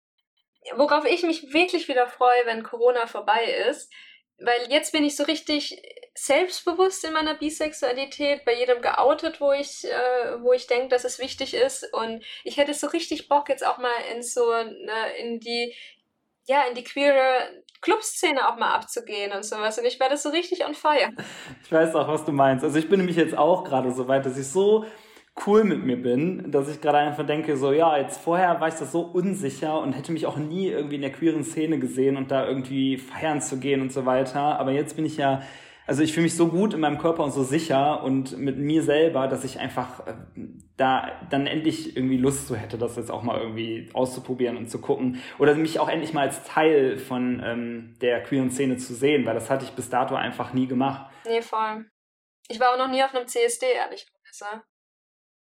worauf 0.76 1.04
ich 1.04 1.22
mich 1.22 1.52
wirklich 1.52 1.88
wieder 1.88 2.06
freue, 2.06 2.46
wenn 2.46 2.62
Corona 2.62 3.06
vorbei 3.06 3.44
ist, 3.68 3.92
weil 4.38 4.70
jetzt 4.70 4.92
bin 4.92 5.04
ich 5.04 5.16
so 5.16 5.24
richtig 5.24 5.80
selbstbewusst 6.14 7.04
in 7.04 7.12
meiner 7.12 7.34
Bisexualität, 7.34 8.44
bei 8.44 8.54
jedem 8.54 8.82
geoutet, 8.82 9.40
wo 9.40 9.52
ich, 9.52 9.84
äh, 9.84 10.42
wo 10.42 10.52
ich 10.52 10.66
denke, 10.66 10.88
dass 10.88 11.04
es 11.04 11.18
wichtig 11.18 11.54
ist. 11.54 11.88
Und 11.92 12.24
ich 12.44 12.56
hätte 12.58 12.74
so 12.74 12.88
richtig 12.88 13.28
Bock, 13.28 13.48
jetzt 13.48 13.64
auch 13.64 13.78
mal 13.78 13.94
in 14.14 14.22
so 14.22 14.50
ne, 14.50 15.16
in 15.18 15.40
die, 15.40 15.74
ja, 16.44 16.64
in 16.64 16.74
die 16.74 16.84
queere 16.84 17.62
Clubszene 17.82 18.48
auch 18.48 18.56
mal 18.56 18.74
abzugehen 18.74 19.32
und 19.32 19.44
sowas. 19.44 19.78
Und 19.78 19.84
ich 19.84 20.00
werde 20.00 20.16
so 20.16 20.30
richtig 20.30 20.64
on 20.66 20.74
fire. 20.74 21.10
Ich 21.64 21.70
weiß 21.70 21.94
auch, 21.94 22.08
was 22.08 22.24
du 22.24 22.32
meinst. 22.32 22.64
Also 22.64 22.78
ich 22.78 22.88
bin 22.88 22.98
nämlich 22.98 23.16
jetzt 23.16 23.36
auch 23.36 23.64
gerade 23.64 23.92
so 23.92 24.08
weit, 24.08 24.24
dass 24.24 24.38
ich 24.38 24.46
so 24.46 24.86
cool 25.46 25.64
mit 25.64 25.84
mir 25.84 26.00
bin, 26.00 26.50
dass 26.50 26.68
ich 26.68 26.80
gerade 26.80 26.98
einfach 26.98 27.26
denke, 27.26 27.56
so 27.56 27.72
ja, 27.72 27.96
jetzt 27.96 28.20
vorher 28.20 28.60
war 28.60 28.68
ich 28.68 28.74
das 28.74 28.92
so 28.92 29.00
unsicher 29.00 29.80
und 29.80 29.94
hätte 29.94 30.12
mich 30.12 30.26
auch 30.26 30.36
nie 30.36 30.68
irgendwie 30.68 30.96
in 30.96 31.02
der 31.02 31.12
queeren 31.12 31.42
Szene 31.42 31.78
gesehen 31.78 32.16
und 32.16 32.30
da 32.30 32.46
irgendwie 32.46 32.98
feiern 32.98 33.40
zu 33.40 33.58
gehen 33.58 33.80
und 33.80 33.92
so 33.92 34.06
weiter. 34.06 34.58
Aber 34.60 34.72
jetzt 34.72 34.94
bin 34.94 35.06
ich 35.06 35.16
ja, 35.16 35.42
also 35.86 36.02
ich 36.02 36.12
fühle 36.12 36.24
mich 36.24 36.36
so 36.36 36.48
gut 36.48 36.74
in 36.74 36.80
meinem 36.80 36.98
Körper 36.98 37.24
und 37.24 37.32
so 37.32 37.42
sicher 37.42 38.02
und 38.02 38.38
mit 38.38 38.56
mir 38.56 38.82
selber, 38.82 39.26
dass 39.28 39.44
ich 39.44 39.58
einfach 39.58 40.06
äh, 40.06 40.14
da 40.76 41.10
dann 41.30 41.46
endlich 41.46 41.96
irgendwie 41.96 42.16
Lust 42.16 42.46
zu 42.46 42.56
hätte, 42.56 42.78
das 42.78 42.96
jetzt 42.96 43.10
auch 43.10 43.22
mal 43.22 43.40
irgendwie 43.40 43.90
auszuprobieren 43.92 44.56
und 44.56 44.68
zu 44.68 44.80
gucken. 44.80 45.22
Oder 45.38 45.54
mich 45.54 45.80
auch 45.80 45.88
endlich 45.88 46.12
mal 46.12 46.28
als 46.28 46.44
Teil 46.44 46.98
von 46.98 47.42
ähm, 47.44 47.94
der 48.00 48.22
queeren 48.22 48.50
Szene 48.50 48.76
zu 48.76 48.94
sehen, 48.94 49.26
weil 49.26 49.34
das 49.34 49.50
hatte 49.50 49.64
ich 49.64 49.72
bis 49.72 49.90
dato 49.90 50.14
einfach 50.14 50.52
nie 50.52 50.66
gemacht. 50.66 51.10
Nee, 51.24 51.42
voll. 51.42 51.86
Ich 52.48 52.60
war 52.60 52.72
auch 52.72 52.78
noch 52.78 52.88
nie 52.88 53.02
auf 53.02 53.14
einem 53.14 53.26
CSD, 53.26 53.66
ehrlich 53.72 54.06
gesagt. 54.28 54.64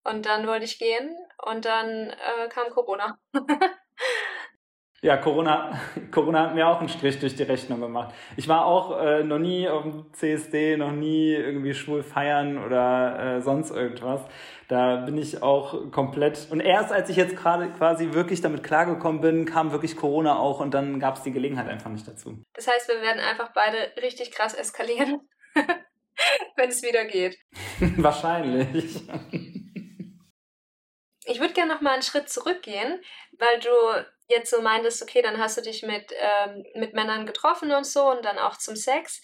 Und 0.04 0.26
dann 0.26 0.46
wollte 0.46 0.64
ich 0.64 0.78
gehen 0.78 1.16
und 1.44 1.64
dann 1.64 2.10
äh, 2.10 2.48
kam 2.48 2.70
Corona. 2.70 3.18
Ja, 5.02 5.18
Corona, 5.18 5.78
Corona 6.10 6.42
hat 6.44 6.54
mir 6.54 6.66
auch 6.66 6.80
einen 6.80 6.88
Strich 6.88 7.20
durch 7.20 7.36
die 7.36 7.42
Rechnung 7.42 7.80
gemacht. 7.80 8.14
Ich 8.36 8.48
war 8.48 8.64
auch 8.64 8.98
äh, 9.00 9.22
noch 9.22 9.38
nie 9.38 9.68
auf 9.68 9.82
dem 9.82 10.12
CSD, 10.12 10.76
noch 10.76 10.92
nie 10.92 11.34
irgendwie 11.34 11.74
schwul 11.74 12.02
feiern 12.02 12.62
oder 12.64 13.36
äh, 13.36 13.42
sonst 13.42 13.70
irgendwas. 13.70 14.22
Da 14.68 14.96
bin 14.96 15.16
ich 15.16 15.42
auch 15.42 15.92
komplett. 15.92 16.48
Und 16.50 16.60
erst 16.60 16.92
als 16.92 17.08
ich 17.10 17.16
jetzt 17.16 17.36
gerade 17.36 17.70
quasi 17.72 18.12
wirklich 18.12 18.40
damit 18.40 18.64
klargekommen 18.64 19.20
bin, 19.20 19.44
kam 19.44 19.70
wirklich 19.70 19.96
Corona 19.96 20.38
auch 20.38 20.60
und 20.60 20.72
dann 20.74 20.98
gab 20.98 21.16
es 21.16 21.22
die 21.22 21.32
Gelegenheit 21.32 21.68
einfach 21.68 21.90
nicht 21.90 22.08
dazu. 22.08 22.42
Das 22.54 22.66
heißt, 22.66 22.88
wir 22.88 23.00
werden 23.02 23.20
einfach 23.20 23.52
beide 23.52 23.76
richtig 24.02 24.32
krass 24.32 24.54
eskalieren, 24.54 25.20
wenn 26.56 26.70
es 26.70 26.82
wieder 26.82 27.04
geht. 27.04 27.38
Wahrscheinlich. 27.96 29.02
Ich 31.26 31.40
würde 31.40 31.54
gerne 31.54 31.74
noch 31.74 31.80
mal 31.80 31.92
einen 31.92 32.02
Schritt 32.02 32.28
zurückgehen, 32.28 33.00
weil 33.38 33.60
du 33.60 34.06
jetzt 34.28 34.50
so 34.50 34.60
meintest, 34.60 35.02
okay, 35.02 35.22
dann 35.22 35.38
hast 35.38 35.56
du 35.56 35.62
dich 35.62 35.82
mit, 35.82 36.12
ähm, 36.18 36.64
mit 36.74 36.94
Männern 36.94 37.26
getroffen 37.26 37.72
und 37.72 37.84
so 37.84 38.10
und 38.10 38.24
dann 38.24 38.38
auch 38.38 38.56
zum 38.56 38.76
Sex. 38.76 39.22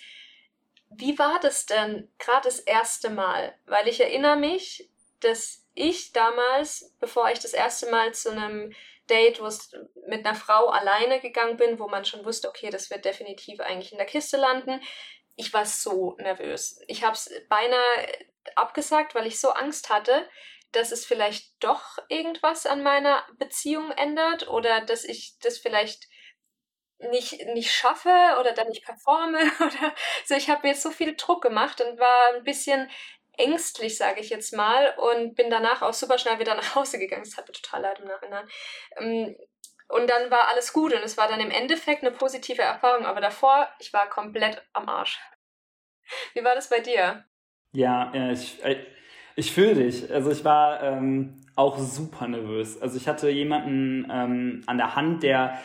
Wie 0.91 1.19
war 1.19 1.41
das 1.41 1.67
denn 1.67 2.11
gerade 2.19 2.45
das 2.45 2.61
erste 2.61 3.11
Mal? 3.11 3.57
Weil 3.67 3.89
ich 3.89 4.01
erinnere 4.01 4.37
mich, 4.37 4.91
dass 5.21 5.67
ich 5.75 6.13
damals, 6.13 6.95
bevor 7.01 7.31
ich 7.31 7.39
das 7.39 7.55
erste 7.55 7.91
Mal 7.91 8.13
zu 8.13 8.31
einem 8.31 8.73
Date, 9.09 9.41
wo 9.41 9.47
es 9.47 9.73
mit 10.07 10.25
einer 10.25 10.35
Frau 10.35 10.69
alleine 10.69 11.21
gegangen 11.21 11.57
bin, 11.57 11.79
wo 11.79 11.89
man 11.89 12.05
schon 12.05 12.25
wusste, 12.25 12.49
okay, 12.49 12.71
das 12.71 12.91
wird 12.91 13.05
definitiv 13.05 13.61
eigentlich 13.61 13.93
in 13.93 13.99
der 13.99 14.07
Kiste 14.07 14.37
landen, 14.37 14.81
ich 15.37 15.53
war 15.53 15.65
so 15.65 16.17
nervös. 16.19 16.81
Ich 16.89 17.05
habe 17.05 17.15
es 17.15 17.31
beinahe 17.49 18.07
abgesagt, 18.55 19.15
weil 19.15 19.27
ich 19.27 19.41
so 19.41 19.51
Angst 19.51 19.89
hatte, 19.89 20.29
dass 20.73 20.93
es 20.93 21.05
vielleicht 21.05 21.53
doch 21.63 21.99
irgendwas 22.09 22.67
an 22.67 22.83
meiner 22.83 23.25
Beziehung 23.39 23.91
ändert 23.93 24.49
oder 24.49 24.81
dass 24.81 25.05
ich 25.05 25.39
das 25.41 25.59
vielleicht 25.59 26.09
nicht, 27.11 27.45
nicht 27.47 27.73
schaffe 27.73 28.37
oder 28.41 28.53
dann 28.53 28.69
nicht 28.69 28.85
performe 28.85 29.39
oder 29.61 29.95
so. 30.25 30.35
Ich 30.35 30.49
habe 30.49 30.63
mir 30.63 30.71
jetzt 30.71 30.83
so 30.83 30.91
viel 30.91 31.17
Druck 31.17 31.43
gemacht 31.43 31.81
und 31.81 31.99
war 31.99 32.35
ein 32.35 32.45
bisschen 32.45 32.91
ängstlich, 33.37 33.97
sage 33.97 34.21
ich 34.21 34.31
jetzt 34.31 34.53
mal, 34.53 34.95
und 34.99 35.35
bin 35.35 35.51
danach 35.51 35.83
auch 35.83 35.95
super 35.95 36.19
schnell 36.19 36.39
wieder 36.39 36.55
nach 36.57 36.75
Hause 36.75 36.99
gegangen. 36.99 37.25
Das 37.25 37.37
hat 37.37 37.49
mir 37.49 37.55
total 37.55 37.83
leid 37.83 38.01
im 38.01 38.07
Nachhinein. 38.07 38.49
Ähm, 38.97 39.37
und 39.89 40.09
dann 40.09 40.31
war 40.31 40.49
alles 40.49 40.73
gut 40.73 40.95
und 40.95 41.03
es 41.03 41.19
war 41.19 41.29
dann 41.29 41.41
im 41.41 41.51
Endeffekt 41.51 42.03
eine 42.03 42.13
positive 42.13 42.63
Erfahrung, 42.63 43.05
aber 43.05 43.21
davor, 43.21 43.69
ich 43.79 43.93
war 43.93 44.09
komplett 44.09 44.63
am 44.73 44.89
Arsch. 44.89 45.21
Wie 46.33 46.43
war 46.43 46.55
das 46.55 46.71
bei 46.71 46.81
dir? 46.81 47.27
Ja, 47.73 48.11
ich, 48.31 48.65
äh, 48.65 48.87
ich 49.37 49.53
fühle 49.53 49.75
dich. 49.75 50.13
Also 50.13 50.31
ich 50.31 50.45
war 50.45 50.83
ähm, 50.83 51.35
auch 51.57 51.79
super 51.79 52.29
nervös. 52.29 52.81
Also 52.81 52.97
ich 52.97 53.09
hatte 53.09 53.31
jemanden 53.31 54.07
ähm, 54.11 54.63
an 54.67 54.77
der 54.77 54.97
Hand, 54.97 55.23
der 55.23 55.59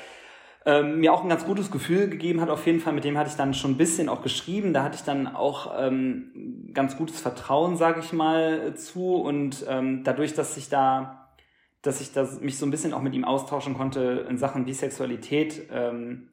ähm, 0.65 0.99
mir 0.99 1.13
auch 1.13 1.23
ein 1.23 1.29
ganz 1.29 1.45
gutes 1.45 1.71
Gefühl 1.71 2.09
gegeben 2.09 2.41
hat. 2.41 2.49
Auf 2.49 2.65
jeden 2.65 2.81
Fall, 2.81 2.93
mit 2.93 3.05
dem 3.05 3.17
hatte 3.17 3.29
ich 3.29 3.37
dann 3.37 3.53
schon 3.53 3.71
ein 3.71 3.77
bisschen 3.77 4.09
auch 4.09 4.21
geschrieben. 4.21 4.73
Da 4.73 4.83
hatte 4.83 4.97
ich 4.97 5.03
dann 5.03 5.27
auch 5.27 5.73
ähm, 5.79 6.69
ganz 6.73 6.97
gutes 6.97 7.19
Vertrauen, 7.19 7.77
sage 7.77 8.01
ich 8.01 8.11
mal, 8.11 8.75
zu. 8.75 9.15
Und 9.15 9.65
ähm, 9.67 10.03
dadurch, 10.03 10.33
dass 10.33 10.57
ich 10.57 10.67
da, 10.69 11.29
dass 11.81 12.01
ich 12.01 12.11
das, 12.11 12.41
mich 12.41 12.57
so 12.57 12.65
ein 12.65 12.71
bisschen 12.71 12.93
auch 12.93 13.01
mit 13.01 13.13
ihm 13.13 13.23
austauschen 13.23 13.75
konnte 13.75 14.25
in 14.29 14.37
Sachen 14.37 14.65
Bisexualität, 14.65 15.69
ähm, 15.71 16.29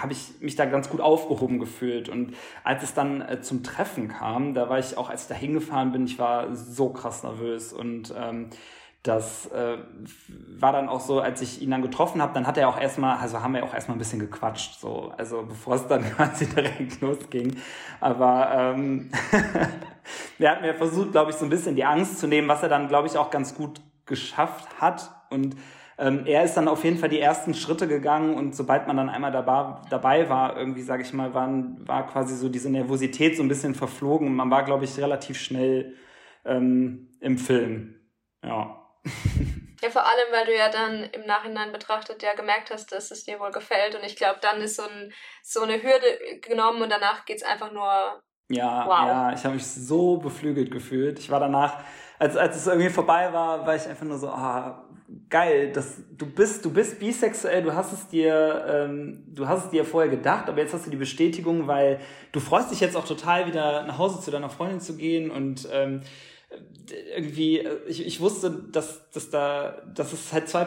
habe 0.00 0.12
ich 0.12 0.40
mich 0.40 0.56
da 0.56 0.64
ganz 0.64 0.88
gut 0.88 1.00
aufgehoben 1.00 1.58
gefühlt. 1.58 2.08
Und 2.08 2.34
als 2.64 2.82
es 2.82 2.94
dann 2.94 3.20
äh, 3.20 3.40
zum 3.40 3.62
Treffen 3.62 4.08
kam, 4.08 4.54
da 4.54 4.68
war 4.68 4.78
ich 4.78 4.96
auch, 4.96 5.10
als 5.10 5.22
ich 5.22 5.28
da 5.28 5.34
hingefahren 5.34 5.92
bin, 5.92 6.04
ich 6.04 6.18
war 6.18 6.54
so 6.54 6.90
krass 6.90 7.22
nervös. 7.22 7.72
Und 7.72 8.14
ähm, 8.16 8.50
das 9.02 9.46
äh, 9.46 9.78
war 10.58 10.72
dann 10.72 10.88
auch 10.88 11.00
so, 11.00 11.20
als 11.20 11.40
ich 11.40 11.62
ihn 11.62 11.70
dann 11.70 11.82
getroffen 11.82 12.20
habe, 12.20 12.34
dann 12.34 12.46
hat 12.46 12.58
er 12.58 12.68
auch 12.68 12.78
erstmal, 12.78 13.18
also 13.18 13.42
haben 13.42 13.54
wir 13.54 13.64
auch 13.64 13.72
erstmal 13.72 13.96
ein 13.96 14.00
bisschen 14.00 14.18
gequatscht, 14.18 14.80
so, 14.80 15.12
also 15.16 15.44
bevor 15.44 15.76
es 15.76 15.86
dann 15.86 16.02
quasi 16.16 16.46
direkt 16.46 17.00
losging. 17.00 17.56
Aber 18.00 18.50
ähm, 18.52 19.10
er 20.38 20.50
hat 20.50 20.62
mir 20.62 20.74
versucht, 20.74 21.12
glaube 21.12 21.30
ich, 21.30 21.36
so 21.36 21.46
ein 21.46 21.50
bisschen 21.50 21.76
die 21.76 21.84
Angst 21.84 22.18
zu 22.18 22.26
nehmen, 22.26 22.48
was 22.48 22.62
er 22.62 22.68
dann, 22.68 22.88
glaube 22.88 23.06
ich, 23.06 23.16
auch 23.16 23.30
ganz 23.30 23.54
gut 23.54 23.80
geschafft 24.04 24.80
hat. 24.80 25.10
Und 25.30 25.56
ähm, 25.98 26.26
er 26.26 26.44
ist 26.44 26.54
dann 26.54 26.68
auf 26.68 26.84
jeden 26.84 26.96
Fall 26.96 27.08
die 27.08 27.20
ersten 27.20 27.54
Schritte 27.54 27.88
gegangen 27.88 28.34
und 28.34 28.54
sobald 28.54 28.86
man 28.86 28.96
dann 28.96 29.08
einmal 29.08 29.32
dabei, 29.32 29.80
dabei 29.90 30.28
war, 30.28 30.56
irgendwie, 30.56 30.82
sage 30.82 31.02
ich 31.02 31.12
mal, 31.12 31.34
waren, 31.34 31.76
war 31.86 32.06
quasi 32.06 32.36
so 32.36 32.48
diese 32.48 32.70
Nervosität 32.70 33.36
so 33.36 33.42
ein 33.42 33.48
bisschen 33.48 33.74
verflogen 33.74 34.28
und 34.28 34.34
man 34.34 34.50
war, 34.50 34.64
glaube 34.64 34.84
ich, 34.84 34.96
relativ 34.98 35.40
schnell 35.40 35.96
ähm, 36.44 37.08
im 37.20 37.36
Film. 37.36 38.00
Ja. 38.44 38.76
Ja, 39.80 39.90
vor 39.90 40.04
allem, 40.04 40.32
weil 40.32 40.44
du 40.46 40.56
ja 40.56 40.68
dann 40.70 41.04
im 41.04 41.24
Nachhinein 41.24 41.70
betrachtet 41.70 42.20
ja 42.24 42.34
gemerkt 42.34 42.72
hast, 42.72 42.90
dass 42.90 43.12
es 43.12 43.22
dir 43.22 43.38
wohl 43.38 43.52
gefällt. 43.52 43.94
Und 43.94 44.04
ich 44.04 44.16
glaube, 44.16 44.40
dann 44.42 44.60
ist 44.60 44.74
so, 44.74 44.82
ein, 44.82 45.12
so 45.42 45.62
eine 45.62 45.80
Hürde 45.80 46.40
genommen 46.40 46.82
und 46.82 46.90
danach 46.90 47.24
geht 47.24 47.36
es 47.36 47.42
einfach 47.44 47.70
nur. 47.70 48.20
Ja, 48.50 48.86
wow. 48.86 49.06
ja, 49.06 49.32
ich 49.32 49.44
habe 49.44 49.54
mich 49.54 49.64
so 49.64 50.16
beflügelt 50.16 50.72
gefühlt. 50.72 51.20
Ich 51.20 51.30
war 51.30 51.38
danach, 51.38 51.84
als, 52.18 52.36
als 52.36 52.56
es 52.56 52.66
irgendwie 52.66 52.90
vorbei 52.90 53.32
war, 53.32 53.64
war 53.64 53.76
ich 53.76 53.86
einfach 53.86 54.04
nur 54.04 54.18
so, 54.18 54.28
ah, 54.30 54.87
geil, 55.30 55.72
dass 55.72 55.96
du 56.16 56.26
bist, 56.26 56.64
du 56.64 56.72
bist 56.72 56.98
bisexuell, 56.98 57.62
du 57.62 57.74
hast 57.74 57.92
es 57.92 58.08
dir, 58.08 58.64
ähm, 58.68 59.24
du 59.28 59.48
hast 59.48 59.66
es 59.66 59.70
dir 59.70 59.84
vorher 59.84 60.10
gedacht, 60.10 60.48
aber 60.48 60.60
jetzt 60.60 60.74
hast 60.74 60.86
du 60.86 60.90
die 60.90 60.96
Bestätigung, 60.96 61.66
weil 61.66 62.00
du 62.32 62.40
freust 62.40 62.70
dich 62.70 62.80
jetzt 62.80 62.96
auch 62.96 63.06
total 63.06 63.46
wieder 63.46 63.84
nach 63.84 63.98
Hause 63.98 64.20
zu 64.20 64.30
deiner 64.30 64.50
Freundin 64.50 64.80
zu 64.80 64.96
gehen 64.96 65.30
und 65.30 65.68
ähm, 65.72 66.00
irgendwie, 67.16 67.60
äh, 67.60 67.78
ich, 67.86 68.06
ich 68.06 68.20
wusste, 68.20 68.50
dass, 68.50 69.10
dass 69.10 69.30
da, 69.30 69.82
dass 69.94 70.12
es 70.12 70.32
halt 70.32 70.48
zwei 70.48 70.64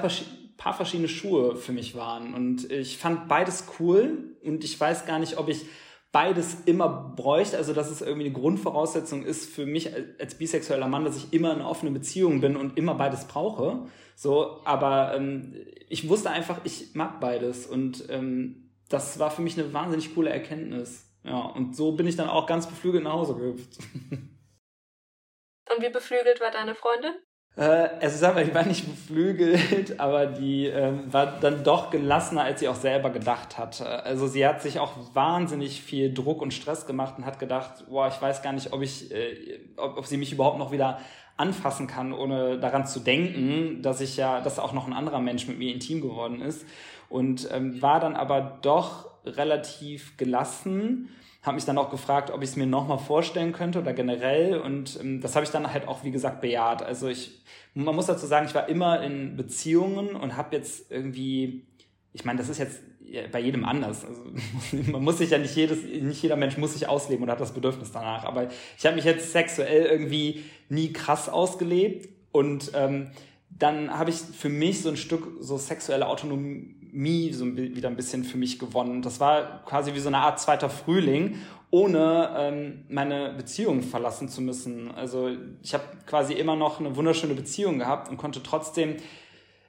paar 0.57 0.73
verschiedene 0.73 1.07
Schuhe 1.07 1.55
für 1.55 1.71
mich 1.71 1.95
waren 1.95 2.33
und 2.33 2.69
ich 2.71 2.97
fand 2.97 3.27
beides 3.27 3.65
cool 3.79 4.35
und 4.43 4.63
ich 4.63 4.79
weiß 4.79 5.05
gar 5.05 5.19
nicht, 5.19 5.37
ob 5.37 5.49
ich 5.49 5.65
beides 6.11 6.57
immer 6.65 7.13
bräuchte, 7.15 7.57
also 7.57 7.73
dass 7.73 7.89
es 7.89 8.01
irgendwie 8.01 8.25
eine 8.25 8.33
Grundvoraussetzung 8.33 9.23
ist 9.23 9.49
für 9.49 9.65
mich 9.65 9.91
als 10.19 10.35
bisexueller 10.35 10.87
Mann, 10.87 11.05
dass 11.05 11.15
ich 11.15 11.31
immer 11.31 11.53
in 11.53 11.59
einer 11.59 11.69
offenen 11.69 11.93
Beziehung 11.93 12.41
bin 12.41 12.57
und 12.57 12.77
immer 12.77 12.95
beides 12.95 13.25
brauche. 13.25 13.85
So, 14.21 14.61
aber 14.65 15.15
ähm, 15.15 15.65
ich 15.89 16.07
wusste 16.07 16.29
einfach, 16.29 16.59
ich 16.63 16.93
mag 16.93 17.19
beides 17.19 17.65
und 17.65 18.07
ähm, 18.11 18.69
das 18.87 19.17
war 19.17 19.31
für 19.31 19.41
mich 19.41 19.57
eine 19.57 19.73
wahnsinnig 19.73 20.13
coole 20.13 20.29
Erkenntnis. 20.29 21.11
Ja, 21.23 21.39
und 21.39 21.75
so 21.75 21.93
bin 21.93 22.05
ich 22.05 22.17
dann 22.17 22.29
auch 22.29 22.45
ganz 22.45 22.67
beflügelt 22.67 23.03
nach 23.03 23.13
Hause 23.13 23.33
gehüpft. 23.33 23.79
Und 24.11 25.81
wie 25.81 25.89
beflügelt 25.89 26.39
war 26.39 26.51
deine 26.51 26.75
Freundin? 26.75 27.13
Äh, 27.55 27.63
also 27.99 28.17
sag 28.19 28.35
mal, 28.35 28.45
die 28.45 28.53
war 28.53 28.63
nicht 28.63 28.87
beflügelt, 28.87 29.99
aber 29.99 30.27
die 30.27 30.67
äh, 30.67 30.93
war 31.11 31.39
dann 31.39 31.63
doch 31.63 31.89
gelassener, 31.89 32.43
als 32.43 32.59
sie 32.59 32.67
auch 32.67 32.75
selber 32.75 33.09
gedacht 33.09 33.57
hatte. 33.57 34.03
Also 34.03 34.27
sie 34.27 34.45
hat 34.45 34.61
sich 34.61 34.79
auch 34.79 34.93
wahnsinnig 35.15 35.81
viel 35.81 36.13
Druck 36.13 36.43
und 36.43 36.53
Stress 36.53 36.85
gemacht 36.85 37.15
und 37.17 37.25
hat 37.25 37.39
gedacht, 37.39 37.85
boah, 37.89 38.07
ich 38.07 38.21
weiß 38.21 38.43
gar 38.43 38.53
nicht, 38.53 38.71
ob 38.71 38.83
ich, 38.83 39.11
äh, 39.11 39.61
ob, 39.77 39.97
ob 39.97 40.05
sie 40.05 40.17
mich 40.17 40.31
überhaupt 40.31 40.59
noch 40.59 40.71
wieder 40.71 40.99
anfassen 41.41 41.87
kann, 41.87 42.13
ohne 42.13 42.59
daran 42.59 42.85
zu 42.85 42.99
denken, 42.99 43.81
dass 43.81 43.99
ich 43.99 44.15
ja, 44.15 44.39
dass 44.41 44.59
auch 44.59 44.73
noch 44.73 44.87
ein 44.87 44.93
anderer 44.93 45.19
Mensch 45.19 45.47
mit 45.47 45.57
mir 45.57 45.73
intim 45.73 46.01
geworden 46.01 46.41
ist. 46.41 46.65
Und 47.09 47.49
ähm, 47.51 47.81
war 47.81 47.99
dann 47.99 48.15
aber 48.15 48.59
doch 48.61 49.09
relativ 49.25 50.15
gelassen 50.17 51.09
habe 51.41 51.55
mich 51.55 51.65
dann 51.65 51.77
auch 51.77 51.89
gefragt, 51.89 52.29
ob 52.29 52.43
ich 52.43 52.49
es 52.51 52.55
mir 52.55 52.67
nochmal 52.67 52.99
vorstellen 52.99 53.51
könnte 53.51 53.79
oder 53.79 53.93
generell. 53.93 54.59
Und 54.59 54.99
ähm, 55.01 55.21
das 55.21 55.35
habe 55.35 55.43
ich 55.43 55.51
dann 55.51 55.71
halt 55.71 55.87
auch, 55.87 56.03
wie 56.03 56.11
gesagt, 56.11 56.41
bejaht. 56.41 56.83
Also 56.83 57.07
ich, 57.07 57.41
man 57.73 57.95
muss 57.95 58.05
dazu 58.05 58.27
sagen, 58.27 58.45
ich 58.45 58.53
war 58.53 58.69
immer 58.69 59.01
in 59.01 59.35
Beziehungen 59.35 60.15
und 60.15 60.37
habe 60.37 60.55
jetzt 60.55 60.91
irgendwie, 60.91 61.65
ich 62.13 62.25
meine, 62.25 62.37
das 62.37 62.49
ist 62.49 62.59
jetzt 62.59 62.81
bei 63.31 63.39
jedem 63.39 63.65
anders. 63.65 64.05
Also 64.05 64.23
man 64.91 65.03
muss 65.03 65.17
sich 65.17 65.31
ja 65.31 65.37
nicht 65.37 65.55
jedes, 65.55 65.83
nicht 65.83 66.21
jeder 66.21 66.35
Mensch 66.35 66.57
muss 66.57 66.73
sich 66.73 66.87
ausleben 66.87 67.23
und 67.23 67.29
hat 67.29 67.41
das 67.41 67.53
Bedürfnis 67.53 67.91
danach. 67.91 68.25
Aber 68.25 68.49
ich 68.77 68.85
habe 68.85 68.95
mich 68.95 69.05
jetzt 69.05 69.31
sexuell 69.31 69.85
irgendwie 69.85 70.43
nie 70.69 70.93
krass 70.93 71.29
ausgelebt 71.29 72.09
und 72.31 72.71
ähm, 72.75 73.11
dann 73.49 73.97
habe 73.97 74.09
ich 74.09 74.15
für 74.15 74.49
mich 74.49 74.81
so 74.81 74.89
ein 74.89 74.97
Stück 74.97 75.27
so 75.39 75.57
sexuelle 75.57 76.07
Autonomie 76.07 77.31
so 77.33 77.55
wieder 77.55 77.89
ein 77.89 77.95
bisschen 77.95 78.23
für 78.23 78.37
mich 78.37 78.57
gewonnen. 78.57 79.01
Das 79.01 79.19
war 79.19 79.63
quasi 79.65 79.93
wie 79.93 79.99
so 79.99 80.07
eine 80.07 80.19
Art 80.19 80.39
zweiter 80.39 80.69
Frühling, 80.69 81.35
ohne 81.69 82.33
ähm, 82.37 82.85
meine 82.89 83.33
Beziehung 83.33 83.81
verlassen 83.81 84.29
zu 84.29 84.41
müssen. 84.41 84.91
Also 84.91 85.29
ich 85.61 85.73
habe 85.73 85.83
quasi 86.05 86.33
immer 86.33 86.55
noch 86.55 86.79
eine 86.79 86.95
wunderschöne 86.95 87.33
Beziehung 87.33 87.79
gehabt 87.79 88.09
und 88.09 88.17
konnte 88.17 88.41
trotzdem 88.43 88.95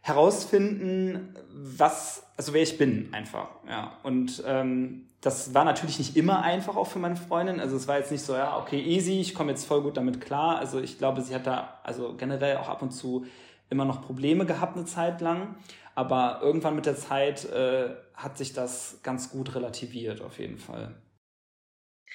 herausfinden, 0.03 1.35
was, 1.49 2.27
also 2.37 2.53
wer 2.53 2.63
ich 2.63 2.77
bin 2.77 3.09
einfach. 3.13 3.49
Ja. 3.69 3.99
Und 4.03 4.43
ähm, 4.47 5.09
das 5.21 5.55
war 5.55 5.65
natürlich 5.65 5.99
nicht 5.99 6.17
immer 6.17 6.43
einfach 6.43 6.77
auch 6.77 6.89
für 6.89 6.99
meine 6.99 7.17
Freundin. 7.17 7.61
Also 7.61 7.77
es 7.77 7.87
war 7.87 7.99
jetzt 7.99 8.11
nicht 8.11 8.25
so, 8.25 8.35
ja, 8.35 8.59
okay, 8.59 8.81
easy, 8.81 9.21
ich 9.21 9.35
komme 9.35 9.53
jetzt 9.53 9.65
voll 9.65 9.83
gut 9.83 9.97
damit 9.97 10.21
klar. 10.21 10.59
Also 10.59 10.81
ich 10.81 10.99
glaube, 10.99 11.23
sie 11.23 11.35
hat 11.35 11.47
da 11.47 11.81
also 11.85 12.17
generell 12.17 12.57
auch 12.57 12.69
ab 12.69 12.83
und 12.83 12.91
zu 12.91 13.27
immer 13.71 13.85
noch 13.85 14.05
Probleme 14.05 14.45
gehabt 14.45 14.77
eine 14.77 14.85
Zeit 14.85 15.21
lang. 15.21 15.57
Aber 15.95 16.41
irgendwann 16.43 16.75
mit 16.75 16.87
der 16.87 16.97
Zeit 16.97 17.45
äh, 17.45 17.95
hat 18.15 18.39
sich 18.39 18.53
das 18.53 19.01
ganz 19.03 19.31
gut 19.31 19.55
relativiert, 19.55 20.21
auf 20.23 20.39
jeden 20.39 20.59
Fall. 20.59 21.01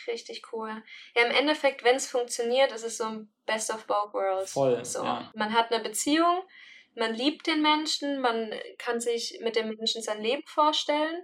Richtig 0.08 0.42
cool. 0.52 0.84
Ja, 1.16 1.26
im 1.26 1.32
Endeffekt, 1.32 1.84
wenn 1.84 1.96
es 1.96 2.08
funktioniert, 2.08 2.72
ist 2.72 2.84
es 2.84 2.98
so 2.98 3.06
ein 3.06 3.30
Best 3.46 3.74
of 3.74 3.86
both 3.88 4.14
worlds. 4.14 4.52
Voll. 4.52 4.84
So. 4.84 5.04
Ja. 5.04 5.32
Man 5.36 5.54
hat 5.54 5.72
eine 5.72 5.84
Beziehung, 5.84 6.42
man 6.98 7.14
liebt 7.14 7.48
den 7.48 7.62
Menschen, 7.62 8.20
man 8.20 8.54
kann 8.78 9.00
sich 9.00 9.40
mit 9.42 9.56
dem 9.56 9.70
Menschen 9.70 10.02
sein 10.02 10.22
Leben 10.22 10.44
vorstellen. 10.48 11.24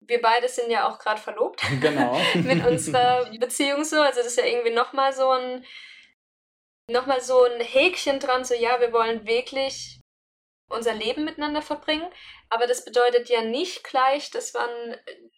Wir 0.00 0.20
beide 0.20 0.48
sind 0.48 0.70
ja 0.70 0.88
auch 0.88 0.98
gerade 0.98 1.20
verlobt. 1.20 1.60
Genau. 1.80 2.18
mit 2.34 2.64
unserer 2.64 3.30
Beziehung 3.38 3.84
so. 3.84 4.00
Also 4.00 4.20
das 4.20 4.28
ist 4.28 4.38
ja 4.38 4.46
irgendwie 4.46 4.72
nochmal 4.72 5.12
so 5.12 5.30
ein 5.30 5.64
nochmal 6.90 7.20
so 7.20 7.44
ein 7.44 7.60
Häkchen 7.60 8.20
dran, 8.20 8.44
so 8.44 8.54
ja, 8.54 8.78
wir 8.78 8.92
wollen 8.92 9.26
wirklich 9.26 10.00
unser 10.68 10.94
Leben 10.94 11.24
miteinander 11.24 11.62
verbringen. 11.62 12.08
Aber 12.50 12.66
das 12.66 12.84
bedeutet 12.84 13.28
ja 13.28 13.42
nicht 13.42 13.84
gleich, 13.84 14.30
dass 14.30 14.52
man 14.52 14.70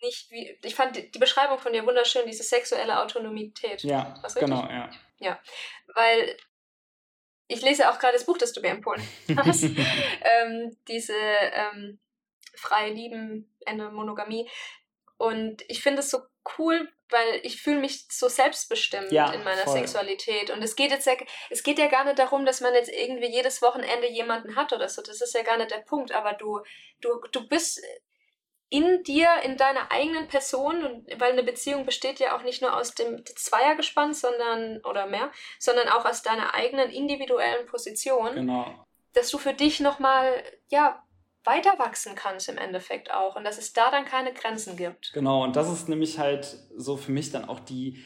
nicht 0.03 0.31
wie. 0.31 0.59
Ich 0.63 0.75
fand 0.75 0.97
die 0.97 1.19
Beschreibung 1.19 1.59
von 1.59 1.73
dir 1.73 1.87
wunderschön, 1.87 2.27
diese 2.27 2.43
sexuelle 2.43 3.01
Autonomität. 3.01 3.83
Ja, 3.85 4.15
genau, 4.35 4.69
ja. 4.69 4.91
Ja, 5.19 5.41
weil 5.95 6.37
ich 7.49 7.63
lese 7.63 7.91
auch 7.91 7.99
gerade 7.99 8.15
das 8.15 8.27
Buch, 8.27 8.39
das 8.39 8.53
du 8.53 8.61
mir 8.61 8.71
empfohlen 8.71 9.03
hast. 9.37 9.65
ähm, 9.65 10.77
diese 10.89 11.15
ähm, 11.15 11.99
freie 12.55 12.93
Lieben, 12.93 13.55
Ende 13.65 13.91
Monogamie. 13.91 14.49
Und 15.19 15.63
ich 15.69 15.83
finde 15.83 16.01
es 16.01 16.11
so 16.11 16.21
cool, 16.59 16.89
weil 17.09 17.41
ich 17.43 17.63
fühle 17.63 17.81
mich 17.81 18.07
so 18.11 18.29
selbstbestimmt 18.29 19.13
Ja, 19.13 19.33
in 19.33 19.45
meiner 19.45 19.63
voll. 19.63 19.75
Sexualität. 19.79 20.51
Und 20.51 20.63
es 20.63 20.77
geht 20.77 20.91
jetzt 20.91 21.07
ja, 21.07 21.15
es 21.51 21.63
geht 21.63 21.79
ja 21.79 21.87
gar 21.87 22.05
nicht 22.05 22.19
darum, 22.19 22.45
dass 22.45 22.61
man 22.61 22.75
jetzt 22.75 22.91
irgendwie 22.91 23.31
jedes 23.33 23.63
Wochenende 23.63 24.09
jemanden 24.09 24.57
hat 24.57 24.73
oder 24.73 24.89
so. 24.89 25.03
Das 25.03 25.21
ist 25.21 25.35
ja 25.35 25.43
gar 25.43 25.57
nicht 25.57 25.71
der 25.71 25.79
Punkt. 25.79 26.13
Aber 26.13 26.35
du, 26.35 26.61
du, 27.01 27.21
du 27.33 27.49
bist 27.49 27.81
in 28.69 29.03
dir, 29.05 29.29
in 29.45 29.57
deiner 29.57 29.93
eigenen 29.93 30.27
Person, 30.29 30.85
und 30.85 31.21
weil 31.21 31.33
eine 31.33 31.45
Beziehung 31.45 31.87
besteht 31.87 32.19
ja 32.19 32.37
auch 32.37 32.43
nicht 32.43 32.63
nur 32.63 32.77
aus 32.77 32.95
dem 32.95 33.25
Zweiergespann, 33.25 34.13
sondern, 34.13 34.81
oder 34.85 35.07
mehr, 35.07 35.31
sondern 35.59 35.89
auch 35.89 36.05
aus 36.05 36.23
deiner 36.23 36.55
eigenen 36.55 36.91
individuellen 36.91 37.67
Position, 37.67 38.35
Genau. 38.35 38.85
dass 39.13 39.31
du 39.31 39.39
für 39.39 39.55
dich 39.55 39.81
nochmal, 39.81 40.43
ja, 40.69 41.03
weiter 41.45 41.79
wachsen 41.79 42.17
kannst 42.17 42.49
im 42.49 42.59
Endeffekt 42.59 43.13
auch 43.13 43.37
und 43.37 43.45
dass 43.45 43.57
es 43.57 43.73
da 43.73 43.93
dann 43.93 44.05
keine 44.05 44.35
Grenzen 44.35 44.77
gibt. 44.77 45.13
Genau, 45.13 45.45
und 45.45 45.55
das 45.55 45.71
ist 45.73 45.89
nämlich 45.89 46.19
halt 46.19 46.45
so 46.77 46.97
für 46.97 47.13
mich 47.13 47.31
dann 47.31 47.49
auch 47.49 47.61
die, 47.61 48.05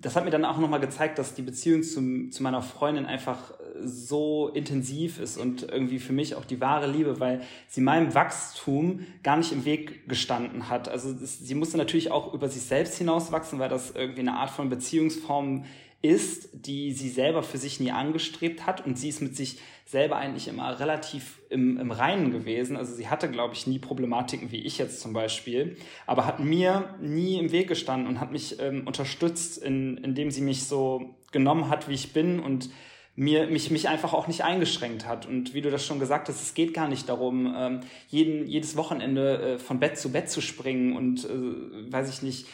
das 0.00 0.14
hat 0.14 0.24
mir 0.24 0.30
dann 0.30 0.44
auch 0.44 0.58
nochmal 0.58 0.80
gezeigt, 0.80 1.18
dass 1.18 1.34
die 1.34 1.42
Beziehung 1.42 1.82
zum, 1.82 2.30
zu 2.30 2.42
meiner 2.42 2.62
Freundin 2.62 3.06
einfach 3.06 3.50
äh, 3.50 3.86
so 3.86 4.48
intensiv 4.48 5.18
ist 5.18 5.36
und 5.36 5.62
irgendwie 5.62 5.98
für 5.98 6.12
mich 6.12 6.34
auch 6.36 6.44
die 6.44 6.60
wahre 6.60 6.86
Liebe, 6.86 7.18
weil 7.18 7.42
sie 7.68 7.80
meinem 7.80 8.14
Wachstum 8.14 9.06
gar 9.22 9.36
nicht 9.36 9.52
im 9.52 9.64
Weg 9.64 10.08
gestanden 10.08 10.68
hat. 10.68 10.88
Also 10.88 11.12
sie 11.14 11.54
musste 11.54 11.76
natürlich 11.76 12.10
auch 12.10 12.32
über 12.32 12.48
sich 12.48 12.62
selbst 12.62 12.98
hinauswachsen, 12.98 13.58
weil 13.58 13.68
das 13.68 13.90
irgendwie 13.90 14.20
eine 14.20 14.34
Art 14.34 14.50
von 14.50 14.68
Beziehungsform 14.68 15.64
ist, 16.02 16.48
die 16.52 16.92
sie 16.92 17.10
selber 17.10 17.42
für 17.42 17.58
sich 17.58 17.80
nie 17.80 17.90
angestrebt 17.90 18.66
hat 18.66 18.86
und 18.86 18.98
sie 18.98 19.08
ist 19.08 19.20
mit 19.20 19.36
sich 19.36 19.58
selber 19.84 20.16
eigentlich 20.16 20.48
immer 20.48 20.78
relativ 20.78 21.40
im, 21.50 21.78
im 21.78 21.90
Reinen 21.90 22.30
gewesen. 22.30 22.76
Also 22.76 22.94
sie 22.94 23.08
hatte, 23.08 23.30
glaube 23.30 23.54
ich, 23.54 23.66
nie 23.66 23.78
Problematiken 23.78 24.52
wie 24.52 24.64
ich 24.64 24.78
jetzt 24.78 25.00
zum 25.00 25.12
Beispiel, 25.12 25.76
aber 26.06 26.26
hat 26.26 26.40
mir 26.40 26.94
nie 27.00 27.38
im 27.38 27.52
Weg 27.52 27.68
gestanden 27.68 28.08
und 28.08 28.20
hat 28.20 28.32
mich 28.32 28.60
ähm, 28.60 28.86
unterstützt, 28.86 29.58
in, 29.58 29.98
indem 29.98 30.30
sie 30.30 30.42
mich 30.42 30.64
so 30.64 31.16
genommen 31.32 31.68
hat, 31.68 31.88
wie 31.88 31.94
ich 31.94 32.12
bin 32.12 32.40
und 32.40 32.70
mir, 33.16 33.48
mich, 33.48 33.70
mich 33.70 33.88
einfach 33.88 34.14
auch 34.14 34.28
nicht 34.28 34.44
eingeschränkt 34.44 35.06
hat. 35.06 35.26
Und 35.26 35.52
wie 35.52 35.60
du 35.60 35.70
das 35.70 35.84
schon 35.84 35.98
gesagt 35.98 36.28
hast, 36.28 36.40
es 36.40 36.54
geht 36.54 36.72
gar 36.72 36.88
nicht 36.88 37.08
darum, 37.08 37.52
ähm, 37.54 37.80
jeden, 38.08 38.46
jedes 38.46 38.76
Wochenende 38.76 39.42
äh, 39.42 39.58
von 39.58 39.80
Bett 39.80 39.98
zu 39.98 40.10
Bett 40.10 40.30
zu 40.30 40.40
springen 40.40 40.96
und, 40.96 41.24
äh, 41.24 41.92
weiß 41.92 42.08
ich 42.08 42.22
nicht, 42.22 42.46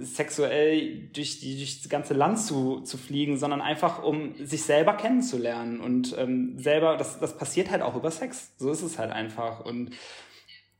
sexuell 0.00 1.08
durch, 1.12 1.40
die, 1.40 1.56
durch 1.56 1.82
das 1.82 1.88
ganze 1.88 2.14
Land 2.14 2.40
zu, 2.40 2.80
zu 2.80 2.98
fliegen, 2.98 3.38
sondern 3.38 3.60
einfach 3.60 4.02
um 4.02 4.34
sich 4.44 4.62
selber 4.62 4.94
kennenzulernen 4.94 5.80
und 5.80 6.16
ähm, 6.18 6.58
selber, 6.58 6.96
das, 6.96 7.20
das 7.20 7.36
passiert 7.36 7.70
halt 7.70 7.82
auch 7.82 7.94
über 7.94 8.10
Sex. 8.10 8.54
So 8.58 8.70
ist 8.70 8.82
es 8.82 8.98
halt 8.98 9.12
einfach. 9.12 9.64
Und 9.64 9.90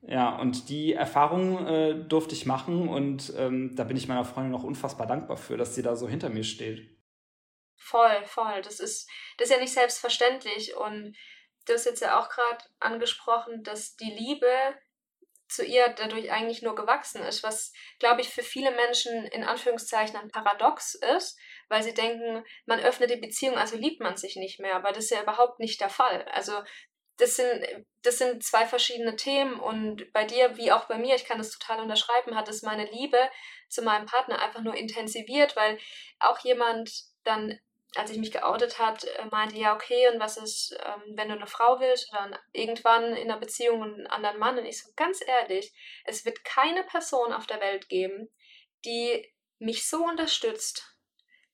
ja, 0.02 0.36
und 0.36 0.68
die 0.68 0.92
Erfahrung 0.92 1.66
äh, 1.66 1.94
durfte 1.94 2.34
ich 2.34 2.44
machen 2.44 2.88
und 2.88 3.32
ähm, 3.38 3.74
da 3.74 3.84
bin 3.84 3.96
ich 3.96 4.08
meiner 4.08 4.24
Freundin 4.24 4.52
noch 4.52 4.64
unfassbar 4.64 5.06
dankbar 5.06 5.36
für, 5.36 5.56
dass 5.56 5.74
sie 5.74 5.82
da 5.82 5.96
so 5.96 6.08
hinter 6.08 6.28
mir 6.28 6.44
steht. 6.44 6.94
Voll, 7.76 8.24
voll. 8.24 8.62
Das 8.62 8.80
ist, 8.80 9.08
das 9.38 9.48
ist 9.48 9.54
ja 9.54 9.60
nicht 9.60 9.72
selbstverständlich. 9.72 10.74
Und 10.76 11.16
du 11.66 11.72
hast 11.74 11.84
jetzt 11.84 12.00
ja 12.00 12.18
auch 12.18 12.28
gerade 12.28 12.64
angesprochen, 12.80 13.62
dass 13.62 13.96
die 13.96 14.10
Liebe 14.10 14.48
zu 15.54 15.64
ihr 15.64 15.88
dadurch 15.88 16.30
eigentlich 16.30 16.62
nur 16.62 16.74
gewachsen 16.74 17.22
ist, 17.22 17.42
was, 17.42 17.72
glaube 17.98 18.20
ich, 18.20 18.28
für 18.28 18.42
viele 18.42 18.70
Menschen 18.70 19.26
in 19.26 19.44
Anführungszeichen 19.44 20.16
ein 20.16 20.30
Paradox 20.30 20.94
ist, 21.16 21.38
weil 21.68 21.82
sie 21.82 21.94
denken, 21.94 22.44
man 22.66 22.80
öffnet 22.80 23.10
die 23.10 23.16
Beziehung, 23.16 23.56
also 23.56 23.76
liebt 23.76 24.00
man 24.00 24.16
sich 24.16 24.36
nicht 24.36 24.60
mehr, 24.60 24.74
aber 24.76 24.92
das 24.92 25.04
ist 25.04 25.10
ja 25.10 25.22
überhaupt 25.22 25.60
nicht 25.60 25.80
der 25.80 25.90
Fall. 25.90 26.26
Also 26.32 26.62
das 27.16 27.36
sind, 27.36 27.64
das 28.02 28.18
sind 28.18 28.42
zwei 28.42 28.66
verschiedene 28.66 29.16
Themen 29.16 29.60
und 29.60 30.12
bei 30.12 30.24
dir, 30.24 30.56
wie 30.56 30.72
auch 30.72 30.86
bei 30.86 30.98
mir, 30.98 31.14
ich 31.14 31.24
kann 31.24 31.38
das 31.38 31.50
total 31.56 31.80
unterschreiben, 31.80 32.36
hat 32.36 32.48
es 32.48 32.62
meine 32.62 32.86
Liebe 32.86 33.18
zu 33.68 33.82
meinem 33.82 34.06
Partner 34.06 34.40
einfach 34.40 34.62
nur 34.62 34.74
intensiviert, 34.74 35.54
weil 35.56 35.78
auch 36.18 36.40
jemand 36.40 36.90
dann 37.22 37.58
als 37.96 38.10
ich 38.10 38.18
mich 38.18 38.32
geoutet 38.32 38.78
hat, 38.78 39.04
äh, 39.04 39.26
meinte, 39.30 39.56
ja, 39.56 39.74
okay, 39.74 40.08
und 40.08 40.20
was 40.20 40.36
ist, 40.36 40.76
ähm, 40.84 41.16
wenn 41.16 41.28
du 41.28 41.34
eine 41.34 41.46
Frau 41.46 41.80
willst 41.80 42.10
oder 42.12 42.38
irgendwann 42.52 43.14
in 43.14 43.30
einer 43.30 43.38
Beziehung 43.38 43.80
und 43.80 43.94
einen 43.94 44.06
anderen 44.06 44.38
Mann? 44.38 44.58
Und 44.58 44.66
ich 44.66 44.82
so, 44.82 44.90
ganz 44.96 45.20
ehrlich, 45.26 45.72
es 46.04 46.24
wird 46.24 46.44
keine 46.44 46.84
Person 46.84 47.32
auf 47.32 47.46
der 47.46 47.60
Welt 47.60 47.88
geben, 47.88 48.28
die 48.84 49.32
mich 49.58 49.88
so 49.88 50.04
unterstützt, 50.04 50.96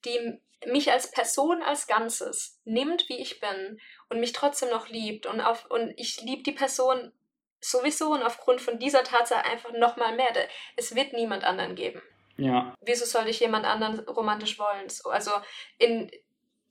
die 0.04 0.40
mich 0.66 0.92
als 0.92 1.10
Person 1.10 1.62
als 1.62 1.86
Ganzes 1.86 2.60
nimmt, 2.64 3.08
wie 3.08 3.18
ich 3.18 3.40
bin 3.40 3.80
und 4.08 4.20
mich 4.20 4.32
trotzdem 4.32 4.70
noch 4.70 4.88
liebt 4.88 5.26
und, 5.26 5.40
auf, 5.40 5.66
und 5.70 5.94
ich 5.96 6.20
liebe 6.20 6.42
die 6.42 6.52
Person 6.52 7.12
sowieso 7.60 8.12
und 8.12 8.22
aufgrund 8.22 8.60
von 8.60 8.78
dieser 8.78 9.04
Tatsache 9.04 9.44
einfach 9.44 9.72
nochmal 9.72 10.16
mehr. 10.16 10.32
Es 10.76 10.94
wird 10.94 11.12
niemand 11.12 11.44
anderen 11.44 11.74
geben. 11.74 12.02
Ja. 12.36 12.74
Wieso 12.80 13.04
soll 13.04 13.28
ich 13.28 13.40
jemand 13.40 13.66
anderen 13.66 14.00
romantisch 14.00 14.58
wollen? 14.58 14.88
So, 14.88 15.10
also 15.10 15.30
in 15.78 16.10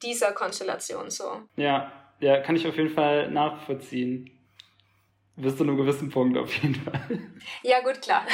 dieser 0.01 0.31
Konstellation 0.33 1.09
so. 1.09 1.41
Ja, 1.55 1.91
ja, 2.19 2.41
kann 2.41 2.55
ich 2.55 2.67
auf 2.67 2.75
jeden 2.75 2.89
Fall 2.89 3.29
nachvollziehen. 3.31 4.29
Bis 5.35 5.55
zu 5.55 5.63
einem 5.63 5.77
gewissen 5.77 6.09
Punkt 6.09 6.37
auf 6.37 6.53
jeden 6.55 6.75
Fall. 6.75 7.01
Ja, 7.63 7.79
gut, 7.79 8.01
klar. 8.01 8.25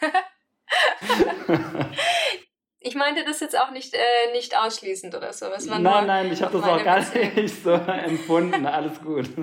ich 2.80 2.96
meinte 2.96 3.24
das 3.24 3.38
jetzt 3.38 3.56
auch 3.58 3.70
nicht, 3.70 3.94
äh, 3.94 4.32
nicht 4.32 4.58
ausschließend 4.58 5.14
oder 5.14 5.32
so. 5.32 5.46
Nein, 5.48 6.06
nein, 6.06 6.32
ich 6.32 6.42
habe 6.42 6.58
das 6.58 6.68
auch 6.68 6.82
gar 6.82 6.98
nicht 6.98 7.14
so 7.62 7.70
empfunden. 7.70 8.66
Alles 8.66 9.00
gut. 9.00 9.28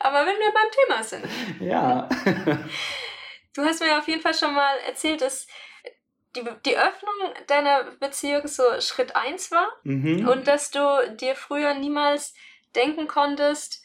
Aber 0.00 0.26
wenn 0.26 0.38
wir 0.38 0.52
beim 0.52 0.70
Thema 0.72 1.04
sind. 1.04 1.24
Ja. 1.60 2.08
Du 3.54 3.62
hast 3.62 3.80
mir 3.80 3.96
auf 3.98 4.08
jeden 4.08 4.22
Fall 4.22 4.34
schon 4.34 4.54
mal 4.54 4.76
erzählt, 4.86 5.20
dass 5.20 5.46
die, 6.36 6.42
die 6.66 6.76
Öffnung 6.76 7.12
deiner 7.46 7.84
Beziehung 8.00 8.46
so 8.46 8.62
Schritt 8.80 9.16
1 9.16 9.50
war 9.50 9.68
Mhm. 9.84 10.28
und 10.28 10.46
dass 10.46 10.70
du 10.70 10.80
dir 11.16 11.34
früher 11.34 11.74
niemals 11.74 12.34
denken 12.74 13.08
konntest, 13.08 13.82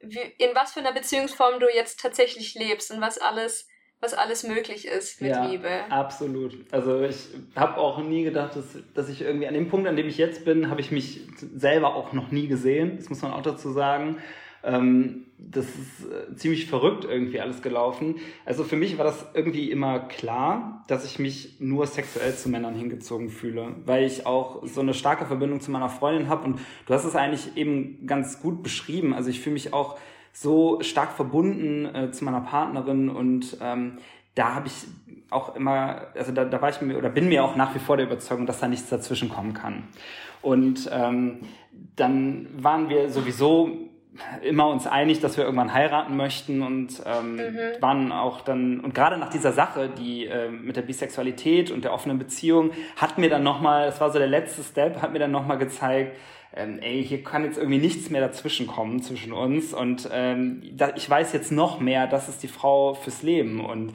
wie, 0.00 0.20
in 0.38 0.54
was 0.54 0.72
für 0.72 0.80
einer 0.80 0.92
Beziehungsform 0.92 1.60
du 1.60 1.66
jetzt 1.66 2.00
tatsächlich 2.00 2.54
lebst 2.54 2.90
und 2.90 3.00
was 3.00 3.18
alles, 3.18 3.66
was 4.00 4.14
alles 4.14 4.42
möglich 4.44 4.86
ist 4.86 5.20
mit 5.20 5.30
ja, 5.30 5.46
Liebe. 5.46 5.84
Absolut. 5.90 6.54
Also 6.72 7.02
ich 7.02 7.16
habe 7.56 7.78
auch 7.78 7.98
nie 7.98 8.22
gedacht, 8.22 8.54
dass, 8.54 8.78
dass 8.94 9.08
ich 9.08 9.22
irgendwie 9.22 9.48
an 9.48 9.54
dem 9.54 9.68
Punkt, 9.68 9.88
an 9.88 9.96
dem 9.96 10.08
ich 10.08 10.18
jetzt 10.18 10.44
bin, 10.44 10.70
habe 10.70 10.80
ich 10.80 10.90
mich 10.90 11.22
selber 11.38 11.94
auch 11.94 12.12
noch 12.12 12.30
nie 12.30 12.46
gesehen. 12.46 12.98
Das 12.98 13.08
muss 13.08 13.22
man 13.22 13.32
auch 13.32 13.42
dazu 13.42 13.72
sagen. 13.72 14.22
Ähm, 14.64 15.26
das 15.38 15.66
ist 15.66 16.10
äh, 16.10 16.34
ziemlich 16.36 16.66
verrückt 16.66 17.04
irgendwie 17.04 17.40
alles 17.40 17.62
gelaufen. 17.62 18.16
Also 18.44 18.64
für 18.64 18.76
mich 18.76 18.96
war 18.98 19.04
das 19.04 19.26
irgendwie 19.34 19.70
immer 19.70 20.00
klar, 20.00 20.84
dass 20.88 21.04
ich 21.04 21.18
mich 21.18 21.60
nur 21.60 21.86
sexuell 21.86 22.34
zu 22.34 22.48
Männern 22.48 22.74
hingezogen 22.74 23.28
fühle, 23.28 23.74
weil 23.84 24.04
ich 24.04 24.26
auch 24.26 24.66
so 24.66 24.80
eine 24.80 24.94
starke 24.94 25.26
Verbindung 25.26 25.60
zu 25.60 25.70
meiner 25.70 25.88
Freundin 25.88 26.28
habe 26.28 26.44
und 26.44 26.60
du 26.86 26.94
hast 26.94 27.04
es 27.04 27.16
eigentlich 27.16 27.56
eben 27.56 28.06
ganz 28.06 28.40
gut 28.40 28.62
beschrieben. 28.62 29.12
Also 29.14 29.30
ich 29.30 29.40
fühle 29.40 29.54
mich 29.54 29.72
auch 29.72 29.98
so 30.32 30.80
stark 30.80 31.12
verbunden 31.12 31.86
äh, 31.94 32.10
zu 32.10 32.24
meiner 32.24 32.40
Partnerin 32.40 33.08
und 33.08 33.56
ähm, 33.60 33.98
da 34.34 34.54
habe 34.54 34.66
ich 34.66 34.74
auch 35.30 35.54
immer, 35.54 36.08
also 36.14 36.32
da, 36.32 36.44
da 36.44 36.60
war 36.60 36.70
ich 36.70 36.80
mir 36.80 36.96
oder 36.98 37.08
bin 37.08 37.28
mir 37.28 37.44
auch 37.44 37.56
nach 37.56 37.74
wie 37.74 37.78
vor 37.78 37.96
der 37.96 38.06
Überzeugung, 38.06 38.46
dass 38.46 38.60
da 38.60 38.68
nichts 38.68 38.88
dazwischen 38.88 39.28
kommen 39.28 39.54
kann. 39.54 39.84
Und 40.42 40.90
ähm, 40.92 41.40
dann 41.96 42.48
waren 42.56 42.88
wir 42.88 43.10
sowieso 43.10 43.70
immer 44.42 44.68
uns 44.68 44.86
einig, 44.86 45.20
dass 45.20 45.36
wir 45.36 45.44
irgendwann 45.44 45.72
heiraten 45.74 46.16
möchten 46.16 46.62
und 46.62 47.02
ähm, 47.04 47.36
Mhm. 47.36 47.58
waren 47.80 48.12
auch 48.12 48.40
dann 48.42 48.80
und 48.80 48.94
gerade 48.94 49.16
nach 49.18 49.30
dieser 49.30 49.52
Sache, 49.52 49.88
die 49.88 50.26
äh, 50.26 50.48
mit 50.50 50.76
der 50.76 50.82
Bisexualität 50.82 51.70
und 51.70 51.84
der 51.84 51.92
offenen 51.92 52.18
Beziehung, 52.18 52.70
hat 52.96 53.18
mir 53.18 53.28
dann 53.28 53.42
nochmal, 53.42 53.86
das 53.86 54.00
war 54.00 54.10
so 54.10 54.18
der 54.18 54.28
letzte 54.28 54.62
Step, 54.62 55.02
hat 55.02 55.12
mir 55.12 55.18
dann 55.18 55.30
nochmal 55.32 55.58
gezeigt, 55.58 56.16
ähm, 56.56 56.78
ey, 56.80 57.04
hier 57.04 57.24
kann 57.24 57.44
jetzt 57.44 57.58
irgendwie 57.58 57.78
nichts 57.78 58.10
mehr 58.10 58.20
dazwischen 58.20 58.66
kommen 58.68 59.02
zwischen 59.02 59.32
uns 59.32 59.74
und 59.74 60.08
ähm, 60.12 60.62
da, 60.72 60.92
ich 60.94 61.10
weiß 61.10 61.32
jetzt 61.32 61.50
noch 61.50 61.80
mehr, 61.80 62.06
das 62.06 62.28
ist 62.28 62.42
die 62.44 62.48
Frau 62.48 62.94
fürs 62.94 63.22
Leben 63.22 63.64
und 63.64 63.92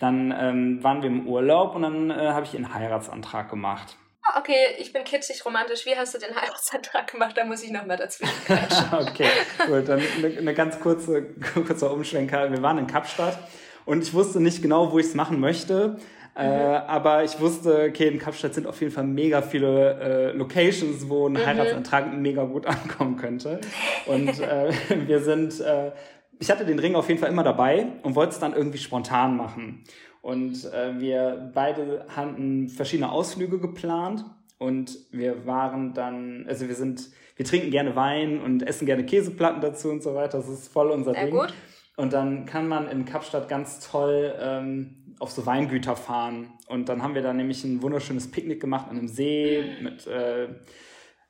dann 0.00 0.34
ähm, 0.38 0.82
waren 0.82 1.00
wir 1.02 1.08
im 1.08 1.26
Urlaub 1.26 1.74
und 1.74 1.82
dann 1.82 2.10
äh, 2.10 2.14
habe 2.14 2.44
ich 2.44 2.54
ihren 2.54 2.74
Heiratsantrag 2.74 3.48
gemacht. 3.48 3.96
Okay, 4.38 4.76
ich 4.78 4.92
bin 4.92 5.04
kitschig 5.04 5.44
romantisch. 5.44 5.84
Wie 5.84 5.94
hast 5.94 6.14
du 6.14 6.18
den 6.18 6.34
Heiratsantrag 6.34 7.10
gemacht? 7.10 7.36
Da 7.36 7.44
muss 7.44 7.62
ich 7.62 7.70
noch 7.70 7.84
mal 7.84 7.96
dazwischen 7.96 8.32
Okay, 8.92 9.28
gut, 9.66 9.88
dann 9.88 10.00
eine, 10.18 10.38
eine 10.38 10.54
ganz 10.54 10.80
kurze, 10.80 11.22
kurzer 11.54 11.92
Umschwenker. 11.92 12.50
Wir 12.50 12.62
waren 12.62 12.78
in 12.78 12.86
Kapstadt 12.86 13.38
und 13.84 14.02
ich 14.02 14.14
wusste 14.14 14.40
nicht 14.40 14.62
genau, 14.62 14.92
wo 14.92 14.98
ich 14.98 15.06
es 15.06 15.14
machen 15.14 15.38
möchte. 15.38 15.98
Äh, 16.34 16.46
mhm. 16.46 16.52
Äh, 16.52 16.76
aber 16.86 17.24
ich 17.24 17.40
wusste, 17.40 17.88
okay, 17.90 18.08
in 18.08 18.18
Kapstadt 18.18 18.54
sind 18.54 18.66
auf 18.66 18.80
jeden 18.80 18.92
Fall 18.92 19.04
mega 19.04 19.42
viele 19.42 20.32
äh, 20.32 20.36
Locations, 20.36 21.08
wo 21.08 21.28
ein 21.28 21.32
mhm. 21.32 21.46
Heiratsantrag 21.46 22.12
mega 22.14 22.44
gut 22.44 22.66
ankommen 22.66 23.16
könnte. 23.16 23.60
Und 24.06 24.40
äh, 24.40 24.72
wir 25.06 25.20
sind, 25.20 25.60
äh, 25.60 25.92
ich 26.38 26.50
hatte 26.50 26.64
den 26.64 26.78
Ring 26.78 26.94
auf 26.94 27.08
jeden 27.08 27.20
Fall 27.20 27.28
immer 27.28 27.44
dabei 27.44 27.86
und 28.02 28.14
wollte 28.14 28.32
es 28.32 28.38
dann 28.38 28.54
irgendwie 28.54 28.78
spontan 28.78 29.36
machen. 29.36 29.84
Und 30.22 30.72
äh, 30.72 30.98
wir 31.00 31.50
beide 31.52 32.06
hatten 32.08 32.68
verschiedene 32.68 33.10
Ausflüge 33.10 33.58
geplant 33.58 34.24
und 34.56 34.96
wir 35.10 35.46
waren 35.46 35.92
dann, 35.92 36.46
also 36.48 36.68
wir 36.68 36.76
sind, 36.76 37.10
wir 37.34 37.44
trinken 37.44 37.70
gerne 37.70 37.96
Wein 37.96 38.40
und 38.40 38.62
essen 38.62 38.86
gerne 38.86 39.04
Käseplatten 39.04 39.60
dazu 39.60 39.90
und 39.90 40.02
so 40.02 40.14
weiter. 40.14 40.38
Das 40.38 40.48
ist 40.48 40.72
voll 40.72 40.92
unser 40.92 41.12
Sehr 41.12 41.26
Ding. 41.26 41.34
Gut. 41.34 41.52
Und 41.96 42.12
dann 42.12 42.46
kann 42.46 42.68
man 42.68 42.88
in 42.88 43.04
Kapstadt 43.04 43.48
ganz 43.48 43.80
toll 43.80 44.32
ähm, 44.40 45.16
auf 45.18 45.32
so 45.32 45.44
Weingüter 45.44 45.96
fahren. 45.96 46.52
Und 46.68 46.88
dann 46.88 47.02
haben 47.02 47.16
wir 47.16 47.22
da 47.22 47.32
nämlich 47.32 47.64
ein 47.64 47.82
wunderschönes 47.82 48.30
Picknick 48.30 48.60
gemacht 48.60 48.86
an 48.88 48.98
einem 48.98 49.08
See 49.08 49.64
mit 49.82 50.06
äh, 50.06 50.48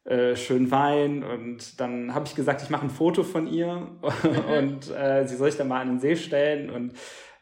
äh, 0.04 0.36
schönen 0.36 0.70
Wein. 0.70 1.24
Und 1.24 1.80
dann 1.80 2.14
habe 2.14 2.26
ich 2.26 2.34
gesagt, 2.34 2.62
ich 2.62 2.70
mache 2.70 2.84
ein 2.86 2.90
Foto 2.90 3.22
von 3.22 3.46
ihr 3.46 3.88
und 4.58 4.90
äh, 4.90 5.26
sie 5.26 5.36
soll 5.36 5.50
sich 5.50 5.58
dann 5.58 5.68
mal 5.68 5.80
an 5.80 5.88
den 5.88 6.00
See 6.00 6.16
stellen. 6.16 6.70
Und 6.70 6.92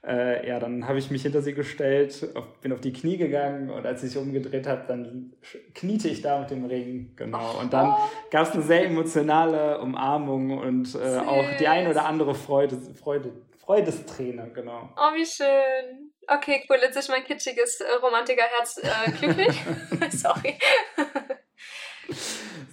äh, 0.06 0.48
ja, 0.48 0.58
dann 0.58 0.88
habe 0.88 0.98
ich 0.98 1.10
mich 1.10 1.22
hinter 1.22 1.42
sie 1.42 1.52
gestellt, 1.52 2.30
auf, 2.34 2.60
bin 2.60 2.72
auf 2.72 2.80
die 2.80 2.92
Knie 2.92 3.18
gegangen 3.18 3.70
und 3.70 3.84
als 3.84 4.00
sie 4.00 4.08
sich 4.08 4.16
umgedreht 4.16 4.66
hat, 4.66 4.88
dann 4.88 5.34
kniete 5.74 6.08
ich 6.08 6.22
da 6.22 6.40
mit 6.40 6.50
dem 6.50 6.64
Ring, 6.64 7.12
genau. 7.16 7.58
Und 7.60 7.72
dann 7.72 7.94
gab 8.30 8.46
es 8.46 8.52
eine 8.52 8.62
sehr 8.62 8.86
emotionale 8.86 9.78
Umarmung 9.80 10.58
und 10.58 10.94
äh, 10.94 11.18
auch 11.18 11.44
die 11.58 11.68
ein 11.68 11.86
oder 11.86 12.06
andere 12.06 12.34
Freude, 12.34 12.80
Freude, 12.94 13.32
Freudesträne, 13.58 14.50
genau. 14.54 14.88
Oh, 14.96 15.14
wie 15.14 15.26
schön. 15.26 16.12
Okay, 16.26 16.64
cool. 16.68 16.78
Jetzt 16.80 16.96
ist 16.96 17.08
mein 17.08 17.24
kitschiges 17.24 17.80
äh, 17.80 17.92
Romantikerherz 18.02 18.80
äh, 18.82 19.10
glücklich. 19.12 19.60
Sorry. 20.10 20.58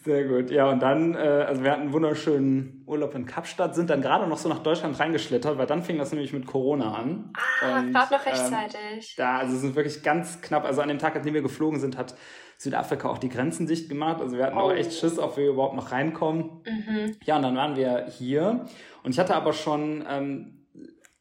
Sehr 0.04 0.26
gut. 0.26 0.50
Ja, 0.52 0.70
und 0.70 0.80
dann, 0.82 1.16
äh, 1.16 1.18
also 1.18 1.64
wir 1.64 1.72
hatten 1.72 1.84
einen 1.84 1.94
wunderschönen 1.94 2.84
Urlaub 2.86 3.14
in 3.16 3.26
Kapstadt, 3.26 3.76
sind 3.76 3.90
dann 3.90 4.02
gerade 4.02 4.28
noch 4.28 4.38
so 4.38 4.50
nach 4.50 4.60
Deutschland 4.60 5.00
reingeschlittert, 5.00 5.58
weil 5.58 5.68
dann 5.68 5.84
fing 5.84 5.98
das 5.98 6.12
nämlich 6.12 6.34
mit 6.34 6.46
Corona 6.46 6.94
an. 6.94 7.34
Ah, 7.62 7.82
gerade 7.82 8.14
noch 8.14 8.26
rechtzeitig. 8.26 9.16
Ähm, 9.18 9.18
da, 9.18 9.38
also 9.40 9.56
es 9.56 9.62
sind 9.62 9.76
wirklich 9.76 10.04
ganz 10.04 10.42
knapp, 10.42 10.66
also 10.66 10.82
an 10.82 10.88
dem 10.88 11.00
Tag, 11.00 11.16
an 11.16 11.24
dem 11.24 11.34
wir 11.34 11.42
geflogen 11.42 11.80
sind, 11.80 11.98
hat 11.98 12.16
Südafrika 12.58 13.10
auch 13.10 13.18
die 13.18 13.30
Grenzen 13.30 13.68
dicht 13.68 13.90
gemacht. 13.90 14.22
Also 14.22 14.38
wir 14.38 14.46
hatten 14.46 14.58
oh. 14.58 14.62
auch 14.62 14.72
echt 14.72 14.94
Schiss, 14.94 15.20
ob 15.20 15.38
wir 15.38 15.50
überhaupt 15.50 15.76
noch 15.76 15.92
reinkommen. 15.92 16.62
Mhm. 16.66 17.16
Ja, 17.24 17.36
und 17.36 17.44
dann 17.44 17.56
waren 17.56 17.76
wir 17.76 18.08
hier. 18.08 18.66
Und 19.04 19.12
ich 19.12 19.20
hatte 19.20 19.36
aber 19.36 19.54
schon 19.54 20.04
ähm, 20.10 20.66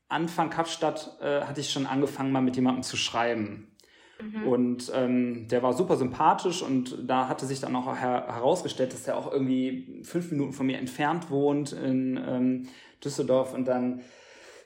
Anfang 0.08 0.50
Kapstadt 0.50 1.18
äh, 1.20 1.42
hatte 1.42 1.60
ich 1.60 1.70
schon 1.70 1.86
angefangen, 1.86 2.30
mal 2.30 2.40
mit 2.40 2.56
jemandem 2.56 2.82
zu 2.82 2.96
schreiben. 2.96 3.75
Mhm. 4.20 4.48
Und 4.48 4.92
ähm, 4.94 5.48
der 5.48 5.62
war 5.62 5.72
super 5.72 5.96
sympathisch 5.96 6.62
und 6.62 6.98
da 7.06 7.28
hatte 7.28 7.46
sich 7.46 7.60
dann 7.60 7.76
auch 7.76 7.86
her 7.86 8.26
herausgestellt, 8.28 8.92
dass 8.92 9.06
er 9.06 9.16
auch 9.16 9.30
irgendwie 9.30 10.00
fünf 10.04 10.30
Minuten 10.30 10.52
von 10.52 10.66
mir 10.66 10.78
entfernt 10.78 11.30
wohnt 11.30 11.72
in 11.72 12.16
ähm, 12.16 12.68
Düsseldorf 13.04 13.52
und 13.54 13.66
dann 13.66 14.00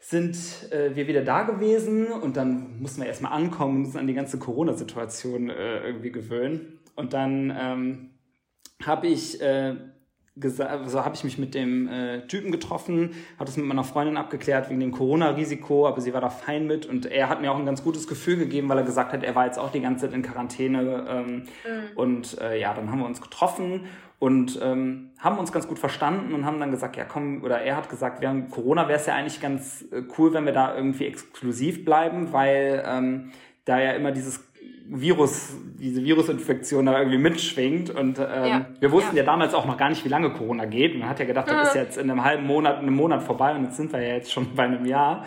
sind 0.00 0.36
äh, 0.72 0.96
wir 0.96 1.06
wieder 1.06 1.22
da 1.22 1.42
gewesen 1.42 2.10
und 2.10 2.36
dann 2.36 2.80
mussten 2.80 3.02
wir 3.02 3.08
erstmal 3.08 3.32
ankommen 3.32 3.78
und 3.78 3.84
uns 3.86 3.96
an 3.96 4.06
die 4.06 4.14
ganze 4.14 4.38
Corona-Situation 4.38 5.50
äh, 5.50 5.84
irgendwie 5.84 6.10
gewöhnen. 6.10 6.80
Und 6.96 7.12
dann 7.12 7.54
ähm, 7.56 8.10
habe 8.82 9.08
ich 9.08 9.40
äh, 9.42 9.76
also 10.42 11.04
habe 11.04 11.14
ich 11.14 11.24
mich 11.24 11.38
mit 11.38 11.54
dem 11.54 11.88
äh, 11.88 12.26
Typen 12.26 12.52
getroffen, 12.52 13.10
habe 13.36 13.46
das 13.46 13.56
mit 13.56 13.66
meiner 13.66 13.84
Freundin 13.84 14.16
abgeklärt 14.16 14.70
wegen 14.70 14.80
dem 14.80 14.92
Corona-Risiko, 14.92 15.86
aber 15.86 16.00
sie 16.00 16.14
war 16.14 16.20
da 16.20 16.30
fein 16.30 16.66
mit 16.66 16.86
und 16.86 17.06
er 17.06 17.28
hat 17.28 17.40
mir 17.40 17.52
auch 17.52 17.58
ein 17.58 17.66
ganz 17.66 17.82
gutes 17.82 18.06
Gefühl 18.06 18.36
gegeben, 18.36 18.68
weil 18.68 18.78
er 18.78 18.84
gesagt 18.84 19.12
hat, 19.12 19.22
er 19.22 19.34
war 19.34 19.46
jetzt 19.46 19.58
auch 19.58 19.72
die 19.72 19.80
ganze 19.80 20.06
Zeit 20.06 20.14
in 20.14 20.22
Quarantäne 20.22 21.06
ähm, 21.08 21.34
mhm. 21.34 21.42
und 21.96 22.40
äh, 22.40 22.60
ja, 22.60 22.74
dann 22.74 22.90
haben 22.90 23.00
wir 23.00 23.06
uns 23.06 23.20
getroffen 23.20 23.86
und 24.18 24.60
ähm, 24.62 25.10
haben 25.18 25.38
uns 25.38 25.50
ganz 25.50 25.66
gut 25.66 25.78
verstanden 25.78 26.34
und 26.34 26.44
haben 26.44 26.60
dann 26.60 26.70
gesagt, 26.70 26.96
ja 26.96 27.04
komm, 27.04 27.42
oder 27.42 27.62
er 27.62 27.76
hat 27.76 27.88
gesagt, 27.88 28.20
während 28.20 28.50
Corona 28.50 28.86
wäre 28.86 28.98
es 28.98 29.06
ja 29.06 29.14
eigentlich 29.14 29.40
ganz 29.40 29.84
äh, 29.90 30.02
cool, 30.18 30.32
wenn 30.34 30.44
wir 30.44 30.52
da 30.52 30.76
irgendwie 30.76 31.06
exklusiv 31.06 31.84
bleiben, 31.84 32.32
weil 32.32 32.84
ähm, 32.86 33.32
da 33.64 33.80
ja 33.80 33.92
immer 33.92 34.12
dieses 34.12 34.49
Virus, 34.92 35.54
diese 35.78 36.04
Virusinfektion 36.04 36.86
da 36.86 36.98
irgendwie 36.98 37.18
mitschwingt. 37.18 37.90
Und 37.90 38.18
ähm, 38.18 38.24
ja. 38.44 38.66
wir 38.80 38.90
wussten 38.90 39.16
ja. 39.16 39.22
ja. 39.22 39.26
damals 39.26 39.54
auch 39.54 39.64
noch 39.64 39.76
gar 39.76 39.88
nicht, 39.88 40.04
wie 40.04 40.08
lange 40.08 40.30
Corona 40.30 40.64
geht. 40.64 40.98
Man 40.98 41.08
hat 41.08 41.20
ja 41.20 41.24
gedacht, 41.24 41.48
das 41.48 41.68
ist 41.68 41.74
jetzt 41.76 41.96
in 41.96 42.10
einem 42.10 42.24
halben 42.24 42.46
Monat, 42.46 42.78
einem 42.78 42.94
Monat 42.94 43.22
vorbei 43.22 43.54
und 43.54 43.64
jetzt 43.64 43.76
sind 43.76 43.92
wir 43.92 44.02
ja 44.02 44.14
jetzt 44.14 44.32
schon 44.32 44.54
bei 44.54 44.64
einem 44.64 44.84
Jahr. 44.84 45.24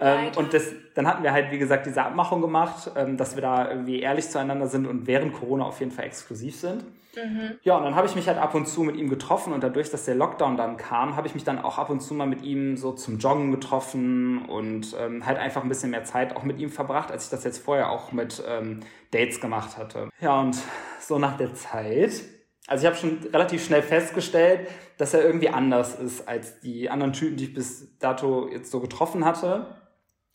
Ähm, 0.00 0.32
und 0.36 0.52
das, 0.54 0.72
dann 0.94 1.06
hatten 1.06 1.22
wir 1.22 1.32
halt, 1.32 1.50
wie 1.50 1.58
gesagt, 1.58 1.86
diese 1.86 2.02
Abmachung 2.02 2.40
gemacht, 2.40 2.90
ähm, 2.96 3.16
dass 3.16 3.34
wir 3.34 3.42
da 3.42 3.68
irgendwie 3.68 4.00
ehrlich 4.00 4.28
zueinander 4.28 4.66
sind 4.66 4.86
und 4.86 5.06
während 5.06 5.32
Corona 5.32 5.64
auf 5.64 5.80
jeden 5.80 5.92
Fall 5.92 6.04
exklusiv 6.04 6.56
sind. 6.56 6.84
Mhm. 7.16 7.58
Ja, 7.62 7.76
und 7.76 7.84
dann 7.84 7.94
habe 7.94 8.06
ich 8.06 8.14
mich 8.14 8.26
halt 8.26 8.38
ab 8.38 8.54
und 8.54 8.66
zu 8.66 8.82
mit 8.82 8.96
ihm 8.96 9.10
getroffen 9.10 9.52
und 9.52 9.62
dadurch, 9.62 9.90
dass 9.90 10.04
der 10.04 10.14
Lockdown 10.14 10.56
dann 10.56 10.76
kam, 10.76 11.16
habe 11.16 11.26
ich 11.26 11.34
mich 11.34 11.44
dann 11.44 11.58
auch 11.58 11.78
ab 11.78 11.90
und 11.90 12.00
zu 12.00 12.14
mal 12.14 12.26
mit 12.26 12.42
ihm 12.42 12.76
so 12.76 12.92
zum 12.92 13.18
Joggen 13.18 13.50
getroffen 13.50 14.46
und 14.46 14.96
ähm, 14.98 15.26
halt 15.26 15.38
einfach 15.38 15.62
ein 15.62 15.68
bisschen 15.68 15.90
mehr 15.90 16.04
Zeit 16.04 16.34
auch 16.36 16.42
mit 16.42 16.58
ihm 16.58 16.70
verbracht, 16.70 17.10
als 17.10 17.24
ich 17.24 17.30
das 17.30 17.44
jetzt 17.44 17.58
vorher 17.58 17.90
auch 17.90 18.12
mit 18.12 18.42
ähm, 18.48 18.80
Dates 19.10 19.40
gemacht 19.40 19.76
hatte. 19.76 20.08
Ja, 20.20 20.40
und 20.40 20.56
so 21.00 21.18
nach 21.18 21.36
der 21.36 21.54
Zeit, 21.54 22.22
also 22.66 22.82
ich 22.82 22.86
habe 22.86 22.96
schon 22.96 23.18
relativ 23.32 23.64
schnell 23.64 23.82
festgestellt, 23.82 24.68
dass 24.96 25.14
er 25.14 25.24
irgendwie 25.24 25.48
anders 25.48 25.98
ist 25.98 26.28
als 26.28 26.60
die 26.60 26.88
anderen 26.88 27.12
Typen, 27.12 27.36
die 27.36 27.44
ich 27.44 27.54
bis 27.54 27.98
dato 27.98 28.48
jetzt 28.48 28.70
so 28.70 28.80
getroffen 28.80 29.24
hatte. 29.24 29.81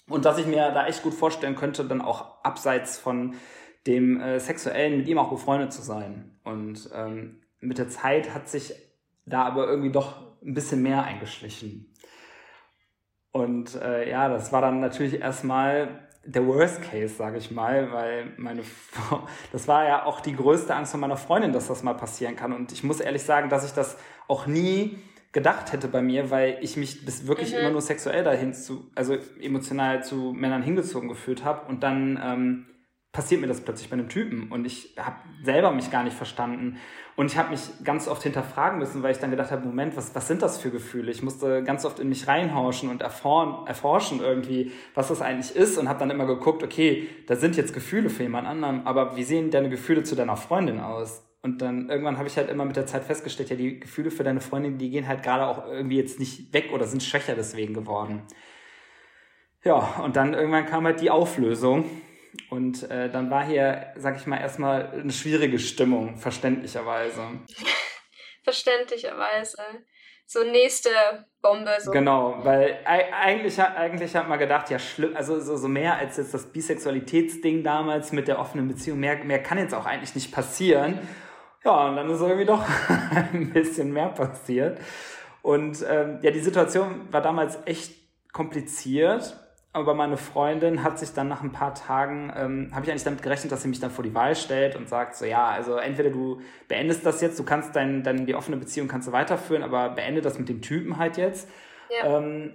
Und 0.09 0.25
dass 0.25 0.37
ich 0.37 0.45
mir 0.45 0.71
da 0.71 0.87
echt 0.87 1.03
gut 1.03 1.13
vorstellen 1.13 1.55
könnte, 1.55 1.83
dann 1.85 2.01
auch 2.01 2.43
abseits 2.43 2.97
von 2.97 3.35
dem 3.85 4.19
äh, 4.19 4.39
Sexuellen 4.39 4.97
mit 4.97 5.07
ihm 5.07 5.17
auch 5.17 5.29
befreundet 5.29 5.73
zu 5.73 5.81
sein. 5.81 6.37
Und 6.43 6.89
ähm, 6.93 7.41
mit 7.59 7.77
der 7.77 7.89
Zeit 7.89 8.33
hat 8.33 8.47
sich 8.47 8.73
da 9.25 9.43
aber 9.43 9.67
irgendwie 9.67 9.91
doch 9.91 10.21
ein 10.41 10.53
bisschen 10.53 10.81
mehr 10.81 11.03
eingeschlichen. 11.03 11.93
Und 13.31 13.75
äh, 13.75 14.09
ja, 14.09 14.29
das 14.29 14.51
war 14.51 14.61
dann 14.61 14.79
natürlich 14.79 15.19
erstmal 15.21 16.07
der 16.25 16.45
Worst 16.45 16.81
Case, 16.81 17.15
sage 17.15 17.37
ich 17.37 17.51
mal, 17.51 17.91
weil 17.91 18.33
meine 18.37 18.63
Frau, 18.63 19.27
das 19.51 19.67
war 19.67 19.85
ja 19.85 20.05
auch 20.05 20.19
die 20.19 20.35
größte 20.35 20.73
Angst 20.75 20.91
von 20.91 20.99
meiner 20.99 21.17
Freundin, 21.17 21.53
dass 21.53 21.67
das 21.67 21.83
mal 21.83 21.93
passieren 21.93 22.35
kann. 22.35 22.53
Und 22.53 22.71
ich 22.71 22.83
muss 22.83 22.99
ehrlich 22.99 23.23
sagen, 23.23 23.49
dass 23.49 23.65
ich 23.65 23.73
das 23.73 23.97
auch 24.27 24.45
nie 24.47 24.97
gedacht 25.38 25.71
hätte 25.71 25.88
bei 25.88 26.01
mir, 26.01 26.31
weil 26.31 26.57
ich 26.61 26.77
mich 26.77 27.05
bis 27.05 27.27
wirklich 27.27 27.51
mhm. 27.51 27.59
immer 27.59 27.69
nur 27.69 27.81
sexuell 27.81 28.23
dahin 28.23 28.55
zu, 28.55 28.89
also 28.95 29.15
emotional 29.39 30.03
zu 30.03 30.33
Männern 30.35 30.63
hingezogen 30.63 31.07
gefühlt 31.07 31.43
habe 31.43 31.67
und 31.67 31.83
dann 31.83 32.19
ähm, 32.23 32.65
passiert 33.11 33.41
mir 33.41 33.45
das 33.45 33.61
plötzlich 33.61 33.88
bei 33.88 33.93
einem 33.93 34.09
Typen 34.09 34.51
und 34.51 34.65
ich 34.65 34.95
habe 34.97 35.17
selber 35.43 35.69
mich 35.69 35.91
gar 35.91 36.03
nicht 36.03 36.17
verstanden 36.17 36.77
und 37.15 37.27
ich 37.27 37.38
habe 37.38 37.51
mich 37.51 37.61
ganz 37.83 38.07
oft 38.07 38.23
hinterfragen 38.23 38.79
müssen, 38.79 39.03
weil 39.03 39.11
ich 39.11 39.19
dann 39.19 39.29
gedacht 39.29 39.51
habe, 39.51 39.63
Moment, 39.63 39.95
was, 39.95 40.15
was 40.15 40.27
sind 40.27 40.41
das 40.41 40.57
für 40.57 40.71
Gefühle? 40.71 41.11
Ich 41.11 41.21
musste 41.21 41.61
ganz 41.61 41.85
oft 41.85 41.99
in 41.99 42.09
mich 42.09 42.27
reinhorchen 42.27 42.89
und 42.89 43.01
erforschen 43.03 44.21
irgendwie, 44.21 44.71
was 44.95 45.09
das 45.09 45.21
eigentlich 45.21 45.55
ist 45.55 45.77
und 45.77 45.88
habe 45.88 45.99
dann 45.99 46.09
immer 46.09 46.25
geguckt, 46.25 46.63
okay, 46.63 47.09
da 47.27 47.35
sind 47.35 47.57
jetzt 47.57 47.75
Gefühle 47.75 48.09
für 48.09 48.23
jemand 48.23 48.47
anderen, 48.47 48.88
aber 48.88 49.15
wie 49.15 49.23
sehen 49.23 49.51
deine 49.51 49.69
Gefühle 49.69 50.01
zu 50.01 50.15
deiner 50.15 50.35
Freundin 50.35 50.79
aus? 50.79 51.26
Und 51.41 51.61
dann 51.61 51.89
irgendwann 51.89 52.17
habe 52.17 52.27
ich 52.27 52.38
halt 52.38 52.49
immer 52.49 52.65
mit 52.65 52.75
der 52.75 52.88
Zeit 52.88 53.03
festgestellt, 53.03 53.49
ja, 53.49 53.55
die 53.55 53.79
Gefühle 53.79 54.11
für 54.11 54.23
deine 54.23 54.41
Freundin, 54.41 54.77
die 54.77 54.89
gehen 54.89 55.07
halt 55.07 55.23
gerade 55.23 55.45
auch 55.45 55.67
irgendwie 55.67 55.97
jetzt 55.97 56.19
nicht 56.19 56.53
weg 56.53 56.71
oder 56.73 56.85
sind 56.85 57.03
schwächer 57.03 57.35
deswegen 57.35 57.73
geworden. 57.73 58.23
Ja, 59.63 60.01
und 60.03 60.15
dann 60.15 60.33
irgendwann 60.33 60.65
kam 60.65 60.85
halt 60.85 61.01
die 61.01 61.11
Auflösung 61.11 61.89
und 62.49 62.89
äh, 62.89 63.09
dann 63.09 63.29
war 63.29 63.45
hier, 63.45 63.93
sag 63.95 64.17
ich 64.17 64.25
mal, 64.25 64.39
erstmal 64.39 64.91
eine 64.91 65.11
schwierige 65.11 65.59
Stimmung, 65.59 66.17
verständlicherweise. 66.17 67.21
verständlicherweise. 68.43 69.57
So 70.29 70.43
nächste 70.43 70.89
Bombe. 71.41 71.71
So. 71.79 71.91
Genau, 71.91 72.43
weil 72.43 72.79
eigentlich, 72.85 73.61
eigentlich 73.61 74.13
hat 74.13 74.27
man 74.27 74.38
gedacht, 74.38 74.69
ja, 74.69 74.77
schlimm, 74.77 75.15
also 75.15 75.39
so, 75.39 75.55
so 75.55 75.69
mehr 75.69 75.95
als 75.95 76.17
jetzt 76.17 76.33
das 76.33 76.51
Bisexualitätsding 76.51 77.63
damals 77.63 78.11
mit 78.11 78.27
der 78.27 78.39
offenen 78.39 78.67
Beziehung, 78.67 78.99
mehr, 78.99 79.23
mehr 79.23 79.41
kann 79.41 79.57
jetzt 79.57 79.73
auch 79.73 79.85
eigentlich 79.85 80.15
nicht 80.15 80.33
passieren. 80.33 80.99
Ja, 81.63 81.89
und 81.89 81.95
dann 81.95 82.09
ist 82.09 82.21
irgendwie 82.21 82.45
doch 82.45 82.63
ein 83.33 83.51
bisschen 83.51 83.91
mehr 83.91 84.09
passiert. 84.09 84.79
Und 85.41 85.85
ähm, 85.89 86.19
ja, 86.21 86.31
die 86.31 86.39
Situation 86.39 87.11
war 87.11 87.21
damals 87.21 87.57
echt 87.65 87.93
kompliziert 88.31 89.37
aber 89.77 89.93
meine 89.93 90.17
Freundin 90.17 90.83
hat 90.83 90.97
sich 90.97 91.13
dann 91.13 91.27
nach 91.27 91.43
ein 91.43 91.51
paar 91.51 91.75
Tagen, 91.75 92.33
ähm, 92.35 92.71
habe 92.73 92.85
ich 92.85 92.91
eigentlich 92.91 93.03
damit 93.03 93.21
gerechnet, 93.21 93.51
dass 93.51 93.61
sie 93.61 93.67
mich 93.67 93.79
dann 93.79 93.91
vor 93.91 94.03
die 94.03 94.15
Wahl 94.15 94.35
stellt 94.35 94.75
und 94.75 94.89
sagt 94.89 95.15
so, 95.15 95.25
ja, 95.25 95.49
also 95.49 95.75
entweder 95.75 96.09
du 96.09 96.41
beendest 96.67 97.05
das 97.05 97.21
jetzt, 97.21 97.37
du 97.37 97.43
kannst 97.43 97.75
dein, 97.75 98.03
dein 98.03 98.25
die 98.25 98.33
offene 98.33 98.57
Beziehung 98.57 98.87
kannst 98.87 99.07
du 99.07 99.11
weiterführen, 99.11 99.61
aber 99.61 99.89
beende 99.89 100.21
das 100.21 100.39
mit 100.39 100.49
dem 100.49 100.61
Typen 100.61 100.97
halt 100.97 101.17
jetzt. 101.17 101.47
Ja. 101.89 102.17
Ähm, 102.17 102.53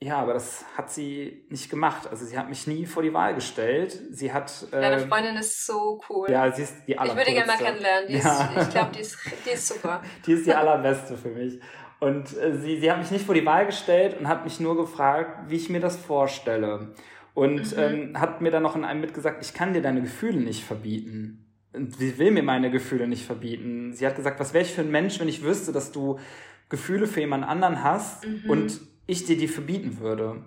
ja, 0.00 0.18
aber 0.18 0.34
das 0.34 0.64
hat 0.76 0.90
sie 0.90 1.44
nicht 1.48 1.70
gemacht. 1.70 2.06
Also 2.08 2.24
sie 2.24 2.38
hat 2.38 2.48
mich 2.48 2.68
nie 2.68 2.86
vor 2.86 3.02
die 3.02 3.12
Wahl 3.12 3.34
gestellt. 3.34 4.00
Sie 4.10 4.32
hat. 4.32 4.66
Äh, 4.70 4.80
Deine 4.80 5.08
Freundin 5.08 5.36
ist 5.36 5.66
so 5.66 6.00
cool. 6.08 6.30
Ja, 6.30 6.52
sie 6.52 6.62
ist 6.62 6.86
die 6.86 6.96
allercoolste. 6.96 7.30
Ich 7.30 7.36
würde 7.36 7.46
gerne 7.46 7.60
mal 7.60 7.70
kennenlernen. 7.70 8.08
Die 8.08 8.16
ja. 8.16 8.44
ist, 8.44 8.68
ich 8.68 8.70
glaube, 8.70 8.90
die 8.94 9.00
ist, 9.00 9.18
die 9.44 9.50
ist 9.50 9.66
super. 9.66 10.02
die 10.26 10.32
ist 10.32 10.46
die 10.46 10.54
allerbeste 10.54 11.16
für 11.16 11.30
mich. 11.30 11.58
Und 11.98 12.36
äh, 12.36 12.56
sie, 12.56 12.78
sie 12.78 12.90
hat 12.90 12.98
mich 12.98 13.10
nicht 13.10 13.26
vor 13.26 13.34
die 13.34 13.44
Wahl 13.44 13.66
gestellt 13.66 14.16
und 14.20 14.28
hat 14.28 14.44
mich 14.44 14.60
nur 14.60 14.76
gefragt, 14.76 15.50
wie 15.50 15.56
ich 15.56 15.68
mir 15.68 15.80
das 15.80 15.96
vorstelle. 15.96 16.94
Und 17.34 17.76
mhm. 17.76 17.82
ähm, 17.82 18.20
hat 18.20 18.40
mir 18.40 18.52
dann 18.52 18.62
noch 18.62 18.76
in 18.76 18.84
einem 18.84 19.00
mitgesagt, 19.00 19.44
ich 19.44 19.52
kann 19.52 19.72
dir 19.72 19.82
deine 19.82 20.02
Gefühle 20.02 20.38
nicht 20.38 20.62
verbieten. 20.62 21.44
Und 21.72 21.96
sie 21.96 22.18
will 22.18 22.30
mir 22.30 22.44
meine 22.44 22.70
Gefühle 22.70 23.08
nicht 23.08 23.26
verbieten. 23.26 23.92
Sie 23.92 24.06
hat 24.06 24.14
gesagt, 24.14 24.38
was 24.38 24.54
wäre 24.54 24.64
ich 24.64 24.72
für 24.72 24.82
ein 24.82 24.92
Mensch, 24.92 25.18
wenn 25.18 25.28
ich 25.28 25.42
wüsste, 25.42 25.72
dass 25.72 25.90
du 25.90 26.20
Gefühle 26.68 27.08
für 27.08 27.20
jemand 27.20 27.44
anderen 27.44 27.82
hast 27.82 28.24
mhm. 28.24 28.48
und 28.48 28.80
ich 29.08 29.24
dir 29.24 29.36
die 29.36 29.48
verbieten 29.48 29.98
würde. 29.98 30.44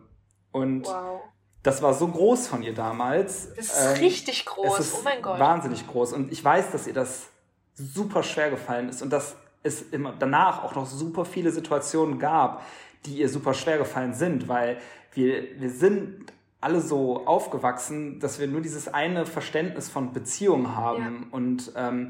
Und 0.53 0.86
wow. 0.86 1.22
das 1.64 1.82
war 1.82 1.93
so 1.93 2.07
groß 2.07 2.47
von 2.47 2.64
ihr 2.64 2.74
damals. 2.74 3.53
Das 3.55 3.66
ist 3.66 3.97
ähm, 3.97 4.03
richtig 4.03 4.45
groß, 4.45 4.80
ist 4.80 4.95
oh 4.99 5.01
mein 5.03 5.22
Gott. 5.22 5.39
Wahnsinnig 5.39 5.86
groß. 5.88 6.14
Und 6.14 6.32
ich 6.32 6.41
weiß, 6.41 6.72
dass 6.72 6.88
ihr 6.88 6.93
das 6.93 7.28
super 7.74 8.24
schwer 8.24 8.49
gefallen 8.49 8.88
ist 8.88 9.01
und 9.01 9.12
dass 9.12 9.36
es 9.64 9.82
immer 9.82 10.14
danach 10.18 10.64
auch 10.64 10.76
noch 10.76 10.86
super 10.86 11.26
viele 11.26 11.51
Situationen 11.51 12.20
gab, 12.20 12.64
die 13.05 13.18
ihr 13.18 13.30
super 13.30 13.53
schwer 13.53 13.80
gefallen 13.80 14.14
sind, 14.14 14.47
weil 14.47 14.78
wir, 15.14 15.59
wir 15.59 15.70
sind 15.70 16.32
alle 16.59 16.82
so 16.82 17.26
aufgewachsen, 17.26 18.20
dass 18.20 18.39
wir 18.39 18.47
nur 18.47 18.62
dieses 18.62 18.88
eine 18.88 19.26
Verständnis 19.26 19.89
von 19.89 20.14
Beziehungen 20.14 20.76
haben. 20.76 21.28
Ja. 21.32 21.36
Und 21.36 21.72
ähm, 21.76 22.09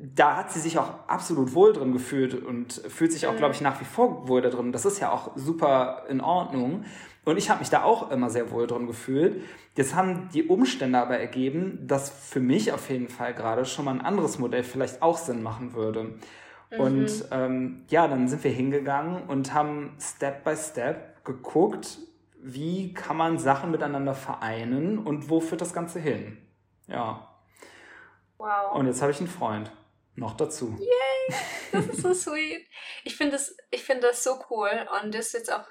da 0.00 0.36
hat 0.36 0.50
sie 0.50 0.60
sich 0.60 0.78
auch 0.78 0.90
absolut 1.06 1.54
wohl 1.54 1.72
drin 1.72 1.92
gefühlt 1.92 2.34
und 2.34 2.72
fühlt 2.88 3.12
sich 3.12 3.26
auch, 3.26 3.32
mhm. 3.32 3.38
glaube 3.38 3.54
ich, 3.54 3.60
nach 3.60 3.80
wie 3.80 3.84
vor 3.84 4.28
wohl 4.28 4.42
da 4.42 4.50
drin. 4.50 4.72
Das 4.72 4.84
ist 4.84 5.00
ja 5.00 5.12
auch 5.12 5.32
super 5.36 6.04
in 6.08 6.20
Ordnung. 6.20 6.84
Und 7.24 7.36
ich 7.36 7.50
habe 7.50 7.60
mich 7.60 7.70
da 7.70 7.82
auch 7.82 8.10
immer 8.10 8.30
sehr 8.30 8.50
wohl 8.50 8.66
drin 8.66 8.86
gefühlt. 8.86 9.42
Jetzt 9.76 9.94
haben 9.94 10.30
die 10.32 10.44
Umstände 10.44 10.98
aber 10.98 11.18
ergeben, 11.18 11.86
dass 11.86 12.10
für 12.10 12.40
mich 12.40 12.72
auf 12.72 12.88
jeden 12.90 13.08
Fall 13.08 13.34
gerade 13.34 13.64
schon 13.64 13.84
mal 13.84 13.92
ein 13.92 14.00
anderes 14.00 14.38
Modell 14.38 14.64
vielleicht 14.64 15.02
auch 15.02 15.18
Sinn 15.18 15.42
machen 15.42 15.74
würde. 15.74 16.14
Mhm. 16.70 16.80
Und 16.80 17.24
ähm, 17.30 17.84
ja, 17.88 18.08
dann 18.08 18.28
sind 18.28 18.42
wir 18.44 18.50
hingegangen 18.50 19.24
und 19.28 19.52
haben 19.52 19.94
Step 20.00 20.42
by 20.42 20.56
Step 20.56 21.24
geguckt, 21.24 21.98
wie 22.40 22.94
kann 22.94 23.16
man 23.16 23.38
Sachen 23.38 23.70
miteinander 23.70 24.14
vereinen 24.14 24.98
und 24.98 25.28
wo 25.28 25.40
führt 25.40 25.60
das 25.60 25.74
Ganze 25.74 26.00
hin. 26.00 26.38
Ja. 26.86 27.27
Wow. 28.38 28.74
Und 28.74 28.86
jetzt 28.86 29.02
habe 29.02 29.12
ich 29.12 29.18
einen 29.18 29.28
Freund. 29.28 29.70
Noch 30.14 30.36
dazu. 30.36 30.76
Yay! 30.78 31.38
Das 31.70 31.86
ist 31.86 32.00
so 32.00 32.14
sweet. 32.14 32.66
Ich 33.04 33.14
finde 33.14 33.32
das, 33.32 33.54
find 33.74 34.02
das 34.02 34.24
so 34.24 34.42
cool 34.48 34.70
und 35.02 35.14
das 35.14 35.26
ist 35.26 35.32
jetzt 35.34 35.52
auch 35.52 35.66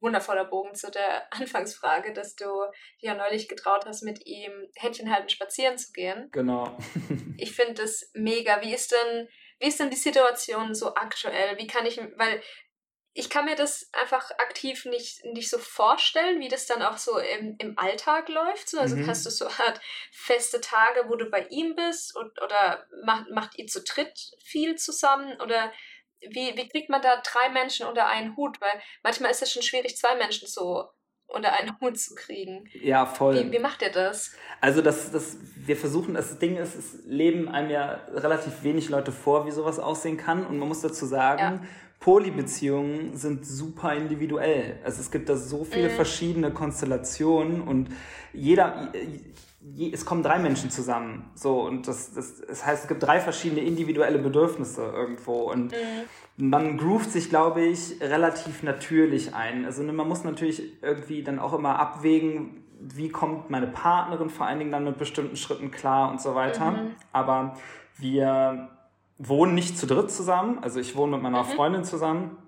wundervoller 0.00 0.44
Bogen 0.44 0.74
zu 0.74 0.90
der 0.90 1.32
Anfangsfrage, 1.32 2.12
dass 2.12 2.34
du 2.34 2.44
dir 3.00 3.10
ja 3.10 3.14
neulich 3.14 3.48
getraut 3.48 3.86
hast, 3.86 4.02
mit 4.02 4.26
ihm 4.26 4.52
Händchen 4.76 5.12
halten 5.12 5.28
spazieren 5.28 5.78
zu 5.78 5.92
gehen. 5.92 6.28
Genau. 6.32 6.76
ich 7.36 7.52
finde 7.52 7.74
das 7.74 8.10
mega. 8.14 8.60
Wie 8.62 8.74
ist 8.74 8.92
denn, 8.92 9.28
wie 9.60 9.68
ist 9.68 9.80
denn 9.80 9.90
die 9.90 9.96
Situation 9.96 10.74
so 10.74 10.94
aktuell? 10.94 11.56
Wie 11.58 11.66
kann 11.66 11.86
ich, 11.86 11.98
weil 12.16 12.42
ich 13.18 13.30
kann 13.30 13.46
mir 13.46 13.56
das 13.56 13.90
einfach 13.92 14.30
aktiv 14.38 14.84
nicht, 14.84 15.24
nicht 15.24 15.50
so 15.50 15.58
vorstellen, 15.58 16.38
wie 16.38 16.46
das 16.46 16.66
dann 16.66 16.82
auch 16.82 16.98
so 16.98 17.18
im, 17.18 17.56
im 17.58 17.76
Alltag 17.76 18.28
läuft. 18.28 18.68
So. 18.68 18.78
Also 18.78 18.94
mhm. 18.94 19.08
hast 19.08 19.26
du 19.26 19.30
so 19.30 19.46
halt 19.58 19.80
feste 20.12 20.60
Tage, 20.60 21.08
wo 21.08 21.16
du 21.16 21.28
bei 21.28 21.44
ihm 21.50 21.74
bist 21.74 22.14
und, 22.14 22.40
oder 22.40 22.86
macht, 23.04 23.28
macht 23.30 23.58
ihr 23.58 23.66
zu 23.66 23.82
dritt 23.82 24.36
viel 24.44 24.76
zusammen 24.76 25.40
oder 25.40 25.72
wie, 26.20 26.56
wie 26.56 26.68
kriegt 26.68 26.90
man 26.90 27.02
da 27.02 27.20
drei 27.20 27.48
Menschen 27.48 27.86
unter 27.86 28.06
einen 28.06 28.36
Hut? 28.36 28.60
Weil 28.60 28.80
manchmal 29.02 29.32
ist 29.32 29.42
es 29.42 29.52
schon 29.52 29.62
schwierig, 29.62 29.96
zwei 29.96 30.14
Menschen 30.14 30.46
so 30.46 30.84
unter 31.26 31.58
einen 31.58 31.78
Hut 31.80 31.98
zu 31.98 32.14
kriegen. 32.14 32.68
Ja, 32.72 33.04
voll. 33.04 33.34
Wie, 33.34 33.50
wie 33.50 33.58
macht 33.58 33.82
ihr 33.82 33.90
das? 33.90 34.32
Also 34.60 34.80
das, 34.80 35.10
das, 35.10 35.38
wir 35.56 35.76
versuchen, 35.76 36.14
das 36.14 36.38
Ding 36.38 36.56
ist, 36.56 36.76
es 36.76 37.00
leben 37.04 37.48
einem 37.48 37.70
ja 37.70 38.00
relativ 38.12 38.62
wenig 38.62 38.88
Leute 38.88 39.10
vor, 39.10 39.44
wie 39.44 39.50
sowas 39.50 39.80
aussehen 39.80 40.16
kann. 40.16 40.46
Und 40.46 40.58
man 40.58 40.68
muss 40.68 40.82
dazu 40.82 41.04
sagen, 41.04 41.40
ja 41.40 41.68
Polybeziehungen 42.00 43.16
sind 43.16 43.44
super 43.44 43.94
individuell. 43.94 44.78
Also 44.84 45.00
es 45.00 45.10
gibt 45.10 45.28
da 45.28 45.36
so 45.36 45.64
viele 45.64 45.88
mhm. 45.88 45.94
verschiedene 45.94 46.52
Konstellationen 46.52 47.60
und 47.62 47.88
jeder, 48.32 48.92
je, 49.60 49.92
es 49.92 50.04
kommen 50.04 50.22
drei 50.22 50.38
Menschen 50.38 50.70
zusammen. 50.70 51.30
So, 51.34 51.60
und 51.62 51.88
das, 51.88 52.14
das, 52.14 52.40
das 52.40 52.64
heißt, 52.64 52.82
es 52.82 52.88
gibt 52.88 53.02
drei 53.02 53.20
verschiedene 53.20 53.62
individuelle 53.62 54.18
Bedürfnisse 54.18 54.82
irgendwo. 54.82 55.50
Und 55.50 55.72
mhm. 55.72 56.50
man 56.50 56.78
groovt 56.78 57.10
sich, 57.10 57.30
glaube 57.30 57.62
ich, 57.62 58.00
relativ 58.00 58.62
natürlich 58.62 59.34
ein. 59.34 59.64
Also 59.64 59.82
ne, 59.82 59.92
man 59.92 60.06
muss 60.06 60.22
natürlich 60.22 60.80
irgendwie 60.82 61.24
dann 61.24 61.40
auch 61.40 61.52
immer 61.52 61.80
abwägen, 61.80 62.64
wie 62.80 63.08
kommt 63.08 63.50
meine 63.50 63.66
Partnerin 63.66 64.30
vor 64.30 64.46
allen 64.46 64.60
Dingen 64.60 64.70
dann 64.70 64.84
mit 64.84 64.98
bestimmten 64.98 65.36
Schritten 65.36 65.72
klar 65.72 66.12
und 66.12 66.20
so 66.20 66.36
weiter. 66.36 66.70
Mhm. 66.70 66.94
Aber 67.12 67.56
wir 67.96 68.77
wohnen 69.18 69.54
nicht 69.54 69.78
zu 69.78 69.86
dritt 69.86 70.10
zusammen. 70.10 70.58
Also 70.62 70.80
ich 70.80 70.96
wohne 70.96 71.12
mit 71.12 71.22
meiner 71.22 71.42
mhm. 71.42 71.48
Freundin 71.48 71.84
zusammen. 71.84 72.38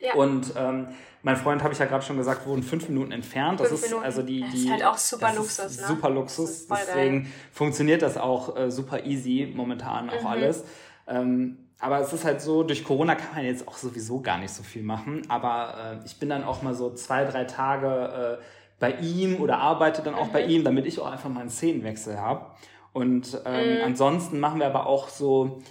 Ja. 0.00 0.14
Und 0.14 0.52
ähm, 0.56 0.88
mein 1.22 1.36
Freund, 1.36 1.62
habe 1.62 1.72
ich 1.72 1.78
ja 1.78 1.86
gerade 1.86 2.04
schon 2.04 2.16
gesagt, 2.16 2.46
wohnt 2.46 2.64
fünf 2.64 2.88
Minuten 2.88 3.12
entfernt. 3.12 3.58
Fünf 3.58 3.70
das 3.70 3.80
ist 3.80 3.86
Minuten. 3.86 4.04
also 4.04 4.22
die, 4.22 4.42
die. 4.42 4.50
Das 4.50 4.54
ist 4.54 4.70
halt 4.70 4.84
auch 4.84 4.98
super 4.98 5.32
Luxus, 5.34 5.80
ne? 5.80 5.86
Super 5.86 6.10
Luxus. 6.10 6.66
Deswegen 6.66 7.22
geil. 7.22 7.32
funktioniert 7.52 8.02
das 8.02 8.16
auch 8.16 8.56
äh, 8.56 8.70
super 8.70 9.04
easy 9.04 9.52
momentan 9.54 10.10
auch 10.10 10.20
mhm. 10.20 10.26
alles. 10.26 10.64
Ähm, 11.06 11.58
aber 11.80 12.00
es 12.00 12.12
ist 12.12 12.24
halt 12.24 12.40
so, 12.40 12.62
durch 12.62 12.84
Corona 12.84 13.14
kann 13.14 13.34
man 13.34 13.44
jetzt 13.44 13.66
auch 13.66 13.76
sowieso 13.76 14.20
gar 14.20 14.38
nicht 14.38 14.52
so 14.52 14.62
viel 14.62 14.82
machen. 14.82 15.22
Aber 15.28 15.98
äh, 16.02 16.06
ich 16.06 16.18
bin 16.18 16.28
dann 16.28 16.44
auch 16.44 16.62
mal 16.62 16.74
so 16.74 16.92
zwei, 16.92 17.24
drei 17.24 17.44
Tage 17.44 18.38
äh, 18.40 18.44
bei 18.78 18.92
ihm 18.92 19.40
oder 19.40 19.58
arbeite 19.58 20.02
dann 20.02 20.14
auch 20.14 20.28
mhm. 20.28 20.32
bei 20.32 20.44
ihm, 20.44 20.64
damit 20.64 20.86
ich 20.86 21.00
auch 21.00 21.10
einfach 21.10 21.30
mal 21.30 21.40
einen 21.40 21.50
Szenenwechsel 21.50 22.20
habe. 22.20 22.46
Und 22.92 23.40
ähm, 23.44 23.78
mhm. 23.78 23.84
ansonsten 23.84 24.40
machen 24.40 24.60
wir 24.60 24.66
aber 24.66 24.86
auch 24.86 25.08
so 25.08 25.62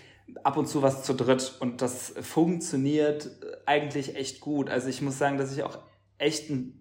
ab 0.43 0.57
und 0.57 0.67
zu 0.67 0.82
was 0.82 1.03
zu 1.03 1.13
dritt 1.13 1.55
und 1.59 1.82
das 1.82 2.13
funktioniert 2.21 3.30
eigentlich 3.65 4.15
echt 4.15 4.39
gut. 4.41 4.69
Also 4.69 4.89
ich 4.89 5.01
muss 5.01 5.17
sagen, 5.17 5.38
dass 5.38 5.53
ich 5.55 5.63
auch 5.63 5.78
echt 6.17 6.49
ein 6.49 6.80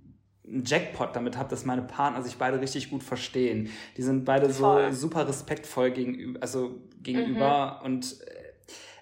Jackpot 0.65 1.15
damit 1.15 1.37
habe, 1.37 1.49
dass 1.49 1.65
meine 1.65 1.83
Partner 1.83 2.23
sich 2.23 2.37
beide 2.37 2.61
richtig 2.61 2.91
gut 2.91 3.03
verstehen. 3.03 3.71
Die 3.97 4.03
sind 4.03 4.25
beide 4.25 4.49
Voll. 4.51 4.93
so 4.93 5.09
super 5.09 5.29
respektvoll 5.29 5.91
gegenüber, 5.91 6.43
also 6.43 6.81
gegenüber 7.01 7.81
mhm. 7.81 7.87
und 7.87 8.21
äh, 8.23 8.43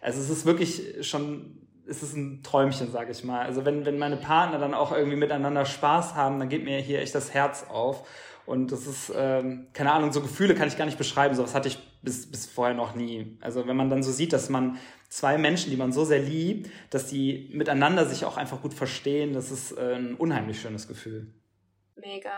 also 0.03 0.21
es 0.21 0.31
ist 0.31 0.47
wirklich 0.47 1.07
schon 1.07 1.57
es 1.87 2.05
ist 2.05 2.15
ein 2.15 2.43
Träumchen, 2.43 2.91
sage 2.93 3.11
ich 3.11 3.25
mal. 3.25 3.45
Also 3.45 3.65
wenn 3.65 3.85
wenn 3.85 3.99
meine 3.99 4.17
Partner 4.17 4.59
dann 4.59 4.75
auch 4.75 4.93
irgendwie 4.93 5.17
miteinander 5.17 5.65
Spaß 5.67 6.15
haben, 6.15 6.39
dann 6.39 6.49
geht 6.49 6.65
mir 6.65 6.79
hier 6.79 7.01
echt 7.01 7.15
das 7.15 7.35
Herz 7.35 7.67
auf. 7.69 8.07
Und 8.47 8.73
das 8.73 8.87
ist, 8.87 9.13
ähm, 9.15 9.69
keine 9.73 9.93
Ahnung, 9.93 10.13
so 10.13 10.21
Gefühle 10.21 10.55
kann 10.55 10.69
ich 10.69 10.77
gar 10.77 10.87
nicht 10.87 10.99
beschreiben. 10.99 11.35
So 11.35 11.43
was 11.43 11.55
hatte 11.55 11.69
ich 11.69 11.79
bis, 12.03 12.31
bis 12.31 12.47
vorher 12.47 12.75
noch 12.75 12.95
nie. 12.95 13.39
Also 13.41 13.67
wenn 13.67 13.77
man 13.77 13.91
dann 13.91 14.03
so 14.03 14.11
sieht, 14.13 14.33
dass 14.33 14.49
man 14.49 14.79
zwei 15.09 15.39
Menschen, 15.39 15.71
die 15.71 15.77
man 15.77 15.93
so 15.93 16.05
sehr 16.05 16.21
liebt, 16.21 16.71
dass 16.91 17.07
die 17.07 17.51
miteinander 17.53 18.07
sich 18.07 18.25
auch 18.25 18.37
einfach 18.37 18.63
gut 18.63 18.75
verstehen, 18.75 19.33
das 19.33 19.51
ist 19.51 19.73
äh, 19.73 19.95
ein 19.95 20.15
unheimlich 20.15 20.61
schönes 20.61 20.89
Gefühl. 20.89 21.33
Mega. 21.97 22.33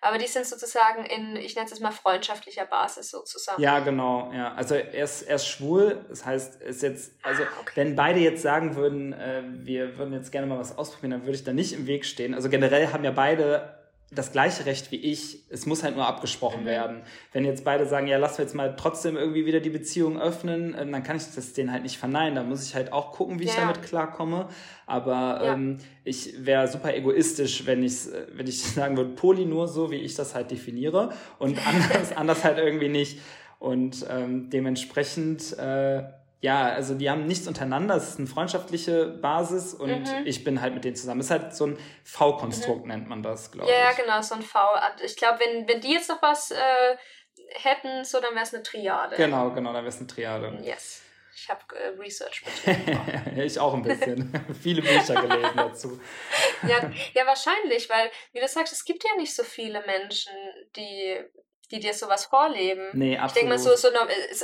Aber 0.00 0.18
die 0.18 0.26
sind 0.26 0.46
sozusagen 0.46 1.04
in, 1.04 1.36
ich 1.36 1.54
nenne 1.54 1.68
es 1.70 1.80
mal 1.80 1.92
freundschaftlicher 1.92 2.66
Basis 2.66 3.10
sozusagen. 3.10 3.62
Ja, 3.62 3.80
genau, 3.80 4.32
ja. 4.32 4.54
Also 4.54 4.74
er 4.74 5.04
ist, 5.04 5.22
er 5.22 5.36
ist 5.36 5.46
schwul, 5.46 6.04
das 6.08 6.24
heißt, 6.24 6.62
ist 6.62 6.82
jetzt, 6.82 7.12
also 7.22 7.42
ah, 7.42 7.60
okay. 7.60 7.72
wenn 7.76 7.96
beide 7.96 8.20
jetzt 8.20 8.42
sagen 8.42 8.76
würden, 8.76 9.12
äh, 9.12 9.42
wir 9.44 9.98
würden 9.98 10.12
jetzt 10.14 10.32
gerne 10.32 10.46
mal 10.46 10.58
was 10.58 10.76
ausprobieren, 10.76 11.12
dann 11.12 11.22
würde 11.22 11.36
ich 11.36 11.44
da 11.44 11.52
nicht 11.52 11.72
im 11.72 11.86
Weg 11.86 12.04
stehen. 12.04 12.34
Also 12.34 12.48
generell 12.48 12.88
haben 12.88 13.04
ja 13.04 13.12
beide 13.12 13.73
das 14.14 14.32
gleiche 14.32 14.66
Recht 14.66 14.90
wie 14.92 14.96
ich. 14.96 15.44
Es 15.50 15.66
muss 15.66 15.82
halt 15.82 15.96
nur 15.96 16.06
abgesprochen 16.06 16.62
mhm. 16.62 16.66
werden. 16.66 17.02
Wenn 17.32 17.44
jetzt 17.44 17.64
beide 17.64 17.86
sagen, 17.86 18.06
ja, 18.06 18.18
lass 18.18 18.38
wir 18.38 18.44
jetzt 18.44 18.54
mal 18.54 18.74
trotzdem 18.76 19.16
irgendwie 19.16 19.46
wieder 19.46 19.60
die 19.60 19.70
Beziehung 19.70 20.20
öffnen, 20.20 20.76
ähm, 20.78 20.92
dann 20.92 21.02
kann 21.02 21.16
ich 21.16 21.24
das 21.34 21.52
denen 21.52 21.72
halt 21.72 21.82
nicht 21.82 21.98
verneinen. 21.98 22.34
Da 22.34 22.42
muss 22.42 22.66
ich 22.66 22.74
halt 22.74 22.92
auch 22.92 23.12
gucken, 23.12 23.38
wie 23.40 23.44
ja. 23.44 23.50
ich 23.50 23.56
damit 23.56 23.82
klarkomme. 23.82 24.48
Aber 24.86 25.40
ja. 25.42 25.54
ähm, 25.54 25.78
ich 26.04 26.44
wäre 26.44 26.68
super 26.68 26.94
egoistisch, 26.94 27.66
wenn 27.66 27.82
ich 27.82 27.94
wenn 28.32 28.46
ich 28.46 28.62
sagen 28.62 28.96
würde, 28.96 29.10
Poli 29.10 29.46
nur 29.46 29.68
so, 29.68 29.90
wie 29.90 29.96
ich 29.96 30.14
das 30.14 30.34
halt 30.34 30.50
definiere 30.50 31.12
und 31.38 31.58
anders, 31.66 32.12
anders 32.16 32.44
halt 32.44 32.58
irgendwie 32.58 32.88
nicht. 32.88 33.20
Und 33.58 34.04
ähm, 34.10 34.50
dementsprechend 34.50 35.56
äh, 35.58 36.02
ja, 36.44 36.66
also 36.66 36.94
die 36.94 37.08
haben 37.08 37.26
nichts 37.26 37.48
untereinander, 37.48 37.94
es 37.94 38.10
ist 38.10 38.18
eine 38.18 38.28
freundschaftliche 38.28 39.06
Basis 39.06 39.72
und 39.72 40.02
mhm. 40.02 40.26
ich 40.26 40.44
bin 40.44 40.60
halt 40.60 40.74
mit 40.74 40.84
denen 40.84 40.94
zusammen. 40.94 41.20
Es 41.20 41.26
ist 41.26 41.30
halt 41.30 41.56
so 41.56 41.68
ein 41.68 41.78
V-Konstrukt, 42.04 42.82
mhm. 42.82 42.88
nennt 42.88 43.08
man 43.08 43.22
das, 43.22 43.50
glaube 43.50 43.70
ja, 43.70 43.90
ich. 43.90 43.96
Ja, 43.96 44.04
genau, 44.04 44.20
so 44.20 44.34
ein 44.34 44.42
V. 44.42 44.58
Ich 45.02 45.16
glaube, 45.16 45.40
wenn, 45.40 45.66
wenn 45.66 45.80
die 45.80 45.92
jetzt 45.92 46.10
noch 46.10 46.20
was 46.20 46.50
äh, 46.50 46.96
hätten, 47.54 48.04
so, 48.04 48.20
dann 48.20 48.34
wäre 48.34 48.42
es 48.42 48.52
eine 48.52 48.62
Triade. 48.62 49.16
Genau, 49.16 49.52
genau, 49.52 49.72
dann 49.72 49.84
wäre 49.84 49.88
es 49.88 49.96
eine 49.96 50.06
Triade. 50.06 50.58
Yes. 50.62 51.00
Ich 51.34 51.48
habe 51.48 51.62
äh, 51.76 51.98
Research 51.98 52.44
betrieben. 52.44 53.36
ich 53.40 53.58
auch 53.58 53.72
ein 53.72 53.82
bisschen. 53.82 54.30
Viele 54.62 54.82
Bücher 54.82 55.14
gelesen 55.14 55.56
dazu. 55.56 55.98
ja, 56.68 56.90
ja, 57.14 57.26
wahrscheinlich, 57.26 57.88
weil, 57.88 58.10
wie 58.32 58.40
du 58.40 58.48
sagst, 58.48 58.74
es 58.74 58.84
gibt 58.84 59.02
ja 59.02 59.16
nicht 59.16 59.34
so 59.34 59.42
viele 59.44 59.82
Menschen, 59.86 60.34
die 60.76 61.24
die 61.70 61.80
dir 61.80 61.94
sowas 61.94 62.26
vorleben. 62.26 62.88
Nee, 62.92 63.16
absolut. 63.16 63.28
Ich 63.28 63.34
denke 63.34 63.48
mal 63.50 63.58
so, 63.58 63.74
so 63.76 63.88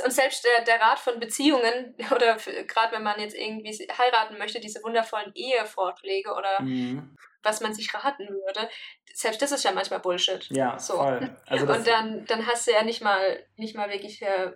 und 0.03 0.11
selbst 0.11 0.43
der, 0.43 0.63
der 0.63 0.81
Rat 0.81 0.99
von 0.99 1.19
Beziehungen 1.19 1.95
oder 2.15 2.37
gerade 2.67 2.95
wenn 2.95 3.03
man 3.03 3.19
jetzt 3.19 3.35
irgendwie 3.35 3.71
heiraten 3.97 4.37
möchte, 4.37 4.59
diese 4.59 4.83
wundervollen 4.83 5.31
Ehevorschläge 5.35 6.31
oder 6.31 6.61
mhm. 6.61 7.15
was 7.43 7.61
man 7.61 7.73
sich 7.73 7.93
raten 7.93 8.27
würde. 8.27 8.69
Selbst 9.13 9.41
das 9.41 9.51
ist 9.51 9.63
ja 9.63 9.71
manchmal 9.71 9.99
Bullshit. 9.99 10.47
Ja, 10.51 10.79
so. 10.79 10.95
voll. 10.95 11.29
Also 11.45 11.65
und 11.71 11.85
dann, 11.85 12.25
dann 12.25 12.47
hast 12.47 12.67
du 12.67 12.71
ja 12.71 12.83
nicht 12.83 13.03
mal, 13.03 13.43
nicht 13.57 13.75
mal 13.75 13.89
wirklich 13.89 14.21
äh, 14.21 14.53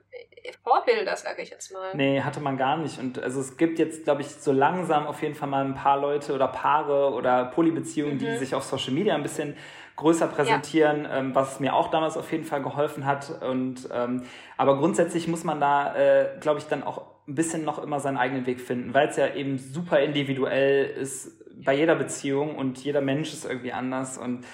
Vorbilder, 0.64 1.16
sage 1.18 1.42
ich 1.42 1.50
jetzt 1.50 1.72
mal. 1.72 1.96
Nee, 1.96 2.22
hatte 2.22 2.40
man 2.40 2.58
gar 2.58 2.78
nicht. 2.78 2.98
Und 2.98 3.20
also 3.20 3.42
es 3.42 3.58
gibt 3.58 3.80
jetzt, 3.80 4.06
glaube 4.06 4.22
ich, 4.22 4.30
so 4.30 4.52
langsam 4.52 5.08
auf 5.08 5.22
jeden 5.22 5.36
Fall 5.36 5.50
mal 5.50 5.66
ein 5.66 5.76
paar 5.76 6.00
Leute 6.00 6.34
oder 6.34 6.48
Paare 6.48 7.12
oder 7.12 7.46
Polybeziehungen, 7.46 8.16
mhm. 8.16 8.20
die 8.20 8.38
sich 8.38 8.56
auf 8.56 8.64
Social 8.64 8.94
Media 8.94 9.14
ein 9.14 9.24
bisschen 9.24 9.58
größer 9.96 10.28
präsentieren, 10.28 11.04
ja. 11.04 11.18
ähm, 11.18 11.36
was 11.36 11.60
mir 11.60 11.74
auch 11.74 11.90
damals 11.90 12.18
auf 12.18 12.32
jeden 12.32 12.44
Fall 12.44 12.62
geholfen 12.62 13.06
hat. 13.06 13.42
Und 13.42 13.90
ähm, 13.94 14.24
aber 14.58 14.78
grundsätzlich 14.78 15.28
muss 15.28 15.44
man 15.44 15.60
da, 15.60 15.96
äh, 15.96 16.38
glaube 16.40 16.60
ich, 16.60 16.66
dann 16.66 16.84
auch 16.84 17.02
ein 17.28 17.36
bisschen 17.36 17.64
noch 17.64 17.82
immer 17.82 18.00
seinen 18.00 18.18
eigenen 18.18 18.46
Weg 18.46 18.62
finden, 18.62 18.94
weil 18.94 19.08
es 19.08 19.18
ja 19.18 19.34
eben 19.34 19.58
super 19.58 20.00
individuell 20.00 20.86
ist 20.86 21.32
bei 21.64 21.74
jeder 21.74 21.96
Beziehung 21.96 22.56
und 22.56 22.84
jeder 22.84 23.02
Mensch 23.02 23.32
ist 23.34 23.46
irgendwie 23.46 23.72
anders 23.72 24.18
und 24.18 24.46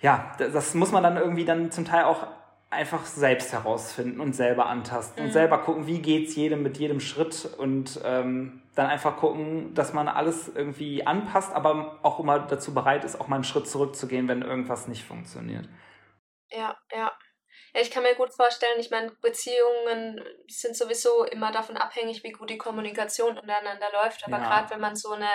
ja, 0.00 0.32
das 0.38 0.74
muss 0.74 0.92
man 0.92 1.02
dann 1.02 1.18
irgendwie 1.18 1.44
dann 1.44 1.70
zum 1.70 1.84
Teil 1.84 2.04
auch 2.04 2.26
einfach 2.70 3.04
selbst 3.04 3.52
herausfinden 3.52 4.20
und 4.20 4.34
selber 4.34 4.66
antasten 4.66 5.22
mhm. 5.22 5.28
und 5.28 5.32
selber 5.32 5.58
gucken, 5.58 5.86
wie 5.86 5.98
geht's 5.98 6.36
jedem 6.36 6.62
mit 6.62 6.78
jedem 6.78 7.00
Schritt 7.00 7.48
und 7.58 8.00
ähm, 8.04 8.59
dann 8.74 8.86
einfach 8.86 9.16
gucken, 9.16 9.74
dass 9.74 9.92
man 9.92 10.08
alles 10.08 10.48
irgendwie 10.48 11.06
anpasst, 11.06 11.52
aber 11.52 11.98
auch 12.02 12.20
immer 12.20 12.38
dazu 12.38 12.72
bereit 12.72 13.04
ist, 13.04 13.20
auch 13.20 13.28
mal 13.28 13.36
einen 13.36 13.44
Schritt 13.44 13.68
zurückzugehen, 13.68 14.28
wenn 14.28 14.42
irgendwas 14.42 14.88
nicht 14.88 15.04
funktioniert. 15.04 15.68
Ja, 16.50 16.76
ja. 16.92 17.12
Ja, 17.72 17.80
ich 17.80 17.90
kann 17.90 18.02
mir 18.02 18.14
gut 18.16 18.34
vorstellen, 18.34 18.80
ich 18.80 18.90
meine, 18.90 19.12
Beziehungen 19.22 20.20
sind 20.48 20.76
sowieso 20.76 21.24
immer 21.24 21.52
davon 21.52 21.76
abhängig, 21.76 22.24
wie 22.24 22.32
gut 22.32 22.50
die 22.50 22.58
Kommunikation 22.58 23.38
untereinander 23.38 23.88
läuft. 23.92 24.26
Aber 24.26 24.38
ja. 24.38 24.44
gerade 24.44 24.70
wenn 24.70 24.80
man 24.80 24.96
so 24.96 25.12
eine, 25.12 25.28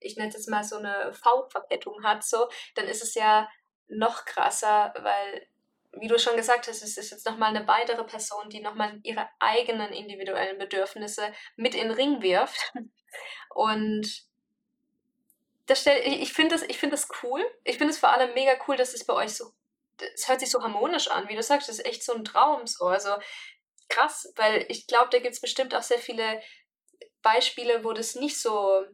ich 0.00 0.16
nenne 0.16 0.32
es 0.34 0.46
mal 0.46 0.64
so 0.64 0.76
eine 0.76 1.12
V-Verkettung 1.12 2.02
hat, 2.02 2.24
so, 2.24 2.48
dann 2.74 2.86
ist 2.86 3.02
es 3.02 3.14
ja 3.14 3.48
noch 3.88 4.24
krasser, 4.24 4.94
weil, 4.96 5.46
wie 5.98 6.08
du 6.08 6.18
schon 6.18 6.36
gesagt 6.36 6.68
hast, 6.68 6.82
es 6.82 6.96
ist 6.96 7.10
jetzt 7.10 7.26
nochmal 7.26 7.54
eine 7.54 7.66
weitere 7.66 8.04
Person, 8.04 8.48
die 8.48 8.60
nochmal 8.60 8.98
ihre 9.02 9.28
eigenen 9.38 9.92
individuellen 9.92 10.58
Bedürfnisse 10.58 11.32
mit 11.56 11.74
in 11.74 11.88
den 11.88 11.92
Ring 11.92 12.22
wirft. 12.22 12.72
Und 13.54 14.26
das 15.66 15.80
stell, 15.80 16.00
ich 16.06 16.32
finde 16.32 16.56
das, 16.56 16.76
find 16.76 16.92
das 16.92 17.08
cool. 17.22 17.44
Ich 17.64 17.78
finde 17.78 17.92
es 17.92 17.98
vor 17.98 18.10
allem 18.10 18.34
mega 18.34 18.52
cool, 18.68 18.76
dass 18.76 18.92
es 18.94 19.06
bei 19.06 19.14
euch 19.14 19.34
so 19.34 19.52
es 20.14 20.28
hört 20.28 20.40
sich 20.40 20.50
so 20.50 20.62
harmonisch 20.62 21.08
an, 21.08 21.28
wie 21.28 21.36
du 21.36 21.42
sagst, 21.42 21.68
das 21.68 21.78
ist 21.78 21.86
echt 21.86 22.04
so 22.04 22.14
ein 22.14 22.24
Traum. 22.24 22.66
So. 22.66 22.86
Also 22.86 23.10
krass, 23.88 24.32
weil 24.36 24.66
ich 24.68 24.86
glaube, 24.86 25.10
da 25.10 25.18
gibt 25.18 25.34
es 25.34 25.40
bestimmt 25.40 25.74
auch 25.74 25.82
sehr 25.82 25.98
viele 25.98 26.42
Beispiele, 27.22 27.84
wo 27.84 27.92
das 27.92 28.14
nicht 28.14 28.40
so 28.40 28.84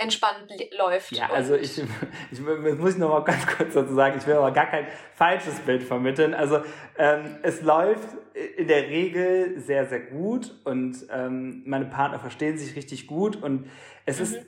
entspannt 0.00 0.52
läuft. 0.76 1.12
Ja, 1.12 1.30
also 1.30 1.54
ich, 1.54 1.78
ich 2.30 2.40
muss 2.40 2.92
ich 2.92 2.98
noch 2.98 3.10
mal 3.10 3.24
ganz 3.24 3.46
kurz 3.46 3.74
dazu 3.74 3.94
sagen, 3.94 4.16
ich 4.18 4.26
will 4.26 4.34
aber 4.34 4.50
gar 4.50 4.66
kein 4.66 4.86
falsches 5.14 5.60
Bild 5.60 5.82
vermitteln. 5.82 6.34
Also 6.34 6.60
ähm, 6.98 7.38
es 7.42 7.62
läuft 7.62 8.08
in 8.56 8.68
der 8.68 8.88
Regel 8.88 9.58
sehr, 9.60 9.86
sehr 9.86 10.00
gut 10.00 10.54
und 10.64 10.96
ähm, 11.12 11.62
meine 11.66 11.86
Partner 11.86 12.18
verstehen 12.18 12.56
sich 12.56 12.76
richtig 12.76 13.06
gut 13.06 13.36
und 13.36 13.68
es 14.06 14.18
mhm. 14.18 14.24
ist 14.24 14.38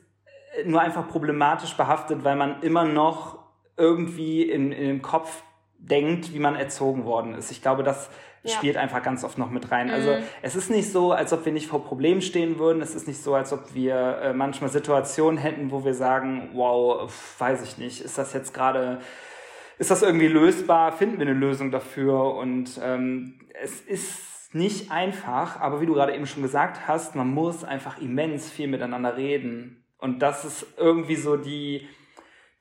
nur 0.65 0.81
einfach 0.81 1.09
problematisch 1.09 1.77
behaftet, 1.77 2.25
weil 2.25 2.37
man 2.37 2.63
immer 2.63 2.85
noch 2.85 3.39
irgendwie 3.77 4.43
in, 4.43 4.73
in 4.73 4.87
dem 4.87 5.03
Kopf 5.03 5.43
denkt, 5.79 6.33
wie 6.33 6.39
man 6.39 6.55
erzogen 6.55 7.05
worden 7.05 7.35
ist. 7.35 7.51
Ich 7.51 7.63
glaube, 7.63 7.83
das 7.83 8.11
ja. 8.43 8.57
spielt 8.57 8.77
einfach 8.77 9.03
ganz 9.03 9.25
oft 9.25 9.39
noch 9.39 9.51
mit 9.51 9.71
rein. 9.71 9.91
Also, 9.91 10.11
mhm. 10.11 10.17
Also 10.17 10.27
es 10.43 10.57
ist 10.57 10.71
nicht 10.71 10.91
so, 10.91 11.13
als 11.13 11.33
ob 11.33 11.45
wir 11.45 11.53
nicht 11.53 11.69
vor 11.69 11.85
Problemen 11.85 12.23
stehen 12.23 12.59
würden. 12.59 12.83
Es 12.83 12.95
ist 12.95 13.07
nicht 13.07 13.23
so, 13.23 13.35
als 13.35 13.53
ob 13.53 13.75
wir 13.75 14.19
äh, 14.23 14.33
manchmal 14.33 14.71
Situationen 14.71 15.39
hätten, 15.39 15.71
wo 15.71 15.85
wir 15.85 15.95
sagen, 15.95 16.51
wow, 16.55 17.13
weiß 17.39 17.63
ich 17.63 17.79
nicht, 17.79 18.01
ist 18.01 18.19
das 18.19 18.33
jetzt 18.33 18.53
gerade, 18.53 19.01
ist 19.79 19.91
das 19.91 20.03
irgendwie 20.03 20.29
lösbar? 20.29 20.93
Finden 20.93 21.19
wir 21.19 21.27
eine 21.27 21.39
Lösung 21.39 21.71
dafür? 21.71 22.35
Und 22.35 22.81
ähm, 22.83 23.41
es 23.63 23.81
ist 23.81 24.55
nicht 24.55 24.91
einfach, 24.91 25.61
aber 25.61 25.81
wie 25.81 25.87
du 25.87 25.95
gerade 25.95 26.15
eben 26.15 26.27
schon 26.27 26.43
gesagt 26.43 26.87
hast, 26.87 27.15
man 27.15 27.29
muss 27.29 27.65
einfach 27.65 28.01
immens 28.01 28.51
viel 28.51 28.69
miteinander 28.69 29.17
reden. 29.17 29.85
Und 29.99 30.21
das 30.21 30.45
ist 30.45 30.67
irgendwie 30.79 31.15
so 31.15 31.37
die, 31.37 31.89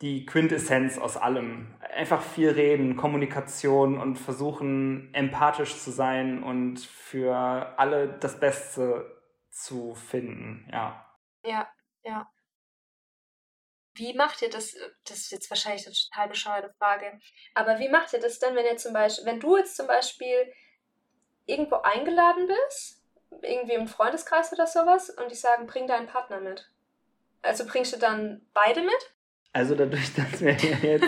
die 0.01 0.25
Quintessenz 0.25 0.97
aus 0.99 1.17
allem. 1.17 1.67
Einfach 1.93 2.21
viel 2.21 2.49
reden, 2.49 2.95
Kommunikation 2.95 3.99
und 3.99 4.15
versuchen 4.15 5.13
empathisch 5.13 5.77
zu 5.77 5.91
sein 5.91 6.41
und 6.41 6.79
für 6.79 7.35
alle 7.77 8.07
das 8.19 8.39
Beste 8.39 9.21
zu 9.49 9.93
finden, 9.95 10.69
ja. 10.71 11.05
Ja, 11.43 11.67
ja. 12.03 12.31
Wie 13.93 14.13
macht 14.13 14.41
ihr 14.41 14.49
das? 14.49 14.75
Das 15.03 15.17
ist 15.17 15.31
jetzt 15.31 15.49
wahrscheinlich 15.49 15.85
eine 15.85 15.95
total 15.95 16.29
bescheuerte 16.29 16.73
Frage. 16.79 17.19
Aber 17.53 17.77
wie 17.79 17.89
macht 17.89 18.13
ihr 18.13 18.21
das 18.21 18.39
denn, 18.39 18.55
wenn 18.55 18.65
ihr 18.65 18.77
zum 18.77 18.93
Beispiel, 18.93 19.25
wenn 19.25 19.39
du 19.39 19.57
jetzt 19.57 19.75
zum 19.75 19.87
Beispiel 19.87 20.53
irgendwo 21.45 21.75
eingeladen 21.75 22.47
bist, 22.47 23.03
irgendwie 23.41 23.73
im 23.73 23.87
Freundeskreis 23.87 24.53
oder 24.53 24.65
sowas, 24.65 25.09
und 25.09 25.29
die 25.29 25.35
sagen, 25.35 25.67
bring 25.67 25.87
deinen 25.87 26.07
Partner 26.07 26.39
mit? 26.39 26.71
Also 27.41 27.65
bringst 27.65 27.93
du 27.93 27.97
dann 27.97 28.47
beide 28.53 28.81
mit? 28.81 29.15
Also 29.53 29.75
dadurch, 29.75 30.13
dass 30.15 30.41
wir 30.41 30.53
jetzt 30.53 31.07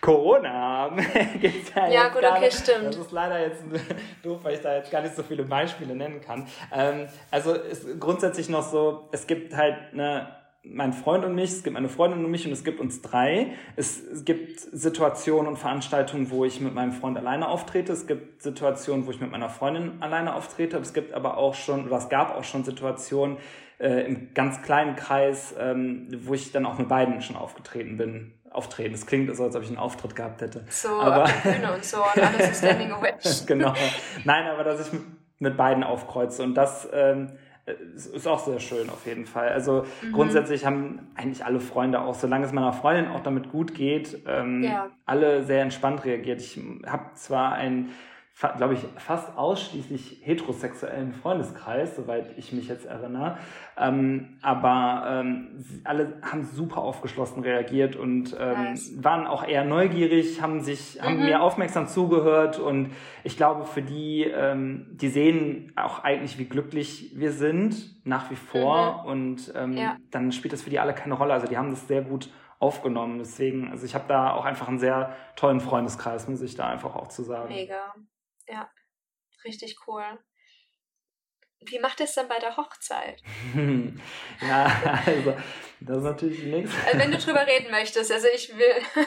Corona 0.00 0.50
haben, 0.50 0.96
gibt 1.40 1.68
es 1.68 1.74
ja, 1.74 1.88
ja 1.88 2.08
gut, 2.08 2.24
okay, 2.24 2.50
stimmt. 2.50 2.88
Das 2.88 2.96
ist 2.96 3.12
leider 3.12 3.40
jetzt 3.40 3.62
doof, 4.22 4.40
weil 4.42 4.54
ich 4.54 4.60
da 4.60 4.76
jetzt 4.76 4.90
gar 4.90 5.02
nicht 5.02 5.14
so 5.14 5.22
viele 5.22 5.44
Beispiele 5.44 5.94
nennen 5.94 6.20
kann. 6.20 6.46
Ähm, 6.72 7.06
also 7.30 7.52
ist 7.54 8.00
grundsätzlich 8.00 8.48
noch 8.48 8.62
so, 8.62 9.08
es 9.12 9.26
gibt 9.26 9.54
halt 9.54 9.76
eine 9.92 10.44
mein 10.66 10.94
Freund 10.94 11.26
und 11.26 11.34
mich, 11.34 11.50
es 11.50 11.62
gibt 11.62 11.74
meine 11.74 11.90
Freundin 11.90 12.24
und 12.24 12.30
mich 12.30 12.46
und 12.46 12.52
es 12.52 12.64
gibt 12.64 12.80
uns 12.80 13.02
drei. 13.02 13.52
Es, 13.76 14.00
es, 14.00 14.24
gibt 14.24 14.60
Situationen 14.60 15.46
und 15.46 15.58
Veranstaltungen, 15.58 16.30
wo 16.30 16.46
ich 16.46 16.58
mit 16.58 16.74
meinem 16.74 16.92
Freund 16.92 17.18
alleine 17.18 17.48
auftrete. 17.48 17.92
Es 17.92 18.06
gibt 18.06 18.40
Situationen, 18.40 19.06
wo 19.06 19.10
ich 19.10 19.20
mit 19.20 19.30
meiner 19.30 19.50
Freundin 19.50 20.00
alleine 20.00 20.34
auftrete. 20.34 20.78
Es 20.78 20.94
gibt 20.94 21.12
aber 21.12 21.36
auch 21.36 21.54
schon, 21.54 21.86
oder 21.86 21.98
es 21.98 22.08
gab 22.08 22.34
auch 22.34 22.44
schon 22.44 22.64
Situationen, 22.64 23.36
äh, 23.78 24.06
im 24.06 24.34
ganz 24.34 24.62
kleinen 24.62 24.96
Kreis, 24.96 25.54
ähm, 25.58 26.08
wo 26.22 26.34
ich 26.34 26.52
dann 26.52 26.66
auch 26.66 26.78
mit 26.78 26.88
beiden 26.88 27.20
schon 27.22 27.36
aufgetreten 27.36 27.96
bin. 27.96 28.34
Auftreten. 28.50 28.94
Es 28.94 29.04
klingt 29.04 29.34
so, 29.34 29.42
als 29.42 29.56
ob 29.56 29.62
ich 29.62 29.68
einen 29.68 29.78
Auftritt 29.78 30.14
gehabt 30.14 30.40
hätte. 30.40 30.64
So, 30.68 30.88
aber, 30.88 31.24
auf 31.24 31.42
der 31.42 31.50
Bühne 31.50 31.74
und 31.74 31.84
so 31.84 31.96
und 31.96 32.22
alles 32.22 32.50
ist 32.50 32.58
standing 32.58 32.92
ovation. 32.98 33.46
genau. 33.46 33.74
Nein, 34.24 34.46
aber 34.46 34.62
dass 34.62 34.86
ich 34.86 34.92
mit, 34.92 35.02
mit 35.40 35.56
beiden 35.56 35.82
aufkreuze 35.82 36.44
und 36.44 36.54
das 36.54 36.88
ähm, 36.92 37.32
ist 37.66 38.28
auch 38.28 38.38
sehr 38.38 38.60
schön 38.60 38.90
auf 38.90 39.06
jeden 39.06 39.24
Fall. 39.26 39.48
Also 39.48 39.86
mhm. 40.02 40.12
grundsätzlich 40.12 40.66
haben 40.66 41.08
eigentlich 41.14 41.44
alle 41.44 41.60
Freunde 41.60 42.00
auch, 42.00 42.14
solange 42.14 42.44
es 42.44 42.52
meiner 42.52 42.72
Freundin 42.72 43.08
auch 43.08 43.20
damit 43.20 43.50
gut 43.50 43.74
geht, 43.74 44.22
ähm, 44.26 44.62
ja. 44.62 44.90
alle 45.06 45.44
sehr 45.44 45.62
entspannt 45.62 46.04
reagiert. 46.04 46.40
Ich 46.40 46.60
habe 46.86 47.14
zwar 47.14 47.54
ein 47.54 47.90
glaube 48.56 48.74
ich, 48.74 48.80
fast 48.96 49.38
ausschließlich 49.38 50.20
heterosexuellen 50.22 51.12
Freundeskreis, 51.12 51.94
soweit 51.94 52.36
ich 52.36 52.52
mich 52.52 52.68
jetzt 52.68 52.84
erinnere. 52.84 53.38
Ähm, 53.78 54.38
aber 54.42 55.04
ähm, 55.06 55.64
alle 55.84 56.20
haben 56.20 56.44
super 56.44 56.78
aufgeschlossen 56.78 57.42
reagiert 57.42 57.94
und 57.94 58.36
ähm, 58.38 58.64
nice. 58.64 58.92
waren 59.02 59.26
auch 59.26 59.46
eher 59.46 59.64
neugierig, 59.64 60.42
haben 60.42 60.60
sich, 60.60 60.96
mhm. 60.96 61.04
haben 61.04 61.24
mir 61.24 61.42
aufmerksam 61.42 61.86
zugehört 61.86 62.58
und 62.58 62.90
ich 63.22 63.36
glaube, 63.36 63.64
für 63.66 63.82
die, 63.82 64.24
ähm, 64.24 64.86
die 64.90 65.08
sehen 65.08 65.72
auch 65.76 66.02
eigentlich, 66.02 66.36
wie 66.38 66.46
glücklich 66.46 67.12
wir 67.14 67.30
sind, 67.30 68.04
nach 68.04 68.30
wie 68.30 68.36
vor. 68.36 69.02
Mhm. 69.04 69.10
Und 69.10 69.52
ähm, 69.54 69.76
ja. 69.76 69.96
dann 70.10 70.32
spielt 70.32 70.52
das 70.52 70.62
für 70.62 70.70
die 70.70 70.80
alle 70.80 70.92
keine 70.92 71.14
Rolle. 71.14 71.32
Also 71.32 71.46
die 71.46 71.56
haben 71.56 71.70
das 71.70 71.86
sehr 71.86 72.02
gut 72.02 72.30
aufgenommen. 72.58 73.18
Deswegen, 73.18 73.70
also 73.70 73.86
ich 73.86 73.94
habe 73.94 74.04
da 74.08 74.32
auch 74.32 74.44
einfach 74.44 74.68
einen 74.68 74.78
sehr 74.78 75.14
tollen 75.36 75.60
Freundeskreis, 75.60 76.28
muss 76.28 76.42
ich 76.42 76.56
da 76.56 76.68
einfach 76.68 76.96
auch 76.96 77.08
zu 77.08 77.22
sagen. 77.22 77.48
Mega. 77.48 77.94
Ja, 78.46 78.70
richtig 79.44 79.76
cool. 79.86 80.04
Wie 81.66 81.78
macht 81.78 82.00
es 82.00 82.14
denn 82.14 82.28
bei 82.28 82.38
der 82.38 82.56
Hochzeit? 82.56 83.22
ja, 84.40 85.02
also 85.06 85.34
das 85.80 85.96
ist 85.98 86.02
natürlich 86.02 86.42
nichts. 86.44 86.74
Also, 86.86 86.98
wenn 86.98 87.10
du 87.10 87.18
drüber 87.18 87.46
reden 87.46 87.70
möchtest, 87.70 88.12
also 88.12 88.26
ich 88.34 88.56
will. 88.56 88.82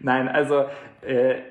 Nein, 0.00 0.28
also 0.28 0.68
äh, 1.02 1.42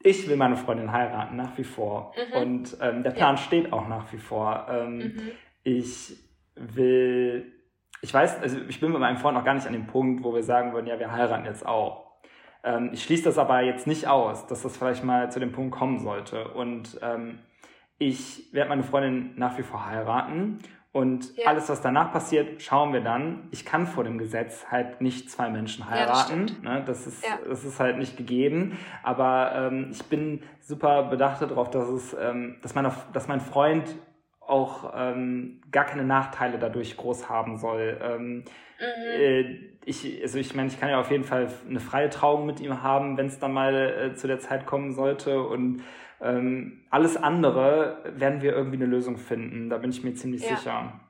ich 0.00 0.28
will 0.28 0.36
meine 0.36 0.56
Freundin 0.56 0.92
heiraten, 0.92 1.36
nach 1.36 1.56
wie 1.56 1.64
vor. 1.64 2.14
Mhm. 2.16 2.42
Und 2.42 2.76
ähm, 2.80 3.02
der 3.02 3.10
Plan 3.10 3.36
ja. 3.36 3.42
steht 3.42 3.72
auch 3.72 3.88
nach 3.88 4.12
wie 4.12 4.18
vor. 4.18 4.66
Ähm, 4.70 4.98
mhm. 4.98 5.32
Ich 5.64 6.16
will, 6.54 7.52
ich 8.02 8.12
weiß, 8.12 8.40
also 8.40 8.58
ich 8.68 8.80
bin 8.80 8.92
mit 8.92 9.00
meinem 9.00 9.16
Freund 9.16 9.36
noch 9.36 9.44
gar 9.44 9.54
nicht 9.54 9.66
an 9.66 9.72
dem 9.72 9.86
Punkt, 9.86 10.22
wo 10.22 10.34
wir 10.34 10.42
sagen 10.42 10.72
würden, 10.72 10.86
ja, 10.86 10.98
wir 10.98 11.10
heiraten 11.10 11.44
jetzt 11.44 11.66
auch. 11.66 12.05
Ähm, 12.66 12.90
ich 12.92 13.04
schließe 13.04 13.24
das 13.24 13.38
aber 13.38 13.62
jetzt 13.62 13.86
nicht 13.86 14.08
aus, 14.08 14.46
dass 14.46 14.62
das 14.62 14.76
vielleicht 14.76 15.04
mal 15.04 15.30
zu 15.30 15.40
dem 15.40 15.52
Punkt 15.52 15.74
kommen 15.74 16.00
sollte. 16.00 16.48
Und 16.48 16.98
ähm, 17.00 17.38
ich 17.98 18.52
werde 18.52 18.68
meine 18.68 18.82
Freundin 18.82 19.32
nach 19.36 19.56
wie 19.56 19.62
vor 19.62 19.86
heiraten. 19.86 20.58
Und 20.92 21.36
ja. 21.36 21.46
alles, 21.46 21.68
was 21.68 21.82
danach 21.82 22.10
passiert, 22.10 22.62
schauen 22.62 22.92
wir 22.92 23.02
dann. 23.02 23.48
Ich 23.50 23.64
kann 23.64 23.86
vor 23.86 24.02
dem 24.02 24.18
Gesetz 24.18 24.66
halt 24.70 25.00
nicht 25.00 25.30
zwei 25.30 25.50
Menschen 25.50 25.88
heiraten. 25.88 26.46
Ja, 26.46 26.54
das, 26.54 26.62
ne? 26.62 26.84
das, 26.86 27.06
ist, 27.06 27.24
ja. 27.24 27.38
das 27.46 27.64
ist 27.64 27.78
halt 27.78 27.98
nicht 27.98 28.16
gegeben. 28.16 28.78
Aber 29.02 29.52
ähm, 29.54 29.90
ich 29.92 30.02
bin 30.04 30.42
super 30.60 31.04
bedacht 31.04 31.42
darauf, 31.42 31.70
dass 31.70 31.88
es, 31.88 32.16
ähm, 32.18 32.56
dass, 32.62 32.74
meine, 32.74 32.92
dass 33.12 33.28
mein 33.28 33.40
Freund 33.40 33.94
auch 34.40 34.92
ähm, 34.96 35.60
gar 35.70 35.84
keine 35.84 36.04
Nachteile 36.04 36.58
dadurch 36.58 36.96
groß 36.96 37.28
haben 37.28 37.58
soll. 37.58 37.98
Ähm, 38.02 38.44
mhm. 38.78 39.20
äh, 39.20 39.76
ich, 39.84 40.20
also 40.22 40.38
ich 40.38 40.54
meine, 40.54 40.68
ich 40.68 40.80
kann 40.80 40.90
ja 40.90 41.00
auf 41.00 41.10
jeden 41.10 41.24
Fall 41.24 41.48
eine 41.68 41.80
freie 41.80 42.10
Trauung 42.10 42.44
mit 42.44 42.60
ihm 42.60 42.82
haben, 42.82 43.16
wenn 43.16 43.26
es 43.26 43.38
dann 43.38 43.52
mal 43.52 43.74
äh, 43.74 44.14
zu 44.14 44.26
der 44.26 44.40
Zeit 44.40 44.66
kommen 44.66 44.92
sollte. 44.92 45.42
Und 45.42 45.82
ähm, 46.20 46.84
alles 46.90 47.16
andere 47.16 48.02
werden 48.16 48.42
wir 48.42 48.52
irgendwie 48.52 48.76
eine 48.76 48.86
Lösung 48.86 49.16
finden. 49.16 49.70
Da 49.70 49.78
bin 49.78 49.90
ich 49.90 50.02
mir 50.02 50.14
ziemlich 50.14 50.42
ja. 50.42 50.56
sicher. 50.56 51.00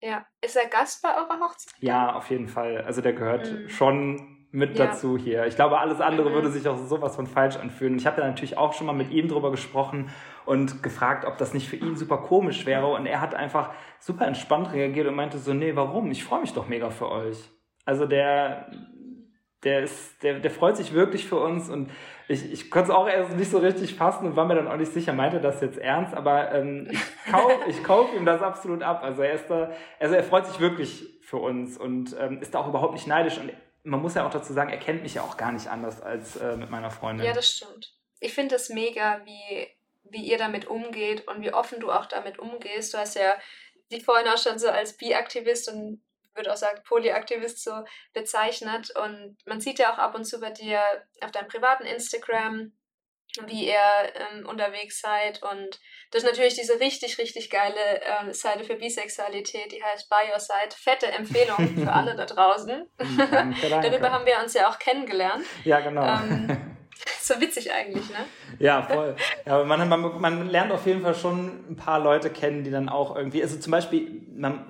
Ja. 0.00 0.26
Ist 0.44 0.56
er 0.56 0.68
Gast 0.68 1.02
bei 1.02 1.10
eurer 1.10 1.40
Hochzeit? 1.40 1.74
Ja, 1.78 2.14
auf 2.14 2.30
jeden 2.30 2.48
Fall. 2.48 2.82
Also 2.82 3.00
der 3.00 3.12
gehört 3.12 3.50
mhm. 3.50 3.68
schon 3.68 4.41
mit 4.52 4.78
ja. 4.78 4.86
dazu 4.86 5.16
hier. 5.16 5.46
Ich 5.46 5.56
glaube, 5.56 5.78
alles 5.78 6.00
andere 6.00 6.28
mhm. 6.28 6.34
würde 6.34 6.50
sich 6.50 6.68
auch 6.68 6.76
sowas 6.76 7.16
von 7.16 7.26
falsch 7.26 7.56
anfühlen. 7.56 7.96
Ich 7.96 8.06
habe 8.06 8.20
ja 8.20 8.26
natürlich 8.28 8.58
auch 8.58 8.74
schon 8.74 8.86
mal 8.86 8.92
mit 8.92 9.10
ihm 9.10 9.26
drüber 9.26 9.50
gesprochen 9.50 10.10
und 10.44 10.82
gefragt, 10.82 11.24
ob 11.24 11.38
das 11.38 11.54
nicht 11.54 11.68
für 11.68 11.76
ihn 11.76 11.96
super 11.96 12.18
komisch 12.18 12.66
wäre. 12.66 12.88
Und 12.88 13.06
er 13.06 13.22
hat 13.22 13.34
einfach 13.34 13.70
super 13.98 14.26
entspannt 14.26 14.72
reagiert 14.72 15.08
und 15.08 15.14
meinte 15.14 15.38
so, 15.38 15.54
nee, 15.54 15.74
warum? 15.74 16.10
Ich 16.10 16.22
freue 16.22 16.42
mich 16.42 16.52
doch 16.52 16.68
mega 16.68 16.90
für 16.90 17.10
euch. 17.10 17.38
Also 17.86 18.04
der, 18.04 18.70
der 19.64 19.84
ist, 19.84 20.22
der, 20.22 20.40
der 20.40 20.50
freut 20.50 20.76
sich 20.76 20.92
wirklich 20.92 21.26
für 21.26 21.36
uns 21.36 21.70
und 21.70 21.90
ich, 22.28 22.52
ich 22.52 22.70
konnte 22.70 22.90
es 22.90 22.94
auch 22.94 23.08
erst 23.08 23.36
nicht 23.36 23.50
so 23.50 23.58
richtig 23.58 23.94
fassen 23.94 24.26
und 24.26 24.36
war 24.36 24.44
mir 24.44 24.54
dann 24.54 24.68
auch 24.68 24.76
nicht 24.76 24.92
sicher, 24.92 25.12
meinte 25.12 25.40
das 25.40 25.60
jetzt 25.60 25.78
ernst, 25.78 26.14
aber 26.14 26.52
ähm, 26.52 26.88
ich 26.90 27.32
kaufe 27.32 27.54
ich 27.68 27.82
kauf 27.82 28.14
ihm 28.14 28.26
das 28.26 28.42
absolut 28.42 28.82
ab. 28.82 29.02
Also 29.02 29.22
er 29.22 29.32
ist 29.32 29.48
da, 29.48 29.70
also 29.98 30.14
er 30.14 30.22
freut 30.22 30.46
sich 30.46 30.60
wirklich 30.60 31.20
für 31.22 31.38
uns 31.38 31.78
und 31.78 32.14
ähm, 32.20 32.40
ist 32.40 32.54
da 32.54 32.60
auch 32.60 32.68
überhaupt 32.68 32.94
nicht 32.94 33.06
neidisch 33.06 33.38
und 33.38 33.50
man 33.84 34.00
muss 34.00 34.14
ja 34.14 34.26
auch 34.26 34.30
dazu 34.30 34.52
sagen, 34.52 34.70
er 34.70 34.78
kennt 34.78 35.02
mich 35.02 35.14
ja 35.14 35.22
auch 35.22 35.36
gar 35.36 35.52
nicht 35.52 35.68
anders 35.68 36.00
als 36.00 36.36
äh, 36.36 36.56
mit 36.56 36.70
meiner 36.70 36.90
Freundin. 36.90 37.26
Ja, 37.26 37.32
das 37.32 37.50
stimmt. 37.50 37.94
Ich 38.20 38.32
finde 38.32 38.54
es 38.54 38.68
mega, 38.68 39.24
wie, 39.24 39.68
wie 40.04 40.24
ihr 40.24 40.38
damit 40.38 40.66
umgeht 40.66 41.26
und 41.26 41.42
wie 41.42 41.52
offen 41.52 41.80
du 41.80 41.90
auch 41.90 42.06
damit 42.06 42.38
umgehst. 42.38 42.94
Du 42.94 42.98
hast 42.98 43.16
ja 43.16 43.36
dich 43.90 44.04
vorhin 44.04 44.28
auch 44.28 44.38
schon 44.38 44.58
so 44.58 44.68
als 44.68 44.96
Bi-Aktivist 44.96 45.68
und 45.68 46.00
würde 46.34 46.52
auch 46.52 46.56
sagen 46.56 46.82
Polyaktivist 46.84 47.62
so 47.62 47.72
bezeichnet. 48.14 48.92
Und 48.96 49.36
man 49.46 49.60
sieht 49.60 49.78
ja 49.78 49.92
auch 49.92 49.98
ab 49.98 50.14
und 50.14 50.24
zu 50.24 50.40
bei 50.40 50.50
dir 50.50 50.80
auf 51.20 51.30
deinem 51.30 51.48
privaten 51.48 51.84
Instagram, 51.84 52.72
wie 53.46 53.68
ihr 53.68 53.74
ähm, 54.32 54.46
unterwegs 54.46 55.00
seid. 55.00 55.42
Und 55.42 55.80
das 56.10 56.22
ist 56.22 56.28
natürlich 56.28 56.54
diese 56.54 56.80
richtig, 56.80 57.18
richtig 57.18 57.50
geile 57.50 58.00
ähm, 58.20 58.32
Seite 58.32 58.64
für 58.64 58.76
Bisexualität, 58.76 59.72
die 59.72 59.82
heißt 59.82 60.08
By 60.08 60.30
Your 60.32 60.40
Side. 60.40 60.76
Fette 60.76 61.06
Empfehlung 61.06 61.76
für 61.76 61.92
alle 61.92 62.14
da 62.14 62.26
draußen. 62.26 62.86
Danke, 62.96 63.68
danke. 63.70 63.90
Darüber 63.90 64.12
haben 64.12 64.26
wir 64.26 64.38
uns 64.42 64.54
ja 64.54 64.68
auch 64.68 64.78
kennengelernt. 64.78 65.44
Ja, 65.64 65.80
genau. 65.80 66.04
Ähm, 66.04 66.76
so 67.20 67.40
witzig 67.40 67.72
eigentlich, 67.72 68.08
ne? 68.10 68.26
Ja, 68.58 68.82
voll. 68.82 69.16
Ja, 69.46 69.64
man, 69.64 69.88
man, 69.88 70.20
man 70.20 70.50
lernt 70.50 70.72
auf 70.72 70.86
jeden 70.86 71.02
Fall 71.02 71.14
schon 71.14 71.70
ein 71.70 71.76
paar 71.76 72.00
Leute 72.00 72.30
kennen, 72.30 72.64
die 72.64 72.70
dann 72.70 72.88
auch 72.88 73.16
irgendwie, 73.16 73.42
also 73.42 73.58
zum 73.58 73.70
Beispiel, 73.70 74.22
man, 74.34 74.66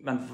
man 0.00 0.30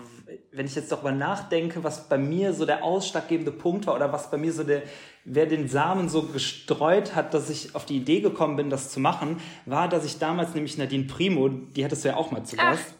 wenn 0.57 0.67
ich 0.67 0.75
jetzt 0.75 0.91
darüber 0.91 1.13
nachdenke, 1.13 1.85
was 1.85 2.09
bei 2.09 2.17
mir 2.17 2.55
so 2.55 2.65
der 2.65 2.83
ausschlaggebende 2.83 3.53
Punkt 3.53 3.87
war 3.87 3.95
oder 3.95 4.13
was 4.13 4.31
bei 4.31 4.39
mir 4.39 4.53
so 4.53 4.65
der, 4.65 4.83
wer 5.25 5.47
den 5.47 5.69
Samen 5.69 6.09
so 6.09 6.23
gestreut 6.23 7.15
hat, 7.15 7.35
dass 7.35 7.51
ich 7.51 7.75
auf 7.75 7.85
die 7.85 7.99
Idee 7.99 8.21
gekommen 8.21 8.57
bin, 8.57 8.71
das 8.71 8.91
zu 8.91 8.99
machen, 8.99 9.41
war, 9.67 9.89
dass 9.89 10.05
ich 10.07 10.19
damals 10.19 10.55
nämlich 10.55 10.79
Nadine 10.79 11.05
Primo, 11.05 11.49
die 11.49 11.85
hattest 11.85 12.05
du 12.05 12.09
ja 12.09 12.17
auch 12.17 12.31
mal 12.31 12.43
zu 12.45 12.57
Gast. 12.57 12.95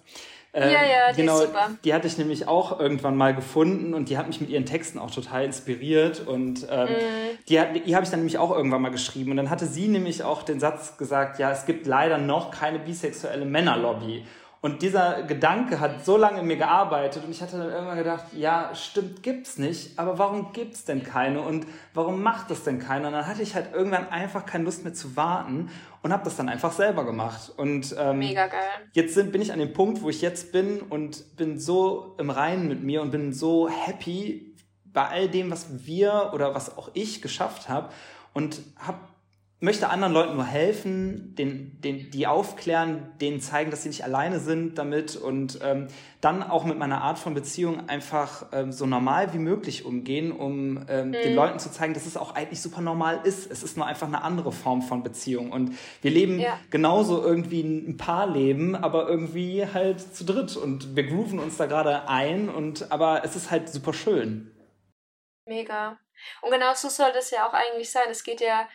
Äh, 0.53 0.73
ja, 0.73 0.85
ja, 0.85 1.13
die 1.13 1.21
genau, 1.21 1.39
ist 1.39 1.47
super. 1.49 1.71
Die 1.85 1.93
hatte 1.93 2.07
ich 2.07 2.17
nämlich 2.17 2.49
auch 2.49 2.81
irgendwann 2.81 3.15
mal 3.15 3.35
gefunden 3.35 3.93
und 3.93 4.09
die 4.09 4.17
hat 4.17 4.27
mich 4.27 4.41
mit 4.41 4.49
ihren 4.49 4.65
Texten 4.65 4.99
auch 4.99 5.11
total 5.11 5.45
inspiriert 5.45 6.27
und 6.27 6.67
ähm, 6.71 6.89
mm. 6.89 7.39
die, 7.49 7.61
hat, 7.61 7.69
die 7.75 7.95
habe 7.95 8.05
ich 8.05 8.11
dann 8.11 8.21
nämlich 8.21 8.39
auch 8.39 8.51
irgendwann 8.57 8.81
mal 8.81 8.91
geschrieben 8.91 9.33
und 9.33 9.37
dann 9.37 9.51
hatte 9.51 9.67
sie 9.67 9.87
nämlich 9.87 10.23
auch 10.23 10.43
den 10.43 10.59
Satz 10.59 10.97
gesagt, 10.97 11.39
ja, 11.39 11.51
es 11.51 11.67
gibt 11.67 11.87
leider 11.87 12.17
noch 12.17 12.51
keine 12.51 12.79
bisexuelle 12.79 13.45
Männerlobby. 13.45 14.25
Und 14.67 14.83
dieser 14.83 15.23
Gedanke 15.23 15.79
hat 15.79 16.05
so 16.05 16.17
lange 16.17 16.41
in 16.41 16.47
mir 16.49 16.57
gearbeitet 16.57 17.23
und 17.23 17.31
ich 17.31 17.41
hatte 17.41 17.57
dann 17.57 17.71
irgendwann 17.71 17.99
gedacht, 17.99 18.25
ja, 18.33 18.75
stimmt, 18.75 19.23
gibt's 19.23 19.59
nicht, 19.59 19.97
aber 19.97 20.19
warum 20.19 20.53
gibt's 20.53 20.85
denn 20.85 21.05
keine 21.05 21.41
und 21.43 21.69
warum 21.95 22.21
macht 22.21 22.51
das 22.51 22.65
denn 22.65 22.81
keiner? 22.81 23.07
Und 23.07 23.13
dann 23.13 23.29
hatte 23.29 23.43
ich 23.43 23.55
halt 23.55 23.73
irgendwann 23.73 24.09
einfach 24.09 24.45
keine 24.45 24.65
Lust 24.65 24.83
mehr 24.83 24.93
zu 24.93 25.15
warten 25.15 25.71
und 26.03 26.13
habe 26.13 26.25
das 26.25 26.35
dann 26.35 26.49
einfach 26.49 26.73
selber 26.73 27.05
gemacht. 27.05 27.53
Und 27.57 27.95
ähm, 27.97 28.19
Mega 28.19 28.49
geil. 28.49 28.59
jetzt 28.93 29.15
sind, 29.15 29.31
bin 29.31 29.41
ich 29.41 29.53
an 29.53 29.61
dem 29.61 29.73
Punkt, 29.73 30.03
wo 30.03 30.11
ich 30.11 30.21
jetzt 30.21 30.51
bin 30.51 30.81
und 30.81 31.37
bin 31.37 31.61
so 31.61 32.17
im 32.19 32.31
Reinen 32.31 32.67
mit 32.67 32.83
mir 32.83 33.03
und 33.03 33.13
bin 33.13 33.33
so 33.33 33.69
happy 33.69 34.53
bei 34.87 35.07
all 35.07 35.29
dem, 35.29 35.49
was 35.53 35.87
wir 35.87 36.33
oder 36.35 36.57
was 36.57 36.77
auch 36.77 36.91
ich 36.93 37.23
geschafft 37.23 37.69
habe 37.69 37.91
und 38.35 38.63
habe 38.81 38.99
möchte 39.59 39.89
anderen 39.89 40.13
Leuten 40.13 40.35
nur 40.35 40.45
helfen, 40.45 41.35
den, 41.35 41.81
den, 41.81 42.11
die 42.11 42.27
aufklären, 42.27 43.11
denen 43.23 43.41
zeigen, 43.41 43.71
dass 43.71 43.83
sie 43.83 43.89
nicht 43.89 44.05
alleine 44.05 44.39
sind 44.39 44.77
damit 44.77 45.17
und 45.17 45.61
ähm, 45.63 45.89
dann 46.21 46.43
auch 46.43 46.65
mit 46.65 46.77
meiner 46.77 47.01
Art 47.01 47.19
von 47.19 47.33
Beziehung 47.33 47.89
einfach 47.89 48.47
ähm, 48.53 48.71
so 48.71 48.85
normal 48.85 49.33
wie 49.33 49.39
möglich 49.39 49.87
umgehen, 49.87 50.31
um 50.31 50.85
ähm, 50.89 51.09
mhm. 51.09 51.13
den 51.13 51.35
Leuten 51.35 51.59
zu 51.59 51.73
zeigen, 51.73 51.95
dass 51.95 52.05
es 52.05 52.19
auch 52.19 52.35
eigentlich 52.35 52.61
super 52.61 52.83
normal 52.83 53.21
ist. 53.25 53.51
Es 53.51 53.63
ist 53.63 53.79
nur 53.79 53.87
einfach 53.87 54.09
eine 54.09 54.23
andere 54.23 54.53
Form 54.53 54.83
von 54.83 55.03
Beziehung 55.03 55.53
und 55.53 55.73
wir 56.03 56.11
leben 56.11 56.39
ja. 56.39 56.61
genauso 56.69 57.23
irgendwie 57.23 57.63
ein 57.63 57.97
Paarleben, 57.97 58.77
aber 58.77 59.09
irgendwie 59.09 59.67
halt 59.67 60.15
zu 60.15 60.25
dritt 60.25 60.55
und 60.57 60.97
wir 60.97 61.05
grooven 61.05 61.39
uns 61.39 61.57
da 61.57 61.65
gerade 61.65 62.11
ein 62.11 62.51
und 62.51 62.93
aber 62.93 63.25
es 63.25 63.35
ist 63.37 63.51
halt 63.51 63.71
super 63.71 63.95
schön. 63.95 64.53
Mega. 65.47 65.99
Und 66.43 66.51
genau 66.51 66.75
so 66.75 66.89
soll 66.89 67.13
das 67.15 67.31
ja 67.31 67.49
auch 67.49 67.55
eigentlich 67.55 67.91
sein. 67.91 68.07
Es 68.11 68.23
geht 68.23 68.41
ja 68.41 68.69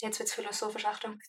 jetzt 0.00 0.18
wird's 0.18 0.34
philosophisch, 0.34 0.84
Achtung. 0.84 1.20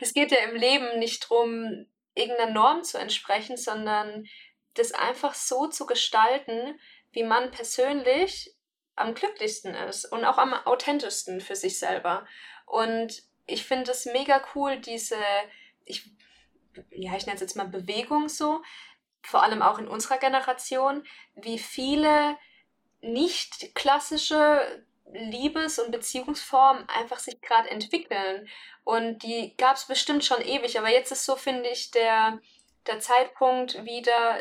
Es 0.00 0.14
geht 0.14 0.30
ja 0.30 0.38
im 0.38 0.56
Leben 0.56 0.98
nicht 0.98 1.24
darum, 1.24 1.86
irgendeiner 2.14 2.52
Norm 2.52 2.82
zu 2.82 2.98
entsprechen, 2.98 3.56
sondern 3.56 4.26
das 4.74 4.92
einfach 4.92 5.34
so 5.34 5.66
zu 5.66 5.86
gestalten, 5.86 6.78
wie 7.12 7.22
man 7.22 7.50
persönlich 7.50 8.54
am 8.96 9.14
glücklichsten 9.14 9.74
ist 9.74 10.04
und 10.06 10.24
auch 10.24 10.38
am 10.38 10.52
authentischsten 10.52 11.40
für 11.40 11.56
sich 11.56 11.78
selber. 11.78 12.26
Und 12.66 13.22
ich 13.46 13.64
finde 13.64 13.90
es 13.90 14.06
mega 14.06 14.42
cool, 14.54 14.78
diese, 14.78 15.16
ich, 15.84 16.10
ja, 16.90 17.16
ich 17.16 17.26
nenne 17.26 17.36
es 17.36 17.40
jetzt 17.40 17.56
mal 17.56 17.68
Bewegung 17.68 18.28
so, 18.28 18.62
vor 19.22 19.42
allem 19.42 19.62
auch 19.62 19.78
in 19.78 19.88
unserer 19.88 20.18
Generation, 20.18 21.06
wie 21.34 21.58
viele 21.58 22.36
nicht 23.00 23.74
klassische 23.74 24.86
Liebes- 25.12 25.78
und 25.78 25.90
Beziehungsformen 25.90 26.88
einfach 26.88 27.18
sich 27.18 27.40
gerade 27.40 27.70
entwickeln. 27.70 28.48
Und 28.84 29.22
die 29.22 29.56
gab 29.56 29.76
es 29.76 29.86
bestimmt 29.86 30.24
schon 30.24 30.40
ewig, 30.40 30.78
aber 30.78 30.90
jetzt 30.90 31.12
ist 31.12 31.24
so, 31.24 31.36
finde 31.36 31.68
ich, 31.68 31.90
der, 31.90 32.40
der 32.86 33.00
Zeitpunkt 33.00 33.84
wieder 33.84 34.40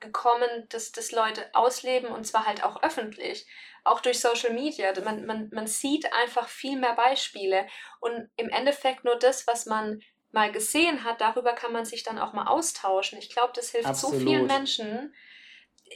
gekommen, 0.00 0.66
dass 0.68 0.92
das 0.92 1.12
Leute 1.12 1.48
ausleben 1.54 2.10
und 2.10 2.24
zwar 2.24 2.46
halt 2.46 2.62
auch 2.62 2.82
öffentlich, 2.82 3.46
auch 3.84 4.00
durch 4.00 4.20
Social 4.20 4.52
Media. 4.52 4.92
Man, 5.02 5.24
man, 5.26 5.50
man 5.52 5.66
sieht 5.66 6.12
einfach 6.12 6.48
viel 6.48 6.78
mehr 6.78 6.94
Beispiele 6.94 7.66
und 8.00 8.28
im 8.36 8.50
Endeffekt 8.50 9.04
nur 9.04 9.18
das, 9.18 9.46
was 9.46 9.66
man 9.66 10.00
mal 10.32 10.52
gesehen 10.52 11.04
hat, 11.04 11.20
darüber 11.20 11.52
kann 11.52 11.72
man 11.72 11.84
sich 11.84 12.02
dann 12.02 12.18
auch 12.18 12.32
mal 12.32 12.46
austauschen. 12.46 13.18
Ich 13.18 13.30
glaube, 13.30 13.52
das 13.54 13.70
hilft 13.70 13.86
Absolut. 13.86 14.20
so 14.20 14.26
vielen 14.26 14.46
Menschen, 14.46 15.14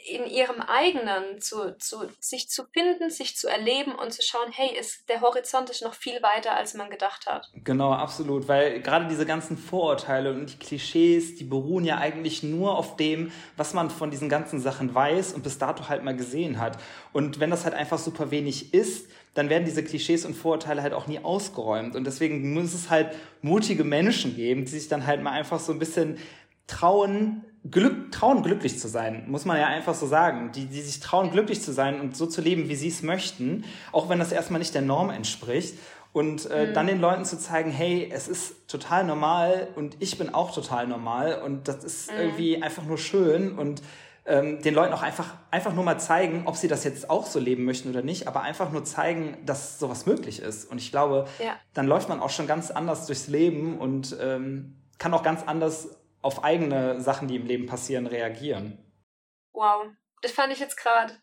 in 0.07 0.26
ihrem 0.26 0.61
eigenen 0.61 1.40
zu, 1.40 1.76
zu 1.78 2.09
sich 2.20 2.49
zu 2.49 2.64
finden, 2.72 3.11
sich 3.11 3.36
zu 3.36 3.49
erleben 3.49 3.92
und 3.92 4.12
zu 4.12 4.22
schauen, 4.22 4.51
hey, 4.51 4.76
ist, 4.78 5.09
der 5.09 5.20
Horizont 5.20 5.70
ist 5.70 5.82
noch 5.82 5.94
viel 5.94 6.22
weiter, 6.22 6.55
als 6.57 6.74
man 6.74 6.90
gedacht 6.90 7.26
hat. 7.26 7.51
Genau, 7.64 7.92
absolut, 7.92 8.49
weil 8.49 8.80
gerade 8.80 9.07
diese 9.09 9.26
ganzen 9.26 9.57
Vorurteile 9.57 10.32
und 10.32 10.53
die 10.53 10.59
Klischees, 10.59 11.36
die 11.36 11.44
beruhen 11.44 11.84
ja 11.84 11.99
eigentlich 11.99 12.42
nur 12.42 12.76
auf 12.76 12.96
dem, 12.96 13.32
was 13.57 13.74
man 13.74 13.90
von 13.90 14.11
diesen 14.11 14.28
ganzen 14.28 14.61
Sachen 14.61 14.94
weiß 14.94 15.32
und 15.32 15.42
bis 15.42 15.59
dato 15.59 15.88
halt 15.88 16.05
mal 16.05 16.16
gesehen 16.16 16.61
hat. 16.61 16.78
Und 17.12 17.40
wenn 17.40 17.51
das 17.51 17.64
halt 17.64 17.74
einfach 17.74 17.99
super 17.99 18.30
wenig 18.30 18.74
ist, 18.74 19.09
dann 19.34 19.51
werden 19.51 19.64
diese 19.64 19.84
Klischees 19.84 20.24
und 20.24 20.34
Vorurteile 20.34 20.82
halt 20.82 20.92
auch 20.92 21.07
nie 21.07 21.20
ausgeräumt. 21.20 21.94
Und 21.94 22.05
deswegen 22.05 22.53
muss 22.55 22.74
es 22.74 22.90
halt 22.90 23.14
mutige 23.40 23.84
Menschen 23.84 24.34
geben, 24.34 24.64
die 24.64 24.70
sich 24.72 24.88
dann 24.88 25.07
halt 25.07 25.22
mal 25.22 25.32
einfach 25.32 25.61
so 25.61 25.72
ein 25.72 25.78
bisschen 25.78 26.18
trauen, 26.66 27.44
Glück, 27.71 28.13
trauen, 28.13 28.43
glücklich 28.43 28.79
zu 28.79 28.89
sein, 28.89 29.25
muss 29.29 29.45
man 29.45 29.59
ja 29.59 29.67
einfach 29.67 29.95
so 29.95 30.07
sagen. 30.07 30.53
Die, 30.53 30.67
die 30.67 30.81
sich 30.81 31.01
trauen, 31.01 31.31
glücklich 31.31 31.61
zu 31.61 31.73
sein 31.73 32.01
und 32.01 32.17
so 32.17 32.27
zu 32.27 32.41
leben, 32.41 32.69
wie 32.69 32.77
sie 32.77 32.89
es 32.89 33.03
möchten, 33.03 33.65
auch 33.93 34.09
wenn 34.09 34.19
das 34.19 34.33
erstmal 34.33 34.59
nicht 34.59 34.75
der 34.75 34.83
Norm 34.83 35.11
entspricht. 35.11 35.79
Und 36.13 36.51
äh, 36.51 36.69
mhm. 36.69 36.75
dann 36.75 36.87
den 36.87 37.01
Leuten 37.01 37.25
zu 37.25 37.39
zeigen, 37.39 37.71
hey, 37.71 38.09
es 38.13 38.29
ist 38.29 38.67
total 38.69 39.05
normal 39.05 39.69
und 39.77 39.97
ich 40.01 40.17
bin 40.17 40.33
auch 40.33 40.55
total 40.55 40.87
normal 40.87 41.43
und 41.43 41.69
das 41.69 41.85
ist 41.85 42.11
mhm. 42.11 42.19
irgendwie 42.19 42.63
einfach 42.63 42.85
nur 42.85 42.97
schön 42.97 43.59
und 43.59 43.83
ähm, 44.29 44.61
den 44.63 44.75
Leuten 44.75 44.93
auch 44.93 45.03
einfach, 45.03 45.35
einfach 45.51 45.75
nur 45.75 45.85
mal 45.85 45.99
zeigen, 45.99 46.43
ob 46.47 46.57
sie 46.57 46.69
das 46.69 46.85
jetzt 46.85 47.09
auch 47.09 47.27
so 47.27 47.39
leben 47.39 47.65
möchten 47.65 47.91
oder 47.91 48.03
nicht, 48.03 48.27
aber 48.29 48.43
einfach 48.43 48.71
nur 48.71 48.85
zeigen, 48.85 49.39
dass 49.45 49.79
sowas 49.79 50.07
möglich 50.07 50.41
ist. 50.41 50.71
Und 50.71 50.79
ich 50.79 50.91
glaube, 50.91 51.27
ja. 51.43 51.57
dann 51.73 51.87
läuft 51.87 52.09
man 52.09 52.21
auch 52.21 52.31
schon 52.31 52.47
ganz 52.47 52.71
anders 52.71 53.07
durchs 53.07 53.29
Leben 53.29 53.79
und 53.79 54.17
ähm, 54.21 54.77
kann 54.99 55.15
auch 55.15 55.23
ganz 55.23 55.43
anders 55.47 55.97
auf 56.23 56.45
eigene 56.45 57.01
Sachen, 57.01 57.29
die 57.29 57.37
im 57.37 57.47
Leben 57.47 57.66
passieren, 57.66 58.07
reagieren. 58.07 58.79
Wow, 59.53 59.87
das 60.23 60.33
fand 60.33 60.53
ich 60.53 60.59
jetzt 60.59 60.77
gerade 60.77 61.14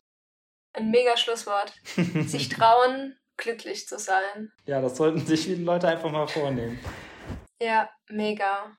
ein 0.73 0.91
mega 0.91 1.17
Schlusswort. 1.17 1.73
sich 2.25 2.49
trauen, 2.49 3.17
glücklich 3.37 3.87
zu 3.87 3.97
sein. 3.97 4.51
Ja, 4.65 4.81
das 4.81 4.97
sollten 4.97 5.25
sich 5.25 5.45
viele 5.45 5.63
Leute 5.63 5.87
einfach 5.87 6.11
mal 6.11 6.27
vornehmen. 6.27 6.79
Ja, 7.61 7.89
mega. 8.09 8.75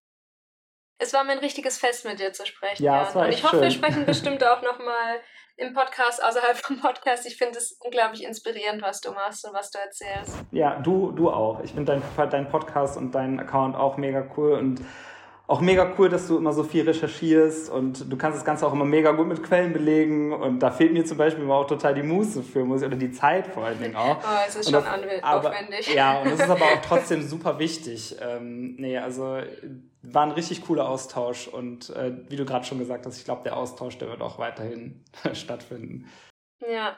Es 0.98 1.12
war 1.12 1.24
mir 1.24 1.32
ein 1.32 1.38
richtiges 1.38 1.78
Fest, 1.78 2.04
mit 2.06 2.18
dir 2.20 2.32
zu 2.32 2.46
sprechen. 2.46 2.82
Ja, 2.82 2.96
Jan. 2.98 3.08
es 3.08 3.14
war 3.14 3.26
Und 3.26 3.32
ich 3.32 3.42
hoffe, 3.42 3.56
schön. 3.56 3.62
wir 3.64 3.70
sprechen 3.70 4.06
bestimmt 4.06 4.42
auch 4.44 4.62
nochmal 4.62 5.20
im 5.56 5.74
Podcast, 5.74 6.22
außerhalb 6.22 6.56
vom 6.56 6.80
Podcast. 6.80 7.26
Ich 7.26 7.36
finde 7.36 7.58
es 7.58 7.72
unglaublich 7.80 8.24
inspirierend, 8.24 8.82
was 8.82 9.00
du 9.00 9.12
machst 9.12 9.46
und 9.46 9.54
was 9.54 9.70
du 9.70 9.78
erzählst. 9.78 10.36
Ja, 10.52 10.78
du, 10.80 11.12
du 11.12 11.30
auch. 11.30 11.60
Ich 11.60 11.72
finde 11.72 12.00
dein, 12.16 12.30
dein 12.30 12.48
Podcast 12.48 12.96
und 12.96 13.12
dein 13.14 13.40
Account 13.40 13.76
auch 13.76 13.96
mega 13.96 14.26
cool 14.36 14.52
und 14.52 14.80
auch 15.48 15.60
mega 15.60 15.94
cool, 15.96 16.08
dass 16.08 16.26
du 16.26 16.36
immer 16.38 16.52
so 16.52 16.64
viel 16.64 16.82
recherchierst 16.84 17.70
und 17.70 18.10
du 18.10 18.16
kannst 18.16 18.36
das 18.38 18.44
Ganze 18.44 18.66
auch 18.66 18.72
immer 18.72 18.84
mega 18.84 19.12
gut 19.12 19.28
mit 19.28 19.42
Quellen 19.44 19.72
belegen 19.72 20.32
und 20.32 20.58
da 20.58 20.72
fehlt 20.72 20.92
mir 20.92 21.04
zum 21.04 21.18
Beispiel 21.18 21.44
immer 21.44 21.54
auch 21.54 21.66
total 21.68 21.94
die 21.94 22.02
Muße 22.02 22.42
für, 22.42 22.64
muss 22.64 22.80
ich, 22.82 22.86
oder 22.88 22.96
die 22.96 23.12
Zeit 23.12 23.46
vor 23.46 23.64
allen 23.64 23.80
Dingen 23.80 23.94
auch. 23.96 24.16
Oh, 24.24 24.38
es 24.48 24.56
ist 24.56 24.66
Und 24.66 24.74
schon 24.74 24.84
das- 24.84 25.22
aber, 25.22 25.48
aufwendig. 25.50 25.94
Ja, 25.94 26.18
und 26.20 26.30
das 26.32 26.40
ist 26.40 26.50
aber 26.50 26.64
auch 26.64 26.80
trotzdem 26.86 27.22
super 27.22 27.58
wichtig. 27.60 28.16
Ähm, 28.20 28.74
nee, 28.78 28.98
also 28.98 29.38
war 30.02 30.22
ein 30.24 30.32
richtig 30.32 30.62
cooler 30.64 30.88
Austausch 30.88 31.46
und 31.48 31.90
äh, 31.90 32.12
wie 32.28 32.36
du 32.36 32.44
gerade 32.44 32.64
schon 32.64 32.78
gesagt 32.78 33.06
hast, 33.06 33.18
ich 33.18 33.24
glaube, 33.24 33.42
der 33.44 33.56
Austausch, 33.56 33.98
der 33.98 34.08
wird 34.08 34.22
auch 34.22 34.38
weiterhin 34.38 35.04
stattfinden. 35.32 36.06
Ja. 36.60 36.96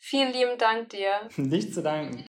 Vielen 0.00 0.32
lieben 0.32 0.56
Dank 0.58 0.90
dir. 0.90 1.10
Nicht 1.36 1.74
zu 1.74 1.82
danken. 1.82 2.24